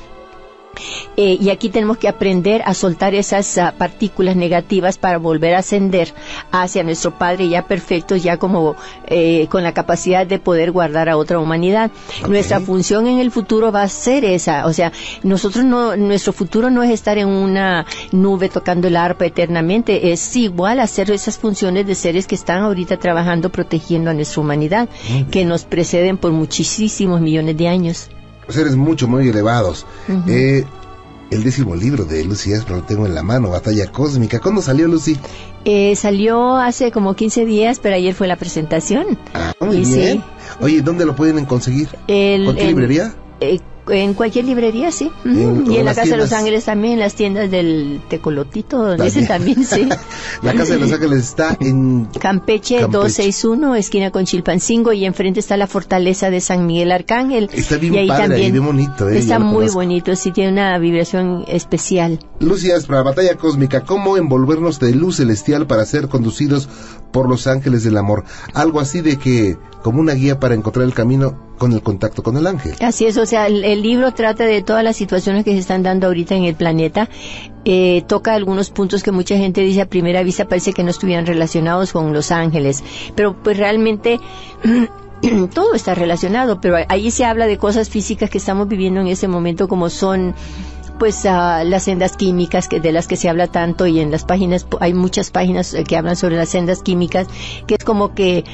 Eh, 1.16 1.36
y 1.40 1.50
aquí 1.50 1.68
tenemos 1.68 1.98
que 1.98 2.08
aprender 2.08 2.62
a 2.64 2.74
soltar 2.74 3.14
esas 3.14 3.56
uh, 3.56 3.76
partículas 3.76 4.36
negativas 4.36 4.96
para 4.96 5.18
volver 5.18 5.54
a 5.54 5.58
ascender 5.58 6.14
hacia 6.52 6.82
nuestro 6.82 7.10
Padre 7.18 7.48
ya 7.48 7.66
perfecto, 7.66 8.16
ya 8.16 8.36
como 8.38 8.76
eh, 9.06 9.46
con 9.50 9.62
la 9.62 9.74
capacidad 9.74 10.26
de 10.26 10.38
poder 10.38 10.70
guardar 10.70 11.08
a 11.08 11.16
otra 11.16 11.38
humanidad. 11.38 11.90
Okay. 12.20 12.30
Nuestra 12.30 12.60
función 12.60 13.06
en 13.06 13.18
el 13.18 13.30
futuro 13.30 13.72
va 13.72 13.82
a 13.82 13.88
ser 13.88 14.24
esa, 14.24 14.66
o 14.66 14.72
sea, 14.72 14.92
nosotros 15.22 15.64
no, 15.64 15.96
nuestro 15.96 16.32
futuro 16.32 16.70
no 16.70 16.82
es 16.82 16.90
estar 16.90 17.18
en 17.18 17.28
una 17.28 17.84
nube 18.12 18.48
tocando 18.48 18.88
el 18.88 18.96
arpa 18.96 19.26
eternamente, 19.26 20.12
es 20.12 20.36
igual 20.36 20.80
hacer 20.80 21.10
esas 21.10 21.38
funciones 21.38 21.86
de 21.86 21.94
seres 21.94 22.26
que 22.26 22.34
están 22.34 22.62
ahorita 22.62 22.96
trabajando 22.96 23.50
protegiendo 23.50 24.10
a 24.10 24.14
nuestra 24.14 24.40
humanidad, 24.40 24.88
que 25.30 25.44
nos 25.44 25.64
preceden 25.64 26.16
por 26.16 26.32
muchísimos 26.32 27.20
millones 27.20 27.56
de 27.56 27.68
años 27.68 28.10
seres 28.54 28.76
mucho, 28.76 29.08
muy 29.08 29.28
elevados. 29.28 29.86
Uh 30.08 30.12
-huh. 30.12 30.24
eh, 30.28 30.64
el 31.30 31.44
décimo 31.44 31.76
libro 31.76 32.04
de 32.04 32.24
Lucy 32.24 32.52
Espra 32.52 32.76
lo 32.76 32.82
tengo 32.82 33.06
en 33.06 33.14
la 33.14 33.22
mano, 33.22 33.50
Batalla 33.50 33.90
Cósmica. 33.92 34.40
¿Cuándo 34.40 34.62
salió 34.62 34.88
Lucy? 34.88 35.16
Eh, 35.64 35.94
salió 35.94 36.56
hace 36.56 36.90
como 36.90 37.14
15 37.14 37.44
días, 37.44 37.78
pero 37.78 37.94
ayer 37.94 38.14
fue 38.14 38.26
la 38.26 38.36
presentación. 38.36 39.18
Ah, 39.34 39.52
muy 39.60 39.76
y 39.76 39.84
bien. 39.84 40.18
Sí. 40.18 40.22
Oye, 40.60 40.82
¿dónde 40.82 41.06
lo 41.06 41.14
pueden 41.14 41.44
conseguir? 41.46 41.88
El, 42.08 42.46
¿Con 42.46 42.56
qué 42.56 42.62
el, 42.62 42.68
librería? 42.68 43.14
Eh, 43.40 43.60
en 43.90 44.14
cualquier 44.14 44.44
librería, 44.44 44.90
sí. 44.90 45.10
Uh 45.24 45.28
-huh. 45.28 45.66
En, 45.66 45.72
y 45.72 45.76
en 45.78 45.84
la 45.84 45.90
Casa 45.92 46.02
tiendas. 46.02 46.10
de 46.10 46.16
Los 46.16 46.32
Ángeles 46.32 46.64
también, 46.64 46.94
en 46.94 47.00
las 47.00 47.14
tiendas 47.14 47.50
del 47.50 48.00
Tecolotito, 48.08 48.94
ese 48.94 49.26
también, 49.26 49.64
sí. 49.64 49.88
la 50.42 50.54
Casa 50.54 50.74
de 50.74 50.80
Los 50.80 50.92
Ángeles 50.92 51.18
está 51.18 51.56
en 51.60 52.06
Campeche, 52.18 52.80
Campeche, 52.80 52.80
261, 52.80 53.74
esquina 53.76 54.10
con 54.10 54.24
Chilpancingo, 54.24 54.92
y 54.92 55.04
enfrente 55.04 55.40
está 55.40 55.56
la 55.56 55.66
fortaleza 55.66 56.30
de 56.30 56.40
San 56.40 56.66
Miguel 56.66 56.92
Arcángel. 56.92 57.50
Está 57.52 57.76
bien 57.76 57.94
y 57.94 57.98
ahí 57.98 58.08
padre, 58.08 58.22
también 58.22 58.46
ahí 58.46 58.52
bien 58.52 58.66
bonito. 58.66 59.08
Eh, 59.08 59.18
está 59.18 59.38
muy 59.38 59.68
bonito, 59.68 60.14
sí, 60.16 60.30
tiene 60.30 60.52
una 60.52 60.78
vibración 60.78 61.44
especial. 61.48 62.18
Lucy 62.40 62.70
Aspra, 62.70 63.02
Batalla 63.02 63.36
Cósmica, 63.36 63.82
¿cómo 63.82 64.16
envolvernos 64.16 64.80
de 64.80 64.94
luz 64.94 65.16
celestial 65.16 65.66
para 65.66 65.84
ser 65.84 66.08
conducidos 66.08 66.68
por 67.12 67.28
los 67.28 67.46
ángeles 67.46 67.84
del 67.84 67.96
amor? 67.96 68.24
Algo 68.54 68.80
así 68.80 69.00
de 69.00 69.16
que, 69.16 69.56
como 69.82 70.00
una 70.00 70.14
guía 70.14 70.38
para 70.38 70.54
encontrar 70.54 70.84
el 70.86 70.94
camino 70.94 71.50
con 71.58 71.72
el 71.72 71.82
contacto 71.82 72.22
con 72.22 72.36
el 72.36 72.46
ángel. 72.46 72.74
Así 72.80 73.06
es, 73.06 73.16
o 73.16 73.26
sea, 73.26 73.46
el, 73.46 73.64
el 73.64 73.82
libro 73.82 74.12
trata 74.12 74.44
de 74.44 74.62
todas 74.62 74.82
las 74.82 74.96
situaciones 74.96 75.44
que 75.44 75.52
se 75.52 75.58
están 75.58 75.82
dando 75.82 76.06
ahorita 76.06 76.34
en 76.34 76.44
el 76.44 76.54
planeta. 76.54 77.08
Eh, 77.64 78.02
toca 78.06 78.34
algunos 78.34 78.70
puntos 78.70 79.02
que 79.02 79.12
mucha 79.12 79.36
gente 79.36 79.60
dice 79.60 79.82
a 79.82 79.86
primera 79.86 80.22
vista 80.22 80.46
parece 80.46 80.72
que 80.72 80.82
no 80.82 80.90
estuvieran 80.90 81.26
relacionados 81.26 81.92
con 81.92 82.12
los 82.12 82.30
ángeles, 82.30 82.82
pero 83.14 83.36
pues 83.42 83.58
realmente 83.58 84.18
todo 85.54 85.74
está 85.74 85.94
relacionado, 85.94 86.60
pero 86.60 86.76
ahí 86.88 87.10
se 87.10 87.26
habla 87.26 87.46
de 87.46 87.58
cosas 87.58 87.90
físicas 87.90 88.30
que 88.30 88.38
estamos 88.38 88.68
viviendo 88.68 89.00
en 89.00 89.08
ese 89.08 89.28
momento 89.28 89.68
como 89.68 89.90
son 89.90 90.34
pues 91.00 91.24
uh, 91.24 91.64
las 91.64 91.84
sendas 91.84 92.14
químicas 92.14 92.68
que 92.68 92.78
de 92.78 92.92
las 92.92 93.08
que 93.08 93.16
se 93.16 93.30
habla 93.30 93.46
tanto 93.46 93.86
y 93.86 94.00
en 94.00 94.10
las 94.10 94.26
páginas 94.26 94.66
hay 94.80 94.92
muchas 94.92 95.30
páginas 95.30 95.74
que 95.88 95.96
hablan 95.96 96.14
sobre 96.14 96.36
las 96.36 96.50
sendas 96.50 96.82
químicas 96.82 97.26
que 97.66 97.76
es 97.76 97.84
como 97.84 98.14
que 98.14 98.44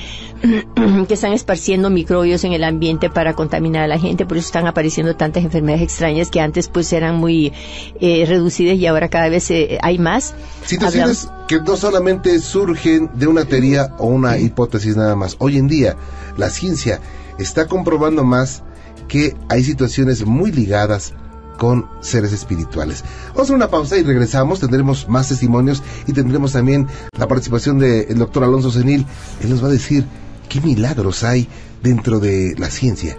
que 1.09 1.15
están 1.15 1.33
esparciendo 1.33 1.91
microbios 1.91 2.45
en 2.45 2.53
el 2.53 2.63
ambiente 2.63 3.11
para 3.11 3.35
contaminar 3.35 3.83
a 3.83 3.89
la 3.89 3.99
gente 3.99 4.27
por 4.27 4.37
eso 4.37 4.47
están 4.47 4.69
apareciendo 4.69 5.17
tantas 5.17 5.43
enfermedades 5.43 5.83
extrañas 5.83 6.31
que 6.31 6.41
antes 6.41 6.69
pues 6.69 6.93
eran 6.93 7.17
muy 7.17 7.53
eh, 8.01 8.25
reducidas 8.29 8.77
y 8.77 8.87
ahora 8.87 9.09
cada 9.09 9.29
vez 9.29 9.51
eh, 9.51 9.81
hay 9.83 9.99
más. 9.99 10.33
Situaciones 10.65 11.25
Hablamos... 11.25 11.47
que 11.49 11.61
no 11.61 11.77
solamente 11.77 12.39
surgen 12.39 13.11
de 13.15 13.27
una 13.27 13.45
teoría 13.45 13.93
o 13.99 14.07
una 14.07 14.39
hipótesis 14.39 14.97
nada 14.97 15.17
más. 15.17 15.35
Hoy 15.41 15.59
en 15.59 15.67
día 15.67 15.97
la 16.37 16.51
ciencia 16.51 17.01
está 17.41 17.67
comprobando 17.67 18.23
más 18.23 18.63
que 19.09 19.35
hay 19.49 19.65
situaciones 19.65 20.25
muy 20.25 20.53
ligadas 20.53 21.13
con 21.57 21.89
seres 22.01 22.33
espirituales. 22.33 23.03
Vamos 23.29 23.39
a 23.39 23.43
hacer 23.43 23.57
una 23.57 23.69
pausa 23.69 23.97
y 23.97 24.03
regresamos, 24.03 24.61
tendremos 24.61 25.09
más 25.09 25.29
testimonios 25.29 25.83
y 26.07 26.13
tendremos 26.13 26.53
también 26.53 26.87
la 27.19 27.27
participación 27.27 27.79
del 27.79 28.19
doctor 28.19 28.45
Alonso 28.45 28.71
Senil. 28.71 29.07
Él 29.41 29.51
nos 29.51 29.63
va 29.63 29.69
a 29.69 29.73
decir 29.73 30.07
qué 30.49 30.61
milagros 30.61 31.25
hay 31.25 31.49
dentro 31.83 32.21
de 32.21 32.55
la 32.59 32.71
ciencia. 32.71 33.19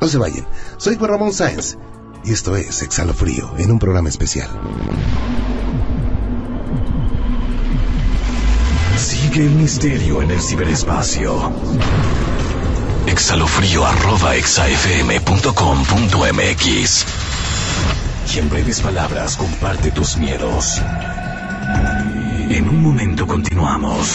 No 0.00 0.08
se 0.08 0.18
vayan, 0.18 0.46
soy 0.76 0.96
Juan 0.96 1.10
Ramón 1.10 1.32
Sáenz 1.32 1.76
y 2.24 2.32
esto 2.32 2.56
es 2.56 2.82
Exhalo 2.82 3.14
Frío 3.14 3.52
en 3.58 3.70
un 3.70 3.78
programa 3.78 4.08
especial. 4.08 4.48
Sigue 8.98 9.44
el 9.44 9.50
misterio 9.50 10.22
en 10.22 10.30
el 10.30 10.40
ciberespacio. 10.40 11.52
Exhalofrío 13.06 13.86
arroba 13.86 14.34
exafm.com.mx 14.36 17.25
y 18.36 18.38
en 18.38 18.50
breves 18.50 18.80
palabras 18.80 19.36
comparte 19.36 19.90
tus 19.90 20.16
miedos. 20.18 20.82
En 22.50 22.68
un 22.68 22.82
momento 22.82 23.26
continuamos. 23.26 24.08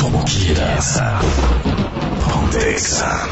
Como 0.00 0.24
quieras. 0.24 1.02
Ponte 2.24 2.70
Exa. 2.70 3.26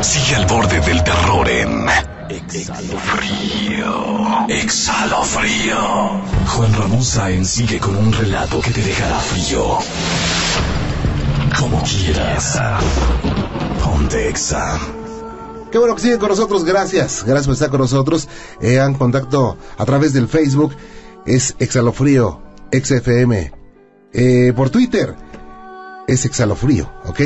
Sigue 0.00 0.36
al 0.36 0.46
borde 0.46 0.80
del 0.80 1.04
terror 1.04 1.48
en 1.48 1.86
Exhalo 2.30 2.98
frío. 2.98 4.46
Exhalo 4.48 5.22
frío. 5.24 6.22
Juan 6.46 6.72
Ramón 6.72 7.04
Sáenz 7.04 7.50
sigue 7.50 7.78
con 7.78 7.96
un 7.96 8.12
relato 8.12 8.60
que 8.60 8.70
te 8.70 8.82
dejará 8.82 9.18
frío. 9.18 9.78
Como 11.58 11.82
quieras. 11.82 12.58
Ponte 13.82 14.28
Exa. 14.28 14.78
Qué 15.70 15.78
bueno 15.78 15.94
que 15.94 16.02
siguen 16.02 16.18
con 16.18 16.28
nosotros, 16.28 16.64
gracias. 16.64 17.24
Gracias 17.24 17.46
por 17.46 17.54
estar 17.54 17.70
con 17.70 17.80
nosotros. 17.80 18.28
Eh, 18.60 18.78
han 18.78 18.94
contacto 18.94 19.56
a 19.78 19.84
través 19.84 20.12
del 20.12 20.28
Facebook. 20.28 20.74
Es 21.24 21.54
Exhalofrío, 21.58 22.42
XFM. 22.72 23.52
Eh, 24.12 24.52
por 24.54 24.70
Twitter 24.70 25.16
es 26.06 26.24
Exhalofrío, 26.24 26.90
¿ok? 27.06 27.20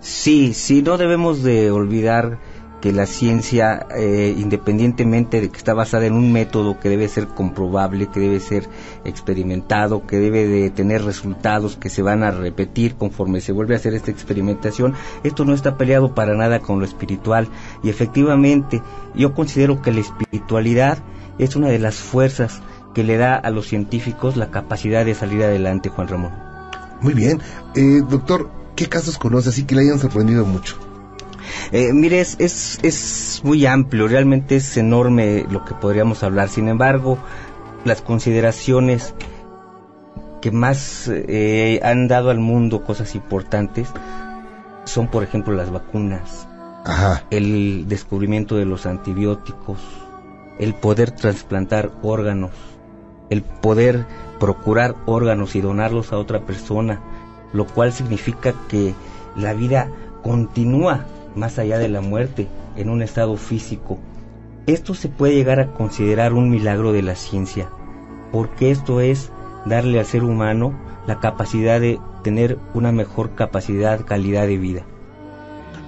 Sí, 0.00 0.54
sí, 0.54 0.82
no 0.82 0.96
debemos 0.96 1.42
de 1.42 1.70
olvidar 1.70 2.38
que 2.80 2.92
la 2.92 3.06
ciencia, 3.06 3.86
eh, 3.96 4.34
independientemente 4.38 5.40
de 5.40 5.50
que 5.50 5.56
está 5.56 5.74
basada 5.74 6.06
en 6.06 6.12
un 6.12 6.32
método 6.32 6.78
que 6.78 6.88
debe 6.88 7.08
ser 7.08 7.26
comprobable, 7.26 8.06
que 8.06 8.20
debe 8.20 8.40
ser 8.40 8.68
experimentado, 9.04 10.06
que 10.06 10.18
debe 10.18 10.46
de 10.46 10.70
tener 10.70 11.04
resultados 11.04 11.76
que 11.76 11.88
se 11.88 12.02
van 12.02 12.22
a 12.22 12.30
repetir 12.30 12.94
conforme 12.94 13.40
se 13.40 13.52
vuelve 13.52 13.74
a 13.74 13.78
hacer 13.78 13.94
esta 13.94 14.10
experimentación, 14.10 14.94
esto 15.24 15.44
no 15.44 15.54
está 15.54 15.76
peleado 15.76 16.14
para 16.14 16.36
nada 16.36 16.60
con 16.60 16.78
lo 16.78 16.84
espiritual. 16.84 17.48
Y 17.82 17.88
efectivamente, 17.88 18.82
yo 19.14 19.34
considero 19.34 19.82
que 19.82 19.92
la 19.92 20.00
espiritualidad 20.00 20.98
es 21.38 21.56
una 21.56 21.68
de 21.68 21.78
las 21.78 21.96
fuerzas 21.96 22.60
que 22.94 23.02
le 23.02 23.16
da 23.16 23.34
a 23.34 23.50
los 23.50 23.66
científicos 23.66 24.36
la 24.36 24.50
capacidad 24.50 25.04
de 25.04 25.14
salir 25.14 25.42
adelante, 25.42 25.88
Juan 25.88 26.08
Ramón. 26.08 26.32
Muy 27.00 27.14
bien. 27.14 27.40
Eh, 27.74 28.02
doctor, 28.08 28.50
¿qué 28.78 28.88
casos 28.88 29.18
conoce 29.18 29.48
así 29.48 29.64
que 29.64 29.74
le 29.74 29.82
hayan 29.82 29.98
sorprendido 29.98 30.46
mucho? 30.46 30.76
Eh, 31.72 31.92
mire, 31.92 32.20
es, 32.20 32.36
es, 32.38 32.78
es 32.84 33.40
muy 33.42 33.66
amplio, 33.66 34.06
realmente 34.06 34.54
es 34.54 34.76
enorme 34.76 35.44
lo 35.50 35.64
que 35.64 35.74
podríamos 35.74 36.22
hablar. 36.22 36.48
Sin 36.48 36.68
embargo, 36.68 37.18
las 37.84 38.02
consideraciones 38.02 39.14
que 40.40 40.52
más 40.52 41.10
eh, 41.12 41.80
han 41.82 42.06
dado 42.06 42.30
al 42.30 42.38
mundo 42.38 42.84
cosas 42.84 43.16
importantes 43.16 43.88
son, 44.84 45.08
por 45.08 45.24
ejemplo, 45.24 45.52
las 45.54 45.72
vacunas, 45.72 46.46
Ajá. 46.84 47.24
el 47.30 47.88
descubrimiento 47.88 48.54
de 48.54 48.64
los 48.64 48.86
antibióticos, 48.86 49.80
el 50.60 50.74
poder 50.74 51.10
trasplantar 51.10 51.90
órganos, 52.02 52.52
el 53.28 53.42
poder 53.42 54.06
procurar 54.38 54.94
órganos 55.04 55.56
y 55.56 55.60
donarlos 55.60 56.12
a 56.12 56.18
otra 56.18 56.46
persona, 56.46 57.02
lo 57.52 57.66
cual 57.66 57.92
significa 57.92 58.54
que 58.68 58.94
la 59.36 59.52
vida 59.54 59.90
continúa 60.22 61.06
más 61.34 61.58
allá 61.58 61.78
de 61.78 61.88
la 61.88 62.00
muerte 62.00 62.48
en 62.76 62.90
un 62.90 63.02
estado 63.02 63.36
físico. 63.36 63.98
Esto 64.66 64.94
se 64.94 65.08
puede 65.08 65.34
llegar 65.34 65.60
a 65.60 65.72
considerar 65.72 66.34
un 66.34 66.50
milagro 66.50 66.92
de 66.92 67.02
la 67.02 67.14
ciencia, 67.14 67.70
porque 68.32 68.70
esto 68.70 69.00
es 69.00 69.30
darle 69.64 69.98
al 69.98 70.06
ser 70.06 70.24
humano 70.24 70.78
la 71.06 71.20
capacidad 71.20 71.80
de 71.80 71.98
tener 72.22 72.58
una 72.74 72.92
mejor 72.92 73.34
capacidad, 73.34 74.04
calidad 74.04 74.46
de 74.46 74.58
vida. 74.58 74.82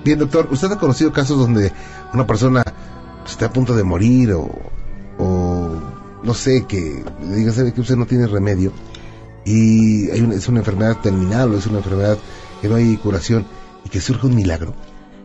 Bien, 0.05 0.19
doctor, 0.19 0.49
¿usted 0.51 0.73
ha 0.73 0.79
conocido 0.79 1.13
casos 1.13 1.39
donde 1.39 1.73
una 2.15 2.27
persona 2.27 2.63
está 3.27 3.47
a 3.47 3.53
punto 3.53 3.77
de 3.77 3.85
morir 3.85 4.33
o, 4.33 4.49
o 5.19 5.71
no 6.23 6.35
sé, 6.35 6.65
que 6.67 7.05
le 7.23 7.37
diga, 7.37 7.53
que 7.73 7.81
usted 7.81 7.97
no 7.97 8.07
tiene 8.07 8.27
remedio 8.27 8.73
y 9.45 10.11
hay 10.11 10.21
una, 10.21 10.35
es 10.35 10.49
una 10.49 10.61
enfermedad 10.61 10.99
terminal 11.01 11.53
o 11.53 11.59
es 11.59 11.67
una 11.67 11.79
enfermedad 11.79 12.19
que 12.61 12.69
no 12.69 12.77
hay 12.77 12.97
curación 12.97 13.47
y 13.85 13.89
que 13.89 14.01
surge 14.01 14.27
un 14.27 14.35
milagro? 14.35 14.75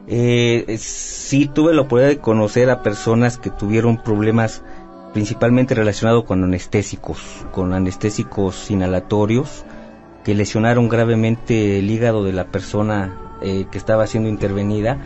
Eh, 0.08 0.78
sí 0.80 1.48
tuve 1.48 1.74
la 1.74 1.82
oportunidad 1.82 2.10
de 2.10 2.20
conocer 2.20 2.70
a 2.70 2.84
personas 2.84 3.38
que 3.38 3.50
tuvieron 3.50 4.02
problemas 4.02 4.62
principalmente 5.14 5.74
relacionados 5.76 6.26
con 6.26 6.44
anestésicos, 6.44 7.20
con 7.52 7.74
anestésicos 7.74 8.70
inhalatorios, 8.70 9.66
que 10.24 10.36
lesionaron 10.36 10.90
gravemente 10.90 11.80
el 11.80 11.90
hígado 11.90 12.24
de 12.24 12.34
la 12.34 12.48
persona 12.48 13.18
eh, 13.42 13.66
que 13.72 13.78
estaba 13.78 14.08
siendo 14.08 14.30
intervenida 14.30 15.00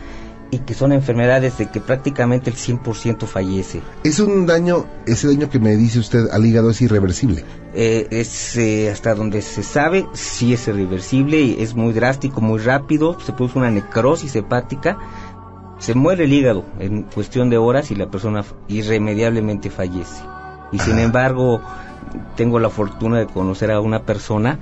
y 0.50 0.58
que 0.58 0.74
son 0.74 0.92
enfermedades 0.92 1.58
de 1.58 1.70
que 1.70 1.80
prácticamente 1.80 2.50
el 2.50 2.56
100% 2.56 3.26
fallece. 3.26 3.80
Es 4.02 4.18
un 4.18 4.46
daño, 4.46 4.86
ese 5.06 5.28
daño 5.28 5.48
que 5.48 5.58
me 5.60 5.76
dice 5.76 5.98
usted 5.98 6.28
al 6.30 6.44
hígado 6.44 6.70
es 6.70 6.80
irreversible. 6.82 7.44
Eh, 7.74 8.08
es 8.10 8.56
eh, 8.56 8.90
hasta 8.90 9.14
donde 9.14 9.42
se 9.42 9.62
sabe, 9.62 10.06
sí 10.12 10.52
es 10.52 10.66
irreversible 10.66 11.40
y 11.40 11.62
es 11.62 11.74
muy 11.74 11.92
drástico, 11.92 12.40
muy 12.40 12.58
rápido, 12.58 13.18
se 13.20 13.32
produce 13.32 13.58
una 13.58 13.70
necrosis 13.70 14.34
hepática, 14.34 14.98
se 15.78 15.94
muere 15.94 16.24
el 16.24 16.32
hígado 16.32 16.64
en 16.78 17.04
cuestión 17.04 17.48
de 17.48 17.58
horas 17.58 17.90
y 17.90 17.94
la 17.94 18.10
persona 18.10 18.44
irremediablemente 18.68 19.70
fallece. 19.70 20.22
Y 20.72 20.78
sin 20.78 20.98
embargo, 20.98 21.62
tengo 22.36 22.58
la 22.58 22.70
fortuna 22.70 23.18
de 23.18 23.26
conocer 23.26 23.70
a 23.70 23.80
una 23.80 24.02
persona, 24.02 24.58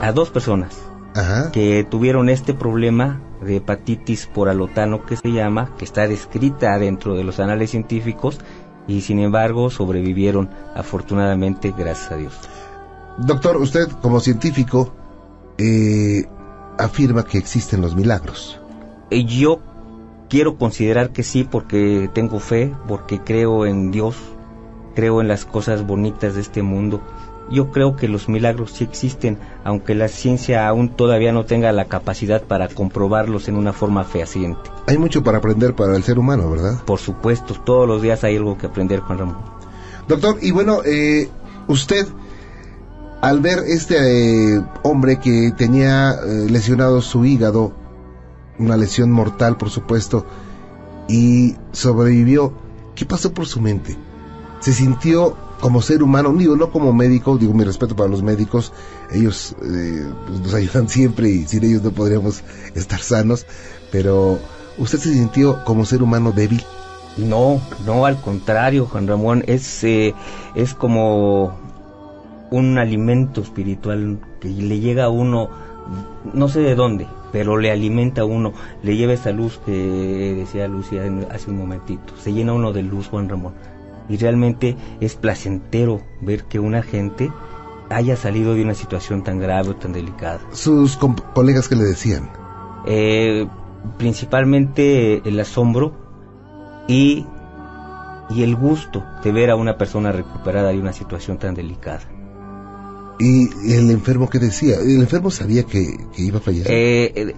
a 0.00 0.12
dos 0.12 0.30
personas, 0.30 0.76
Ajá. 1.14 1.50
que 1.52 1.86
tuvieron 1.88 2.28
este 2.28 2.54
problema 2.54 3.20
de 3.44 3.56
hepatitis 3.56 4.26
por 4.26 4.48
alotano 4.48 5.04
que 5.04 5.16
se 5.16 5.32
llama, 5.32 5.72
que 5.78 5.84
está 5.84 6.08
descrita 6.08 6.78
dentro 6.78 7.14
de 7.14 7.24
los 7.24 7.40
anales 7.40 7.70
científicos 7.70 8.40
y 8.86 9.00
sin 9.02 9.18
embargo 9.20 9.70
sobrevivieron 9.70 10.50
afortunadamente 10.74 11.72
gracias 11.76 12.12
a 12.12 12.16
Dios. 12.16 12.34
Doctor, 13.18 13.56
usted 13.58 13.88
como 14.02 14.20
científico 14.20 14.92
eh, 15.58 16.24
afirma 16.78 17.24
que 17.24 17.38
existen 17.38 17.80
los 17.80 17.94
milagros. 17.94 18.60
Eh, 19.10 19.24
Yo 19.24 19.60
quiero 20.28 20.56
considerar 20.56 21.10
que 21.10 21.22
sí 21.22 21.44
porque 21.44 22.10
tengo 22.12 22.40
fe, 22.40 22.74
porque 22.88 23.20
creo 23.20 23.66
en 23.66 23.90
Dios, 23.90 24.16
creo 24.94 25.20
en 25.20 25.28
las 25.28 25.44
cosas 25.44 25.86
bonitas 25.86 26.34
de 26.34 26.40
este 26.40 26.62
mundo. 26.62 27.00
Yo 27.50 27.70
creo 27.70 27.94
que 27.94 28.08
los 28.08 28.28
milagros 28.28 28.72
sí 28.72 28.84
existen, 28.84 29.38
aunque 29.64 29.94
la 29.94 30.08
ciencia 30.08 30.66
aún 30.66 30.88
todavía 30.88 31.32
no 31.32 31.44
tenga 31.44 31.72
la 31.72 31.84
capacidad 31.84 32.42
para 32.42 32.68
comprobarlos 32.68 33.48
en 33.48 33.56
una 33.56 33.72
forma 33.72 34.04
fehaciente. 34.04 34.70
Hay 34.86 34.98
mucho 34.98 35.22
para 35.22 35.38
aprender 35.38 35.74
para 35.74 35.96
el 35.96 36.02
ser 36.02 36.18
humano, 36.18 36.50
¿verdad? 36.50 36.82
Por 36.84 36.98
supuesto, 36.98 37.54
todos 37.54 37.86
los 37.86 38.00
días 38.00 38.24
hay 38.24 38.36
algo 38.36 38.56
que 38.56 38.66
aprender, 38.66 39.00
Juan 39.00 39.18
Ramón. 39.18 39.36
Doctor, 40.08 40.38
y 40.40 40.50
bueno, 40.50 40.80
eh, 40.84 41.28
usted, 41.68 42.06
al 43.20 43.40
ver 43.40 43.60
este 43.66 44.56
eh, 44.56 44.62
hombre 44.82 45.18
que 45.18 45.52
tenía 45.56 46.12
eh, 46.12 46.46
lesionado 46.50 47.02
su 47.02 47.24
hígado, 47.24 47.72
una 48.58 48.76
lesión 48.76 49.10
mortal, 49.10 49.56
por 49.56 49.70
supuesto, 49.70 50.26
y 51.08 51.56
sobrevivió, 51.72 52.54
¿qué 52.94 53.04
pasó 53.04 53.32
por 53.32 53.46
su 53.46 53.60
mente? 53.60 53.96
¿Se 54.60 54.72
sintió 54.72 55.36
como 55.60 55.82
ser 55.82 56.02
humano? 56.02 56.32
Digo, 56.32 56.56
no 56.56 56.70
como 56.70 56.92
médico, 56.92 57.38
digo 57.38 57.54
mi 57.54 57.64
respeto 57.64 57.96
para 57.96 58.08
los 58.08 58.22
médicos, 58.22 58.72
ellos 59.12 59.56
eh, 59.62 60.06
pues, 60.26 60.40
nos 60.40 60.54
ayudan 60.54 60.88
siempre 60.88 61.28
y 61.28 61.46
sin 61.46 61.64
ellos 61.64 61.82
no 61.82 61.90
podríamos 61.90 62.42
estar 62.74 63.00
sanos, 63.00 63.46
pero 63.90 64.38
¿usted 64.78 64.98
se 64.98 65.12
sintió 65.12 65.64
como 65.64 65.84
ser 65.84 66.02
humano 66.02 66.32
débil? 66.32 66.62
No, 67.16 67.60
no, 67.86 68.06
al 68.06 68.20
contrario, 68.20 68.86
Juan 68.86 69.06
Ramón, 69.06 69.44
es, 69.46 69.84
eh, 69.84 70.14
es 70.54 70.74
como 70.74 71.56
un 72.50 72.78
alimento 72.78 73.40
espiritual 73.40 74.18
que 74.40 74.48
le 74.48 74.80
llega 74.80 75.04
a 75.04 75.08
uno, 75.08 75.48
no 76.32 76.48
sé 76.48 76.60
de 76.60 76.74
dónde, 76.74 77.06
pero 77.32 77.56
le 77.56 77.70
alimenta 77.70 78.22
a 78.22 78.24
uno, 78.24 78.52
le 78.82 78.96
lleva 78.96 79.12
esa 79.12 79.30
luz 79.30 79.60
que 79.64 80.34
decía 80.36 80.68
Lucía 80.68 81.02
hace 81.30 81.50
un 81.50 81.58
momentito, 81.58 82.14
se 82.16 82.32
llena 82.32 82.52
uno 82.52 82.72
de 82.72 82.82
luz, 82.82 83.08
Juan 83.08 83.28
Ramón. 83.28 83.54
Y 84.08 84.16
realmente 84.16 84.76
es 85.00 85.14
placentero 85.14 86.02
ver 86.20 86.44
que 86.44 86.58
una 86.58 86.82
gente 86.82 87.30
haya 87.90 88.16
salido 88.16 88.54
de 88.54 88.62
una 88.62 88.74
situación 88.74 89.22
tan 89.22 89.38
grave 89.38 89.70
o 89.70 89.76
tan 89.76 89.92
delicada. 89.92 90.40
Sus 90.52 90.98
colegas 91.34 91.68
que 91.68 91.76
le 91.76 91.84
decían, 91.84 92.30
Eh, 92.86 93.46
principalmente 93.98 95.26
el 95.26 95.40
asombro 95.40 95.94
y, 96.86 97.26
y 98.30 98.42
el 98.42 98.56
gusto 98.56 99.02
de 99.22 99.32
ver 99.32 99.50
a 99.50 99.56
una 99.56 99.78
persona 99.78 100.12
recuperada 100.12 100.70
de 100.70 100.78
una 100.78 100.92
situación 100.92 101.38
tan 101.38 101.54
delicada. 101.54 102.02
¿y 103.18 103.72
el 103.72 103.90
enfermo 103.90 104.28
qué 104.28 104.38
decía? 104.38 104.76
¿El 104.80 105.00
enfermo 105.00 105.30
sabía 105.30 105.62
que, 105.62 105.96
que 106.14 106.22
iba 106.22 106.38
a 106.38 106.40
fallecer? 106.40 106.72
Eh, 106.72 107.12
eh, 107.14 107.34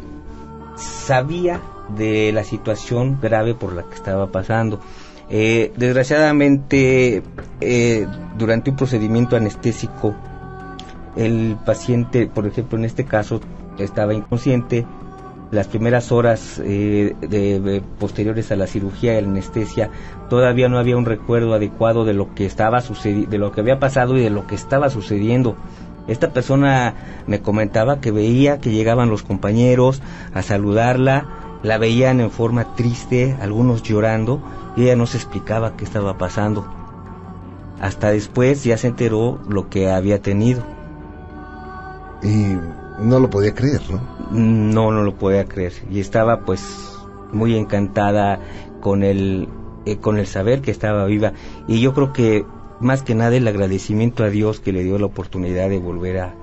sabía 0.76 1.60
de 1.96 2.32
la 2.32 2.44
situación 2.44 3.18
grave 3.20 3.54
por 3.54 3.72
la 3.74 3.82
que 3.84 3.94
estaba 3.94 4.32
pasando. 4.32 4.80
Eh, 5.28 5.72
desgraciadamente, 5.76 7.22
eh, 7.60 8.06
durante 8.38 8.70
un 8.70 8.76
procedimiento 8.76 9.36
anestésico, 9.36 10.14
el 11.16 11.56
paciente, 11.64 12.26
por 12.26 12.46
ejemplo, 12.46 12.78
en 12.78 12.84
este 12.84 13.04
caso, 13.04 13.40
estaba 13.78 14.14
inconsciente. 14.14 14.86
Las 15.50 15.68
primeras 15.68 16.10
horas 16.10 16.60
eh, 16.64 17.14
de, 17.20 17.82
posteriores 18.00 18.50
a 18.50 18.56
la 18.56 18.66
cirugía 18.66 19.20
la 19.20 19.28
anestesia, 19.28 19.90
todavía 20.28 20.68
no 20.68 20.78
había 20.78 20.96
un 20.96 21.04
recuerdo 21.04 21.54
adecuado 21.54 22.04
de 22.04 22.14
lo 22.14 22.34
que 22.34 22.46
estaba 22.46 22.80
de 22.80 23.38
lo 23.38 23.52
que 23.52 23.60
había 23.60 23.78
pasado 23.78 24.16
y 24.18 24.22
de 24.22 24.30
lo 24.30 24.46
que 24.46 24.56
estaba 24.56 24.90
sucediendo. 24.90 25.56
Esta 26.08 26.32
persona 26.32 26.94
me 27.26 27.40
comentaba 27.40 28.00
que 28.00 28.10
veía 28.10 28.58
que 28.58 28.70
llegaban 28.70 29.08
los 29.08 29.22
compañeros 29.22 30.02
a 30.34 30.42
saludarla, 30.42 31.26
la 31.62 31.78
veían 31.78 32.20
en 32.20 32.30
forma 32.30 32.74
triste, 32.74 33.36
algunos 33.40 33.82
llorando, 33.82 34.40
y 34.76 34.84
ella 34.84 34.96
no 34.96 35.06
se 35.06 35.16
explicaba 35.16 35.76
qué 35.76 35.84
estaba 35.84 36.18
pasando. 36.18 36.66
Hasta 37.80 38.10
después 38.10 38.64
ya 38.64 38.76
se 38.76 38.88
enteró 38.88 39.38
lo 39.48 39.68
que 39.68 39.90
había 39.90 40.20
tenido. 40.22 40.62
Y 42.22 42.56
no 42.98 43.20
lo 43.20 43.28
podía 43.30 43.54
creer, 43.54 43.82
¿no? 43.90 44.00
No, 44.30 44.90
no 44.90 45.02
lo 45.02 45.14
podía 45.14 45.44
creer. 45.44 45.72
Y 45.90 46.00
estaba 46.00 46.40
pues 46.40 46.96
muy 47.32 47.56
encantada 47.56 48.40
con 48.80 49.02
el, 49.02 49.48
eh, 49.84 49.98
con 49.98 50.18
el 50.18 50.26
saber 50.26 50.62
que 50.62 50.70
estaba 50.70 51.04
viva. 51.04 51.32
Y 51.68 51.80
yo 51.80 51.92
creo 51.92 52.12
que 52.12 52.46
más 52.80 53.02
que 53.02 53.14
nada 53.14 53.36
el 53.36 53.48
agradecimiento 53.48 54.24
a 54.24 54.30
Dios 54.30 54.60
que 54.60 54.72
le 54.72 54.82
dio 54.82 54.98
la 54.98 55.06
oportunidad 55.06 55.68
de 55.68 55.78
volver 55.78 56.18
a, 56.18 56.34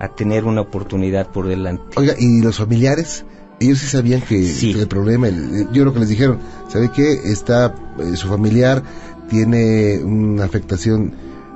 a 0.00 0.08
tener 0.08 0.44
una 0.44 0.62
oportunidad 0.62 1.30
por 1.30 1.46
delante. 1.46 1.84
Oiga, 1.96 2.14
¿y 2.18 2.42
los 2.42 2.58
familiares? 2.58 3.24
Ellos 3.62 3.78
sí 3.78 3.86
sabían 3.86 4.20
que, 4.22 4.72
el 4.72 4.88
problema, 4.88 5.28
yo 5.28 5.82
creo 5.82 5.92
que 5.92 6.00
les 6.00 6.08
dijeron, 6.08 6.38
¿sabe 6.68 6.90
qué? 6.90 7.12
Está, 7.12 7.74
eh, 7.98 8.16
su 8.16 8.26
familiar 8.26 8.82
tiene 9.30 10.00
una 10.02 10.44
afectación 10.44 11.12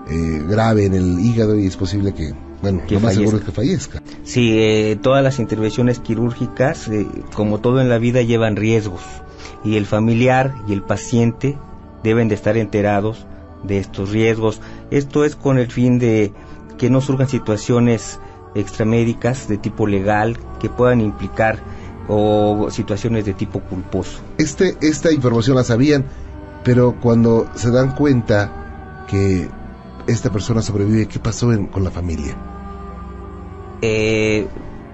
eh, 0.09 0.43
grave 0.49 0.87
en 0.87 0.95
el 0.95 1.19
hígado 1.19 1.59
y 1.59 1.67
es 1.67 1.77
posible 1.77 2.15
que, 2.15 2.33
bueno, 2.63 2.83
que 2.87 2.95
lo 2.95 3.01
más 3.01 3.15
seguro 3.15 3.39
es 3.39 3.45
que 3.45 3.51
fallezca. 3.51 4.03
Sí, 4.23 4.57
eh, 4.57 4.97
todas 5.03 5.23
las 5.25 5.41
intervenciones 5.41 5.99
quirúrgicas, 5.99 6.89
como 7.35 7.59
todo 7.59 7.81
en 7.81 7.89
la 7.89 7.99
vida, 7.99 8.23
llevan 8.23 8.55
riesgos 8.55 9.03
y 9.65 9.77
el 9.77 9.85
familiar 9.85 10.55
y 10.69 10.73
el 10.73 10.83
paciente 10.83 11.59
deben 12.05 12.29
de 12.29 12.37
estar 12.37 12.57
enterados 12.57 13.27
de 13.65 13.79
estos 13.79 14.11
riesgos. 14.11 14.61
Esto 14.93 15.25
es 15.25 15.35
con 15.35 15.59
el 15.59 15.73
fin 15.73 15.99
de 15.99 16.33
que 16.79 16.89
no 16.89 17.01
surjan 17.01 17.29
situaciones 17.29 18.21
extramédicas 18.55 19.49
de 19.49 19.59
tipo 19.59 19.87
legal 19.87 20.39
que 20.61 20.69
puedan 20.69 21.01
implicar 21.01 21.59
o 22.09 22.69
situaciones 22.71 23.25
de 23.25 23.35
tipo 23.35 23.61
culposo. 23.61 24.21
Este, 24.39 24.77
esta 24.81 25.13
información 25.13 25.57
la 25.57 25.65
sabían, 25.65 26.05
pero 26.65 26.97
cuando 27.01 27.49
se 27.55 27.71
dan 27.71 27.95
cuenta 27.95 29.05
que 29.09 29.49
esta 30.07 30.31
persona 30.31 30.63
sobrevive, 30.63 31.07
¿qué 31.07 31.19
pasó 31.19 31.49
con 31.71 31.85
la 31.85 31.91
familia? 31.91 32.37
Eh, 33.83 34.47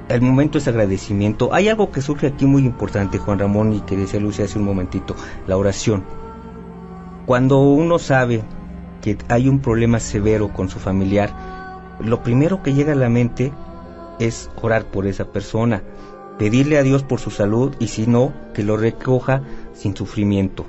el 0.09 0.21
momento 0.21 0.59
es 0.59 0.69
agradecimiento. 0.69 1.55
Hay 1.55 1.69
algo 1.69 1.91
que 1.91 2.03
surge 2.03 2.27
aquí 2.27 2.47
muy 2.47 2.65
importante, 2.65 3.19
Juan 3.19 3.39
Ramón, 3.39 3.73
y 3.73 3.81
que 3.81 3.97
decía 3.97 4.21
Lucia 4.21 4.45
hace 4.45 4.59
un 4.59 4.65
momentito, 4.65 5.15
la 5.47 5.57
oración. 5.57 6.05
Cuando 7.27 7.61
uno 7.61 7.99
sabe 7.99 8.43
que 9.01 9.17
hay 9.29 9.49
un 9.49 9.61
problema 9.61 10.01
severo 10.01 10.53
con 10.53 10.69
su 10.69 10.79
familiar, 10.79 11.33
lo 12.01 12.23
primero 12.23 12.63
que 12.63 12.75
llega 12.75 12.93
a 12.93 12.97
la 12.97 13.09
mente 13.09 13.53
es 14.19 14.51
orar 14.61 14.85
por 14.87 15.07
esa 15.07 15.27
persona, 15.27 15.83
pedirle 16.39 16.79
a 16.79 16.83
Dios 16.83 17.03
por 17.03 17.21
su 17.21 17.31
salud 17.31 17.75
y 17.79 17.89
si 17.89 18.07
no, 18.07 18.33
que 18.55 18.63
lo 18.63 18.77
recoja 18.77 19.43
sin 19.75 19.97
sufrimiento. 19.97 20.67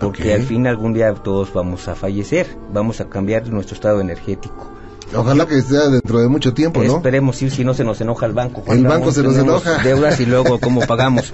Porque 0.00 0.34
al 0.34 0.42
fin 0.42 0.66
algún 0.66 0.92
día 0.92 1.14
todos 1.14 1.52
vamos 1.52 1.88
a 1.88 1.94
fallecer, 1.94 2.46
vamos 2.72 3.00
a 3.00 3.08
cambiar 3.08 3.48
nuestro 3.48 3.74
estado 3.74 4.00
energético. 4.00 4.73
Ojalá 5.14 5.46
que 5.46 5.60
sea 5.62 5.88
dentro 5.88 6.20
de 6.20 6.28
mucho 6.28 6.54
tiempo, 6.54 6.82
¿no? 6.82 6.96
Esperemos 6.96 7.40
ir 7.42 7.50
si 7.50 7.64
no 7.64 7.74
se 7.74 7.84
nos 7.84 8.00
enoja 8.00 8.26
el 8.26 8.32
banco. 8.32 8.64
el 8.72 8.84
banco 8.86 9.12
se 9.12 9.22
nos 9.22 9.36
enoja. 9.36 9.82
Deudas 9.82 10.18
y 10.20 10.26
luego 10.26 10.58
cómo 10.58 10.80
pagamos. 10.86 11.32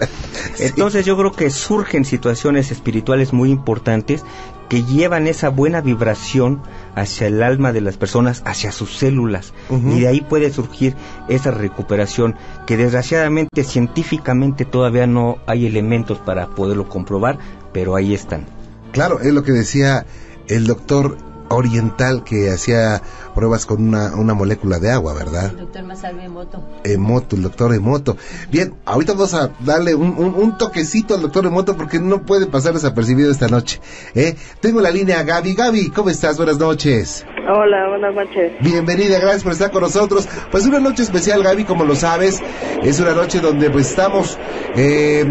Entonces 0.59 1.05
yo 1.05 1.17
creo 1.17 1.33
que 1.33 1.51
surgen 1.51 2.05
situaciones 2.05 2.71
espirituales 2.71 3.33
muy 3.33 3.51
importantes 3.51 4.25
que 4.69 4.85
llevan 4.85 5.27
esa 5.27 5.49
buena 5.49 5.81
vibración 5.81 6.63
hacia 6.95 7.27
el 7.27 7.43
alma 7.43 7.73
de 7.73 7.81
las 7.81 7.97
personas, 7.97 8.43
hacia 8.45 8.71
sus 8.71 8.97
células. 8.97 9.53
Y 9.69 10.01
de 10.01 10.09
ahí 10.09 10.21
puede 10.21 10.51
surgir 10.53 10.95
esa 11.29 11.51
recuperación 11.51 12.37
que 12.67 12.77
desgraciadamente 12.77 13.65
científicamente 13.65 14.65
todavía 14.65 15.07
no 15.07 15.39
hay 15.47 15.67
elementos 15.67 16.19
para 16.19 16.49
poderlo 16.49 16.89
comprobar, 16.89 17.39
pero 17.73 17.97
ahí 17.97 18.15
están. 18.15 18.47
Claro, 18.93 19.21
es 19.21 19.33
lo 19.33 19.43
que 19.43 19.53
decía 19.53 20.07
el 20.47 20.67
doctor 20.67 21.17
oriental 21.51 22.25
que 22.25 22.51
hacía 22.51 23.03
pruebas 23.35 23.67
con 23.67 23.87
una, 23.89 24.15
una 24.15 24.35
molécula 24.35 24.79
de 24.79 24.91
agua, 24.91 25.13
¿verdad? 25.15 25.51
El 25.51 25.59
doctor 25.59 25.85
Masalve 25.85 26.25
Emoto. 26.25 26.63
Emoto, 26.85 27.37
el 27.37 27.43
doctor 27.43 27.75
Emoto. 27.75 28.17
Bien, 28.51 28.75
ahorita 28.85 29.13
vamos 29.13 29.35
a 29.35 29.51
darle 29.61 29.95
un, 29.95 30.17
un, 30.17 30.59
toquecito 30.59 31.15
al 31.15 31.23
doctor 31.23 31.47
Emoto 31.47 31.77
porque 31.77 31.99
no 31.99 32.23
puede 32.23 32.47
pasar 32.47 32.75
desapercibido 32.75 33.31
esta 33.31 33.49
noche. 33.49 33.81
¿eh? 34.15 34.37
Tengo 34.61 34.81
la 34.81 34.91
línea 34.91 35.23
Gaby. 35.23 35.55
Gaby, 35.55 35.91
¿cómo 35.91 36.11
estás? 36.11 36.37
Buenas 36.37 36.59
noches. 36.59 37.25
Hola, 37.49 37.89
buenas 37.89 38.15
noches. 38.15 38.53
Bienvenida, 38.61 39.19
gracias 39.19 39.43
por 39.43 39.53
estar 39.53 39.71
con 39.71 39.83
nosotros. 39.83 40.29
Pues 40.51 40.67
una 40.67 40.79
noche 40.79 41.03
especial, 41.03 41.43
Gaby, 41.43 41.65
como 41.65 41.85
lo 41.85 41.97
sabes. 41.97 42.41
Es 42.83 43.01
una 43.01 43.13
noche 43.13 43.41
donde 43.41 43.71
pues 43.71 43.91
estamos 43.91 44.39
eh, 44.77 45.25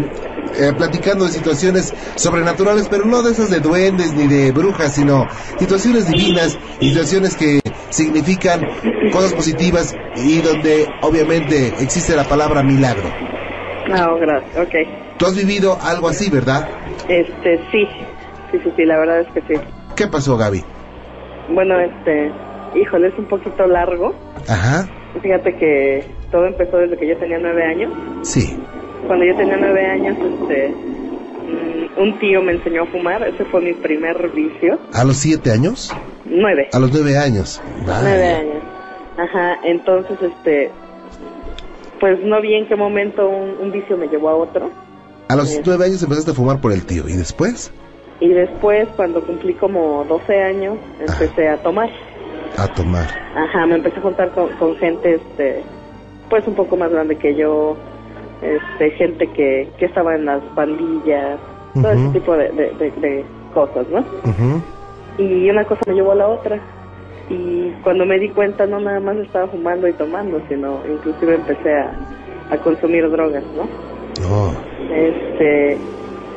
eh, 0.58 0.72
platicando 0.76 1.24
de 1.26 1.32
situaciones 1.32 1.94
sobrenaturales, 2.16 2.88
pero 2.88 3.04
no 3.04 3.22
de 3.22 3.32
esas 3.32 3.50
de 3.50 3.60
duendes 3.60 4.12
ni 4.14 4.26
de 4.26 4.52
brujas, 4.52 4.94
sino 4.94 5.26
situaciones 5.58 6.08
divinas, 6.08 6.58
situaciones 6.80 7.36
que 7.36 7.60
significan 7.90 8.60
cosas 9.12 9.34
positivas 9.34 9.94
y 10.16 10.40
donde 10.40 10.88
obviamente 11.02 11.68
existe 11.80 12.14
la 12.16 12.24
palabra 12.24 12.62
milagro. 12.62 13.08
No, 13.88 14.16
gracias, 14.18 14.56
ok. 14.56 15.18
Tú 15.18 15.26
has 15.26 15.36
vivido 15.36 15.76
algo 15.82 16.08
así, 16.08 16.30
¿verdad? 16.30 16.68
Este, 17.08 17.58
sí, 17.72 17.86
sí, 18.50 18.58
sí, 18.62 18.72
sí, 18.76 18.84
la 18.84 18.98
verdad 18.98 19.20
es 19.20 19.28
que 19.28 19.40
sí. 19.42 19.60
¿Qué 19.96 20.06
pasó, 20.06 20.36
Gaby? 20.36 20.62
Bueno, 21.52 21.78
este, 21.80 22.32
híjole, 22.74 23.08
es 23.08 23.18
un 23.18 23.26
poquito 23.26 23.66
largo. 23.66 24.14
Ajá. 24.48 24.88
Fíjate 25.20 25.56
que 25.56 26.04
todo 26.30 26.46
empezó 26.46 26.76
desde 26.78 26.96
que 26.96 27.08
yo 27.08 27.16
tenía 27.18 27.38
nueve 27.38 27.64
años. 27.64 27.92
Sí. 28.22 28.56
Cuando 29.06 29.24
yo 29.24 29.36
tenía 29.36 29.56
nueve 29.56 29.86
años, 29.86 30.16
este, 30.18 30.68
mm, 30.68 32.00
un 32.00 32.18
tío 32.18 32.42
me 32.42 32.52
enseñó 32.52 32.82
a 32.82 32.86
fumar. 32.86 33.22
Ese 33.26 33.44
fue 33.46 33.60
mi 33.60 33.72
primer 33.72 34.28
vicio. 34.30 34.78
¿A 34.92 35.04
los 35.04 35.16
siete 35.16 35.50
años? 35.50 35.94
Nueve. 36.24 36.68
A 36.72 36.78
los 36.78 36.92
nueve 36.92 37.16
años. 37.18 37.60
Nueve 37.84 38.34
años. 38.34 38.62
Ajá, 39.16 39.58
entonces, 39.64 40.18
este, 40.22 40.70
pues 41.98 42.18
no 42.24 42.40
vi 42.40 42.54
en 42.54 42.66
qué 42.66 42.76
momento 42.76 43.28
un, 43.28 43.70
vicio 43.70 43.96
me 43.96 44.08
llevó 44.08 44.30
a 44.30 44.36
otro. 44.36 44.70
A 45.28 45.36
los 45.36 45.50
este. 45.50 45.62
nueve 45.66 45.86
años 45.86 46.02
empezaste 46.02 46.30
a 46.30 46.34
fumar 46.34 46.60
por 46.60 46.72
el 46.72 46.86
tío, 46.86 47.08
¿y 47.08 47.12
después? 47.12 47.72
Y 48.20 48.28
después, 48.28 48.88
cuando 48.96 49.22
cumplí 49.24 49.54
como 49.54 50.04
doce 50.04 50.42
años, 50.42 50.78
empecé 51.00 51.48
a 51.48 51.56
tomar. 51.58 51.90
A 52.56 52.66
tomar. 52.68 53.06
Ajá, 53.34 53.66
me 53.66 53.76
empecé 53.76 53.98
a 53.98 54.02
juntar 54.02 54.30
con, 54.32 54.48
con 54.56 54.76
gente, 54.76 55.14
este, 55.14 55.62
pues 56.28 56.46
un 56.46 56.54
poco 56.54 56.76
más 56.76 56.90
grande 56.90 57.16
que 57.16 57.34
yo, 57.34 57.76
este, 58.42 58.90
gente 58.92 59.26
que, 59.28 59.68
que 59.78 59.84
estaba 59.86 60.14
en 60.14 60.24
las 60.26 60.42
pandillas, 60.54 61.38
todo 61.74 61.92
ese 61.92 62.08
tipo 62.12 62.36
de, 62.36 62.50
de, 62.50 63.24
cosas, 63.54 63.86
¿no? 63.88 64.04
Y 65.18 65.50
una 65.50 65.64
cosa 65.64 65.80
me 65.86 65.94
llevó 65.94 66.12
a 66.12 66.16
la 66.16 66.28
otra. 66.28 66.60
Y 67.28 67.70
cuando 67.82 68.04
me 68.06 68.18
di 68.18 68.28
cuenta, 68.30 68.66
no 68.66 68.80
nada 68.80 68.98
más 69.00 69.16
estaba 69.18 69.46
fumando 69.46 69.86
y 69.86 69.92
tomando, 69.92 70.40
sino 70.48 70.80
inclusive 70.90 71.36
empecé 71.36 71.72
a, 71.72 71.92
a 72.50 72.56
consumir 72.58 73.08
drogas, 73.10 73.44
¿no? 73.56 73.68
Oh. 74.28 74.52
Este, 74.92 75.78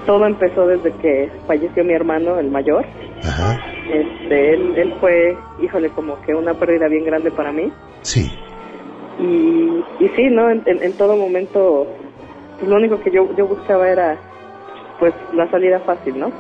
todo 0.05 0.25
empezó 0.25 0.67
desde 0.67 0.91
que 0.97 1.31
falleció 1.47 1.83
mi 1.83 1.93
hermano, 1.93 2.37
el 2.39 2.49
mayor. 2.51 2.85
Ajá. 3.23 3.59
Este, 3.91 4.53
él, 4.53 4.73
él 4.77 4.93
fue, 4.99 5.35
híjole, 5.61 5.89
como 5.89 6.21
que 6.21 6.35
una 6.35 6.53
pérdida 6.53 6.87
bien 6.87 7.05
grande 7.05 7.31
para 7.31 7.51
mí. 7.51 7.71
Sí. 8.01 8.31
Y, 9.19 9.83
y 9.99 10.09
sí, 10.15 10.29
¿no? 10.29 10.49
En, 10.49 10.93
todo 10.93 11.15
momento, 11.15 11.87
pues 12.57 12.69
lo 12.69 12.75
único 12.75 12.99
que 13.01 13.11
yo, 13.11 13.27
yo 13.35 13.47
buscaba 13.47 13.89
era, 13.89 14.17
pues, 14.99 15.13
la 15.33 15.49
salida 15.49 15.79
fácil, 15.81 16.19
¿no? 16.19 16.31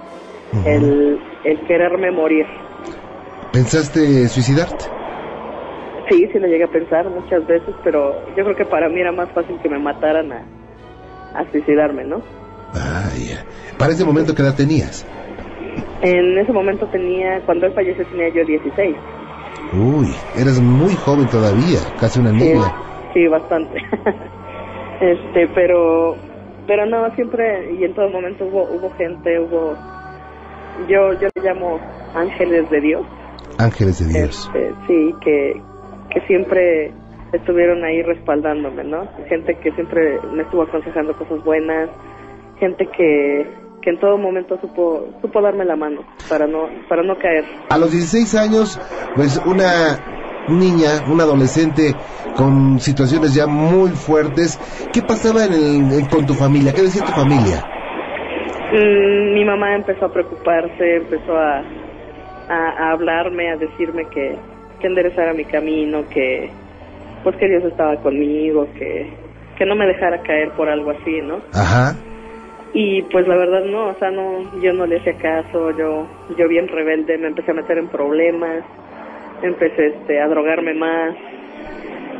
el, 0.65 1.19
el 1.43 1.59
quererme 1.61 2.11
morir. 2.11 2.45
¿Pensaste 3.51 4.27
suicidarte? 4.27 4.85
Sí, 6.09 6.27
sí 6.31 6.39
lo 6.39 6.47
llegué 6.47 6.65
a 6.65 6.71
pensar 6.71 7.09
muchas 7.09 7.45
veces, 7.47 7.73
pero 7.83 8.13
yo 8.35 8.43
creo 8.43 8.55
que 8.55 8.65
para 8.65 8.89
mí 8.89 8.99
era 8.99 9.11
más 9.11 9.29
fácil 9.31 9.57
que 9.61 9.69
me 9.69 9.79
mataran 9.79 10.31
a, 10.31 10.43
a 11.35 11.51
suicidarme, 11.51 12.03
¿no? 12.03 12.21
Vaya. 12.73 13.45
¿Para 13.77 13.93
ese 13.93 14.03
momento 14.03 14.35
qué 14.35 14.41
edad 14.41 14.55
tenías? 14.55 15.05
En 16.01 16.37
ese 16.37 16.51
momento 16.51 16.87
tenía, 16.87 17.39
cuando 17.45 17.67
él 17.67 17.73
falleció 17.73 18.05
tenía 18.07 18.29
yo 18.29 18.43
16. 18.43 18.95
Uy, 19.71 20.07
eres 20.35 20.61
muy 20.61 20.93
joven 20.95 21.27
todavía, 21.27 21.79
casi 21.99 22.19
una 22.19 22.31
niña. 22.31 22.73
Sí, 23.13 23.27
bastante. 23.27 23.79
este, 25.01 25.47
pero 25.55 26.15
pero 26.67 26.85
no, 26.85 27.13
siempre 27.15 27.73
y 27.73 27.83
en 27.83 27.93
todo 27.93 28.09
momento 28.09 28.45
hubo 28.45 28.63
hubo 28.63 28.91
gente, 28.95 29.39
hubo 29.39 29.75
yo, 30.87 31.13
yo 31.19 31.29
le 31.35 31.41
llamo 31.41 31.79
ángeles 32.15 32.69
de 32.69 32.81
Dios. 32.81 33.05
Ángeles 33.57 33.99
de 33.99 34.19
Dios. 34.19 34.49
Este, 34.53 34.73
sí, 34.87 35.15
que, 35.21 35.61
que 36.09 36.21
siempre 36.27 36.91
estuvieron 37.31 37.83
ahí 37.83 38.01
respaldándome, 38.01 38.83
¿no? 38.83 39.07
Gente 39.27 39.55
que 39.55 39.71
siempre 39.71 40.19
me 40.33 40.43
estuvo 40.43 40.63
aconsejando 40.63 41.13
cosas 41.13 41.43
buenas, 41.43 41.89
gente 42.59 42.87
que, 42.87 43.47
que 43.83 43.89
en 43.89 43.99
todo 43.99 44.17
momento 44.17 44.57
supo, 44.61 45.09
supo 45.21 45.41
darme 45.41 45.65
la 45.65 45.75
mano 45.75 46.03
para 46.29 46.47
no, 46.47 46.69
para 46.87 47.03
no 47.03 47.17
caer. 47.17 47.43
A 47.69 47.77
los 47.77 47.91
16 47.91 48.33
años, 48.35 48.79
pues 49.15 49.41
una 49.45 49.99
niña, 50.47 51.03
una 51.11 51.23
adolescente 51.23 51.93
con 52.35 52.79
situaciones 52.79 53.33
ya 53.35 53.45
muy 53.47 53.89
fuertes, 53.91 54.57
¿qué 54.93 55.01
pasaba 55.01 55.45
en 55.45 55.91
el- 55.91 56.07
con 56.09 56.25
tu 56.25 56.33
familia? 56.33 56.73
¿Qué 56.73 56.81
decía 56.83 57.03
tu 57.05 57.11
familia? 57.11 57.63
Mm, 58.71 59.33
mi 59.33 59.45
mamá 59.45 59.75
empezó 59.75 60.05
a 60.05 60.13
preocuparse, 60.13 60.95
empezó 60.97 61.37
a, 61.37 61.59
a, 62.49 62.69
a 62.87 62.91
hablarme, 62.91 63.51
a 63.51 63.57
decirme 63.57 64.05
que, 64.09 64.35
que 64.79 64.87
enderezara 64.87 65.33
mi 65.33 65.45
camino, 65.45 66.07
que 66.09 66.49
pues 67.23 67.35
que 67.37 67.47
Dios 67.47 67.63
estaba 67.65 67.95
conmigo, 67.97 68.67
que, 68.77 69.09
que 69.57 69.65
no 69.65 69.75
me 69.75 69.85
dejara 69.87 70.21
caer 70.23 70.51
por 70.51 70.67
algo 70.69 70.91
así, 70.91 71.21
¿no? 71.21 71.37
Ajá. 71.53 71.95
Y 72.73 73.03
pues 73.03 73.27
la 73.27 73.35
verdad 73.35 73.63
no, 73.65 73.89
o 73.89 73.95
sea, 73.99 74.09
no, 74.09 74.59
yo 74.61 74.73
no 74.73 74.85
le 74.87 74.97
hacía 74.99 75.13
caso, 75.17 75.71
yo, 75.77 76.07
yo 76.37 76.47
bien 76.47 76.67
rebelde, 76.67 77.17
me 77.19 77.27
empecé 77.27 77.51
a 77.51 77.53
meter 77.53 77.77
en 77.77 77.87
problemas, 77.87 78.63
empecé 79.43 79.87
este, 79.87 80.19
a 80.19 80.27
drogarme 80.27 80.73
más 80.73 81.15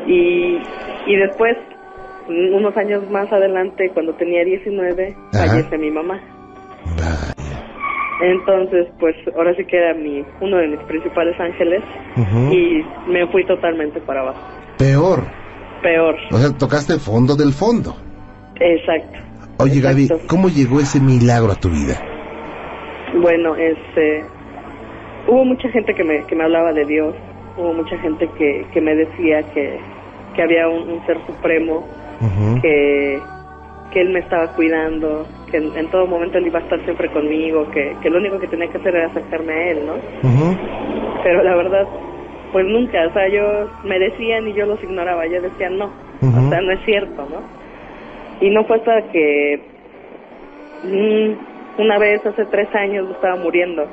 y, 0.05 0.59
y 1.07 1.15
después, 1.15 1.57
unos 2.29 2.75
años 2.77 3.09
más 3.09 3.31
adelante, 3.31 3.89
cuando 3.93 4.13
tenía 4.13 4.43
19, 4.45 5.15
Ajá. 5.33 5.47
fallece 5.47 5.77
mi 5.77 5.89
mamá. 5.89 6.21
Vaya. 6.97 7.33
Entonces, 8.21 8.87
pues 8.99 9.15
ahora 9.35 9.53
sí 9.55 9.65
que 9.65 9.75
era 9.77 9.93
mi, 9.95 10.23
uno 10.39 10.57
de 10.57 10.67
mis 10.67 10.79
principales 10.81 11.37
ángeles 11.39 11.81
y 12.51 12.83
me 13.09 13.25
fui 13.31 13.43
totalmente 13.45 13.99
para 14.01 14.21
abajo. 14.21 14.39
Peor. 14.77 15.23
Peor, 15.81 16.15
O 16.31 16.37
sea, 16.37 16.57
tocaste 16.57 16.93
fondo 16.99 17.35
del 17.35 17.51
fondo. 17.53 17.95
exacto. 18.59 19.19
Oye, 19.59 19.81
Gaby. 19.81 20.09
¿cómo 20.27 20.49
llegó 20.49 20.79
ese 20.79 20.99
milagro 20.99 21.51
a 21.51 21.55
tu 21.55 21.69
vida? 21.69 21.95
Bueno, 23.21 23.55
este, 23.55 24.25
hubo 25.27 25.45
mucha 25.45 25.69
gente 25.69 25.93
que 25.93 26.03
me, 26.03 26.23
que 26.25 26.35
me 26.35 26.43
hablaba 26.43 26.73
de 26.73 26.85
Dios, 26.85 27.13
hubo 27.57 27.73
mucha 27.73 27.97
gente 27.99 28.27
que, 28.37 28.65
que 28.73 28.81
me 28.81 28.95
decía 28.95 29.43
que, 29.53 29.79
que 30.35 30.41
había 30.41 30.67
un, 30.67 30.89
un 30.89 31.05
ser 31.05 31.17
supremo, 31.27 31.85
que, 32.61 33.19
que 33.91 34.01
Él 34.01 34.09
me 34.09 34.19
estaba 34.19 34.47
cuidando, 34.55 35.27
que 35.51 35.57
en, 35.57 35.77
en 35.77 35.87
todo 35.91 36.07
momento 36.07 36.37
Él 36.39 36.47
iba 36.47 36.59
a 36.59 36.63
estar 36.63 36.83
siempre 36.85 37.09
conmigo, 37.11 37.69
que, 37.71 37.95
que 38.01 38.09
lo 38.09 38.17
único 38.17 38.39
que 38.39 38.47
tenía 38.47 38.67
que 38.69 38.77
hacer 38.79 38.95
era 38.95 39.07
acercarme 39.07 39.53
a 39.53 39.71
Él, 39.71 39.85
¿no? 39.85 39.93
Pero 41.23 41.43
la 41.43 41.55
verdad, 41.55 41.87
pues 42.51 42.65
nunca, 42.65 43.05
o 43.07 43.13
sea, 43.13 43.27
yo 43.29 43.69
me 43.83 43.99
decían 43.99 44.47
y 44.47 44.53
yo 44.53 44.65
los 44.65 44.81
ignoraba, 44.83 45.27
yo 45.27 45.41
decía 45.41 45.69
no, 45.69 45.85
o 45.85 46.49
sea, 46.49 46.61
no 46.61 46.71
es 46.71 46.79
cierto, 46.85 47.27
¿no? 47.29 47.62
Y 48.43 48.49
no 48.49 48.63
fue 48.65 48.75
hasta 48.75 49.01
que 49.13 49.61
mm, 50.83 51.81
una 51.81 51.97
vez 51.97 52.25
hace 52.25 52.45
tres 52.51 52.67
años 52.75 53.09
estaba 53.09 53.37
muriendo, 53.37 53.83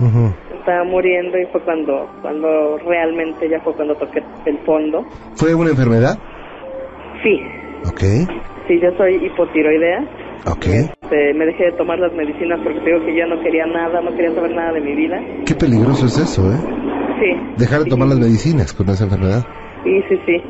Ujú. 0.00 0.32
estaba 0.58 0.84
muriendo 0.84 1.38
y 1.38 1.44
fue 1.52 1.60
cuando, 1.60 2.08
cuando 2.22 2.78
realmente 2.78 3.46
ya 3.48 3.60
fue 3.60 3.74
cuando 3.74 3.94
toqué 3.96 4.22
el 4.46 4.58
fondo. 4.60 5.04
¿Fue 5.36 5.54
una 5.54 5.70
enfermedad? 5.70 6.18
Sí, 7.22 7.42
Ok. 7.86 8.00
sí, 8.66 8.80
yo 8.80 8.90
soy 8.96 9.16
hipotiroidea. 9.26 10.00
Ok. 10.46 10.64
Este, 10.66 11.34
me 11.34 11.44
dejé 11.44 11.64
de 11.64 11.72
tomar 11.72 11.98
las 11.98 12.12
medicinas 12.14 12.58
porque 12.64 12.80
digo 12.80 13.04
que 13.04 13.14
ya 13.14 13.26
no 13.26 13.38
quería 13.42 13.66
nada, 13.66 14.00
no 14.00 14.14
quería 14.16 14.34
saber 14.34 14.54
nada 14.54 14.72
de 14.72 14.80
mi 14.80 14.94
vida. 14.94 15.20
Qué 15.46 15.54
peligroso 15.54 16.06
es 16.06 16.16
eso, 16.18 16.42
¿eh? 16.52 16.56
Sí. 17.20 17.36
Dejar 17.58 17.80
de 17.84 17.90
tomar 17.90 18.06
Y- 18.08 18.10
las 18.12 18.18
medicinas 18.20 18.72
con 18.72 18.88
esa 18.88 19.04
enfermedad. 19.04 19.44
Sí, 19.84 20.02
sí, 20.08 20.18
sí. 20.26 20.42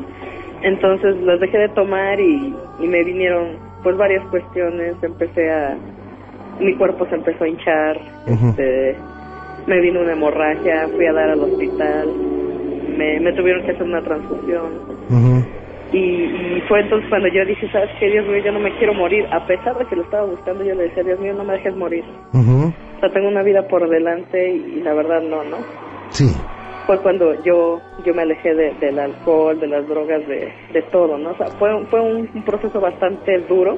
Entonces 0.65 1.15
las 1.21 1.39
dejé 1.39 1.59
de 1.59 1.69
tomar 1.69 2.19
y, 2.19 2.55
y 2.79 2.87
me 2.87 3.03
vinieron 3.03 3.57
pues 3.83 3.95
varias 3.97 4.25
cuestiones. 4.29 4.95
Empecé 5.03 5.51
a... 5.51 5.77
Mi 6.59 6.73
cuerpo 6.75 7.05
se 7.05 7.15
empezó 7.15 7.43
a 7.43 7.47
hinchar. 7.47 8.01
Este, 8.25 8.95
me 9.67 9.79
vino 9.79 10.01
una 10.01 10.13
hemorragia, 10.13 10.89
fui 10.95 11.05
a 11.05 11.13
dar 11.13 11.29
al 11.29 11.39
hospital. 11.41 12.09
Me, 12.97 13.19
me 13.19 13.31
tuvieron 13.33 13.63
que 13.63 13.73
hacer 13.73 13.83
una 13.83 14.01
transfusión. 14.01 14.71
Ujú. 15.11 15.43
Y, 15.93 15.99
y 15.99 16.63
fue 16.67 16.81
entonces 16.81 17.07
cuando 17.09 17.27
yo 17.27 17.45
dije, 17.45 17.69
¿sabes 17.71 17.91
qué, 17.99 18.09
Dios 18.09 18.25
mío? 18.25 18.39
Yo 18.43 18.51
no 18.51 18.59
me 18.59 18.75
quiero 18.79 18.95
morir. 18.95 19.23
A 19.31 19.45
pesar 19.45 19.77
de 19.77 19.85
que 19.85 19.95
lo 19.95 20.01
estaba 20.01 20.25
buscando, 20.25 20.63
yo 20.63 20.73
le 20.73 20.83
decía, 20.85 21.03
Dios 21.03 21.19
mío, 21.19 21.35
no 21.35 21.43
me 21.43 21.53
dejes 21.53 21.75
morir. 21.75 22.03
Ujú. 22.33 22.73
O 22.97 22.99
sea, 23.01 23.09
tengo 23.13 23.27
una 23.27 23.43
vida 23.43 23.67
por 23.67 23.87
delante 23.87 24.49
y, 24.49 24.81
la 24.81 24.95
verdad 24.95 25.21
no, 25.21 25.43
¿no? 25.43 25.57
Sí. 26.09 26.25
Fue 26.85 26.99
cuando 27.01 27.33
yo 27.43 27.81
yo 28.05 28.13
me 28.13 28.21
alejé 28.23 28.53
de- 28.53 28.73
del 28.79 28.99
alcohol, 28.99 29.59
de 29.59 29.67
las 29.67 29.87
drogas, 29.87 30.27
de, 30.27 30.51
de 30.73 30.81
todo, 30.91 31.17
¿no? 31.17 31.31
O 31.31 31.35
sea, 31.37 31.47
fue, 31.59 31.69
fue 31.87 32.01
un, 32.01 32.29
un 32.33 32.43
proceso 32.43 32.79
bastante 32.79 33.39
duro 33.49 33.77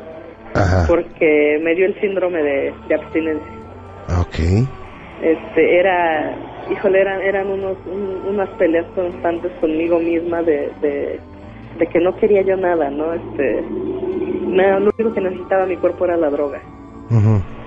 Ajá. 0.54 0.86
porque 0.88 1.60
me 1.64 1.76
dio 1.76 1.86
el 1.86 2.00
síndrome 2.02 2.42
de, 2.44 2.74
de 2.88 2.96
abstinencia. 2.96 3.52
Ok. 4.20 4.68
Este, 5.22 5.80
era, 5.80 6.36
híjole, 6.72 7.02
eran, 7.02 7.22
eran 7.22 7.48
unos, 7.50 7.78
un- 7.86 8.22
unas 8.34 8.50
peleas 8.52 8.86
constantes 8.96 9.52
conmigo 9.62 10.00
misma 10.00 10.42
de, 10.44 10.70
de, 10.82 11.20
de 11.80 11.88
que 11.88 12.00
no 12.00 12.16
quería 12.18 12.42
yo 12.42 12.56
nada, 12.58 12.90
¿no? 12.90 13.14
Este, 13.14 13.64
nada, 14.48 14.80
lo 14.80 14.92
único 14.98 15.14
que 15.14 15.22
necesitaba 15.22 15.66
mi 15.66 15.78
cuerpo 15.78 16.06
era 16.06 16.18
la 16.18 16.30
droga. 16.30 16.62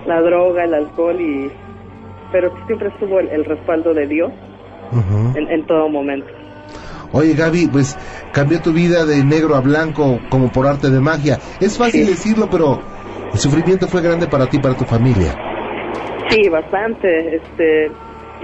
La 0.06 0.20
droga, 0.22 0.64
el 0.64 0.74
alcohol 0.74 1.20
y... 1.20 1.50
Pero 2.32 2.52
siempre 2.66 2.88
estuvo 2.88 3.18
el, 3.20 3.28
el 3.30 3.44
respaldo 3.44 3.92
de 3.94 4.06
Dios 4.06 4.30
En, 4.92 5.48
en 5.50 5.66
todo 5.66 5.88
momento. 5.88 6.26
Oye, 7.12 7.34
Gaby, 7.34 7.68
pues 7.72 7.96
cambió 8.32 8.60
tu 8.60 8.72
vida 8.72 9.04
de 9.04 9.24
negro 9.24 9.56
a 9.56 9.60
blanco 9.60 10.18
como 10.30 10.50
por 10.52 10.66
arte 10.66 10.90
de 10.90 11.00
magia. 11.00 11.38
Es 11.60 11.76
fácil 11.76 12.04
Sí. 12.04 12.10
decirlo, 12.10 12.48
pero 12.50 12.78
el 13.32 13.38
sufrimiento 13.38 13.88
fue 13.88 14.00
grande 14.02 14.26
para 14.28 14.46
ti 14.46 14.58
y 14.58 14.60
para 14.60 14.76
tu 14.76 14.84
familia. 14.84 15.34
Sí, 16.28 16.48
bastante. 16.48 17.36
Este, 17.36 17.90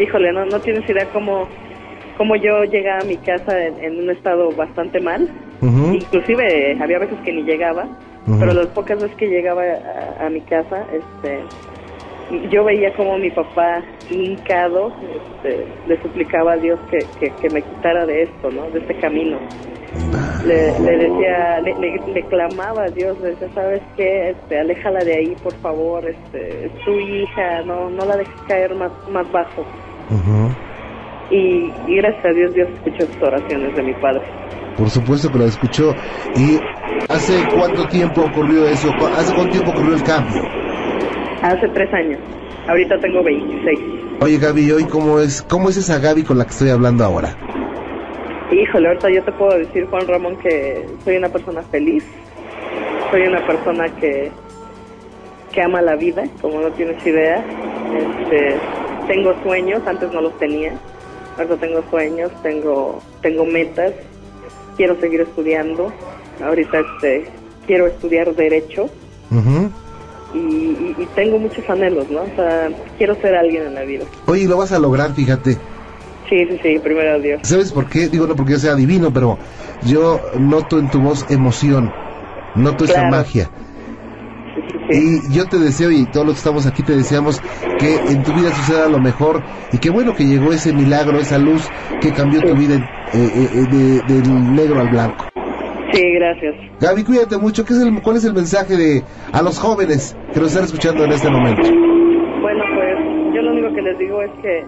híjole, 0.03 0.33
no, 0.33 0.45
no 0.47 0.59
tienes 0.61 0.89
idea 0.91 1.09
cómo, 1.13 1.47
cómo 2.19 2.35
yo 2.37 2.65
llegaba 2.65 3.01
a 3.03 3.05
mi 3.05 3.17
casa 3.19 3.57
en, 3.65 3.79
en 3.85 3.99
un 4.01 4.11
estado 4.11 4.51
bastante 4.57 5.01
mal. 5.01 5.29
Inclusive 5.63 6.77
había 6.83 6.99
veces 6.99 7.19
que 7.25 7.33
ni 7.33 7.43
llegaba, 7.43 7.87
pero 8.39 8.53
las 8.53 8.67
pocas 8.69 9.01
veces 9.01 9.17
que 9.17 9.27
llegaba 9.27 9.63
a, 9.63 10.27
a 10.27 10.31
mi 10.31 10.41
casa, 10.43 10.85
este, 10.93 11.41
yo 12.51 12.65
veía 12.65 12.93
como 12.95 13.19
mi 13.19 13.31
papá 13.31 13.83
hincado 14.11 14.93
este, 15.01 15.67
le 15.87 16.01
suplicaba 16.03 16.53
a 16.53 16.57
Dios 16.57 16.79
que, 16.91 17.07
que, 17.21 17.33
que 17.41 17.51
me 17.51 17.63
quitara 17.63 18.05
de 18.07 18.23
esto, 18.25 18.51
¿no? 18.51 18.69
De 18.71 18.81
este 18.81 18.95
camino. 19.01 19.39
Le, 20.45 20.79
le 20.81 20.97
decía, 20.99 21.61
le, 21.61 21.75
le- 21.81 22.13
le 22.13 22.23
clamaba 22.25 22.85
a 22.85 22.91
Dios, 22.91 23.19
le 23.21 23.31
decía, 23.31 23.49
¿sabes 23.55 23.83
qué? 23.97 24.31
Este, 24.31 24.59
aléjala 24.59 25.03
de 25.05 25.17
ahí, 25.17 25.37
por 25.43 25.55
favor, 25.61 26.05
este, 26.09 26.67
es 26.67 26.73
tu 26.85 26.93
hija, 26.93 27.63
no, 27.65 27.91
no 27.91 28.05
la 28.05 28.17
dejes 28.17 28.35
caer 28.47 28.75
más, 28.75 28.93
más 29.11 29.31
bajo. 29.33 29.65
Y, 31.31 31.73
y 31.89 31.97
gracias 31.97 32.25
a 32.25 32.29
Dios, 32.31 32.55
Dios 32.55 32.69
escuchó 32.77 33.07
sus 33.13 33.23
oraciones 33.23 33.75
de 33.75 33.83
mi 33.83 33.95
padre. 33.95 34.23
Por 34.77 34.89
supuesto 34.91 35.31
que 35.33 35.39
lo 35.39 35.45
escuchó. 35.47 35.95
¿Y 36.37 36.59
hace 37.13 37.33
cuánto 37.57 37.87
tiempo 37.89 38.23
ocurrió 38.23 38.67
eso? 38.67 38.89
¿Cu- 38.99 39.07
¿Hace 39.07 39.35
cuánto 39.35 39.53
tiempo 39.53 39.71
ocurrió 39.71 39.95
el 39.95 40.03
cambio? 40.05 40.43
Hace 41.43 41.69
tres 41.69 41.93
años, 41.93 42.19
ahorita 42.69 42.99
tengo 43.01 43.23
26. 43.23 43.79
Oye, 44.21 44.39
Gaby, 44.39 44.73
¿hoy 44.73 44.85
cómo 44.85 45.21
es, 45.21 45.43
cómo 45.43 45.69
es 45.69 45.77
esa 45.77 45.99
Gaby 45.99 46.23
con 46.25 46.39
la 46.39 46.45
que 46.45 46.51
estoy 46.51 46.71
hablando 46.71 47.05
ahora? 47.05 47.37
Híjole, 48.51 48.89
ahorita 48.89 49.11
yo 49.11 49.23
te 49.23 49.33
puedo 49.33 49.59
decir, 49.59 49.87
Juan 49.87 50.07
Ramón, 50.07 50.37
que 50.37 50.87
soy 51.05 51.17
una 51.17 51.29
persona 51.29 51.63
feliz, 51.63 52.05
soy 53.11 53.23
una 53.23 53.47
persona 53.47 53.89
que, 53.97 54.31
que 55.53 55.63
ama 55.63 55.83
la 55.83 55.97
vida, 55.97 56.25
como 56.41 56.61
no 56.61 56.71
tienes 56.71 57.05
idea. 57.07 57.45
Este, 57.95 58.57
tengo 59.07 59.35
sueños, 59.43 59.83
antes 59.87 60.11
no 60.13 60.21
los 60.21 60.39
tenía, 60.39 60.73
ahorita 61.37 61.57
tengo 61.57 61.83
sueños, 61.91 62.31
tengo, 62.43 63.03
tengo 63.21 63.45
metas, 63.45 63.93
quiero 64.77 64.99
seguir 65.01 65.21
estudiando, 65.21 65.93
ahorita 66.43 66.79
este, 66.81 67.25
quiero 67.67 67.87
estudiar 67.87 68.35
Derecho 68.35 68.89
Ujú. 69.31 69.71
Y, 70.33 70.39
y- 70.39 70.95
y 70.99 71.07
tengo 71.15 71.39
muchos 71.39 71.65
anhelos, 71.69 72.11
¿no? 72.11 72.23
O 72.23 72.35
sea, 72.35 72.69
quiero 72.99 73.15
ser 73.21 73.35
alguien 73.35 73.65
en 73.67 73.75
la 73.75 73.83
vida. 73.83 74.05
Oye, 74.27 74.47
lo 74.47 74.57
vas 74.59 74.73
a 74.73 74.79
lograr, 74.79 75.15
fíjate. 75.15 75.55
Sí, 76.29 76.45
sí, 76.49 76.59
sí, 76.63 76.79
primero 76.81 77.21
Dios. 77.21 77.41
¿Sabes 77.45 77.73
por 77.73 77.89
qué? 77.89 78.09
Digo, 78.09 78.27
no 78.27 78.35
porque 78.35 78.53
yo 78.53 78.59
sea 78.59 78.75
divino, 78.75 79.13
pero 79.13 79.39
yo 79.83 80.21
noto 80.39 80.79
en 80.81 80.89
tu 80.91 81.01
voz 81.01 81.31
emoción, 81.31 81.93
noto 82.55 82.85
esa 82.85 83.05
magia. 83.09 83.51
Sí, 84.55 84.63
sí, 84.73 84.79
sí. 84.89 85.29
Y 85.31 85.33
yo 85.35 85.49
te 85.49 85.59
deseo, 85.59 85.91
y 85.93 86.07
todos 86.07 86.27
los 86.27 86.35
que 86.35 86.39
estamos 86.39 86.67
aquí 86.67 86.83
te 86.83 86.97
deseamos, 86.97 87.41
que 87.79 87.97
en 88.09 88.23
tu 88.25 88.33
vida 88.33 88.51
suceda 88.53 88.89
lo 88.89 88.99
mejor, 88.99 89.45
y 89.71 89.79
qué 89.79 89.91
bueno 89.91 90.15
que 90.15 90.25
llegó 90.27 90.53
ese 90.53 90.73
milagro, 90.73 91.21
esa 91.21 91.39
luz 91.39 91.71
que 92.01 92.13
cambió 92.13 92.43
tu 92.43 92.57
vida 92.57 92.75
eh, 92.75 92.81
eh, 93.15 93.51
eh, 93.53 93.67
de- 93.67 94.03
del 94.03 94.55
negro 94.55 94.81
al 94.81 94.89
blanco. 94.89 95.27
Sí, 95.93 96.03
gracias. 96.13 96.55
Gaby, 96.81 97.05
cuídate 97.05 97.39
mucho. 97.39 97.65
¿Qué 97.65 97.73
es 97.73 97.83
el, 97.83 98.03
¿Cuál 98.03 98.17
es 98.17 98.25
el 98.25 98.35
mensaje 98.35 98.77
de 98.77 99.03
a 99.33 99.43
los 99.43 99.59
jóvenes 99.59 100.17
que 100.33 100.41
nos 100.41 100.51
están 100.51 100.65
escuchando 100.65 101.05
en 101.05 101.13
este 101.13 101.31
momento? 101.31 101.63
Bueno, 101.63 102.65
pues 102.75 103.35
yo 103.35 103.43
los 103.43 103.75
que 103.75 103.83
les 103.83 103.99
digo 103.99 104.23
es 104.23 104.31
que 104.43 104.65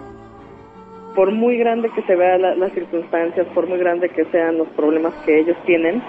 por 1.15 1.31
muy 1.31 1.57
grande 1.57 1.89
que 1.95 2.01
se 2.03 2.15
vean 2.15 2.41
las 2.59 2.71
circunstancias, 2.73 3.47
por 3.53 3.67
muy 3.67 3.77
grande 3.77 4.09
que 4.09 4.25
sean 4.25 4.57
los 4.57 4.67
problemas 4.69 5.13
que 5.25 5.39
ellos 5.39 5.57
tienen, 5.65 6.01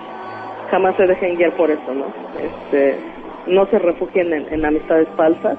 jamás 0.70 0.96
se 0.96 1.06
dejen 1.06 1.36
guiar 1.36 1.56
por 1.56 1.70
eso, 1.70 1.94
¿no? 1.94 2.06
Este, 2.38 2.96
no 3.46 3.66
se 3.66 3.78
refugien 3.78 4.32
en, 4.32 4.64
amistades 4.64 5.08
falsas, 5.16 5.58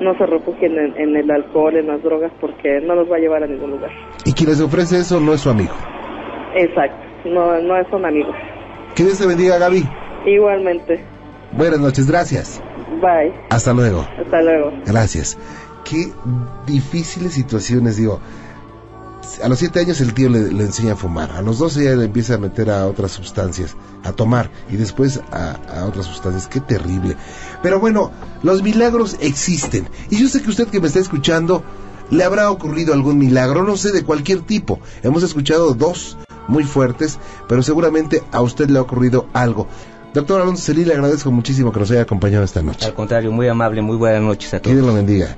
no 0.00 0.16
se 0.16 0.26
refugien 0.26 0.76
en, 0.96 1.16
el 1.16 1.30
alcohol, 1.30 1.76
en 1.76 1.86
las 1.86 2.02
drogas, 2.02 2.32
porque 2.40 2.80
no 2.80 2.94
los 2.94 3.10
va 3.10 3.16
a 3.16 3.20
llevar 3.20 3.44
a 3.44 3.46
ningún 3.46 3.72
lugar. 3.72 3.90
Y 4.24 4.32
quien 4.32 4.50
les 4.50 4.60
ofrece 4.60 4.98
eso 4.98 5.20
no 5.20 5.34
es 5.34 5.40
su 5.40 5.50
amigo. 5.50 5.74
Exacto, 6.56 7.06
no, 7.24 7.60
no 7.60 7.74
son 7.90 8.04
amigos. 8.04 8.34
Que 8.94 9.04
Dios 9.04 9.18
te 9.18 9.26
bendiga, 9.26 9.58
Gaby. 9.58 9.88
Igualmente. 10.26 11.04
Buenas 11.52 11.80
noches, 11.80 12.06
gracias. 12.06 12.60
Bye. 13.00 13.32
Hasta 13.50 13.72
luego. 13.72 14.06
Hasta 14.18 14.42
luego. 14.42 14.72
Gracias. 14.84 15.38
Qué 15.84 16.12
difíciles 16.66 17.32
situaciones, 17.32 17.96
digo. 17.96 18.20
A 19.42 19.48
los 19.48 19.58
siete 19.58 19.80
años 19.80 20.00
el 20.00 20.14
tío 20.14 20.28
le, 20.28 20.48
enseña 20.48 20.94
a 20.94 20.96
fumar, 20.96 21.30
a 21.32 21.42
los 21.42 21.58
12 21.58 21.84
ya 21.84 21.90
le 21.94 22.06
empieza 22.06 22.34
a 22.34 22.38
meter 22.38 22.70
a 22.70 22.86
otras 22.86 23.12
sustancias, 23.12 23.76
a 24.02 24.12
tomar 24.12 24.50
y 24.70 24.76
después 24.76 25.20
a, 25.30 25.52
a 25.52 25.84
otras 25.84 26.06
sustancias. 26.06 26.48
Qué 26.48 26.60
terrible. 26.60 27.16
Pero 27.62 27.78
bueno, 27.78 28.10
los 28.42 28.62
milagros 28.62 29.16
existen. 29.20 29.88
Y 30.10 30.16
yo 30.16 30.28
sé 30.28 30.42
que 30.42 30.50
usted 30.50 30.68
que 30.68 30.80
me 30.80 30.88
está 30.88 30.98
escuchando, 30.98 31.62
le 32.10 32.24
habrá 32.24 32.50
ocurrido 32.50 32.94
algún 32.94 33.18
milagro, 33.18 33.64
no 33.64 33.76
sé, 33.76 33.92
de 33.92 34.04
cualquier 34.04 34.40
tipo. 34.40 34.80
Hemos 35.02 35.22
escuchado 35.22 35.74
dos 35.74 36.16
muy 36.48 36.64
fuertes, 36.64 37.18
pero 37.46 37.62
seguramente 37.62 38.22
a 38.32 38.40
usted 38.40 38.68
le 38.68 38.78
ha 38.78 38.82
ocurrido 38.82 39.26
algo. 39.32 39.68
Doctor 40.14 40.40
Alonso 40.40 40.64
Celí, 40.64 40.84
le 40.84 40.94
agradezco 40.94 41.30
muchísimo 41.30 41.70
que 41.70 41.80
nos 41.80 41.90
haya 41.90 42.02
acompañado 42.02 42.42
esta 42.42 42.62
noche. 42.62 42.86
Al 42.86 42.94
contrario, 42.94 43.30
muy 43.30 43.46
amable, 43.46 43.82
muy 43.82 43.96
buenas 43.96 44.22
noches 44.22 44.52
a 44.54 44.58
todos. 44.58 44.70
Que 44.70 44.74
Dios 44.74 44.86
lo 44.86 44.94
bendiga. 44.94 45.36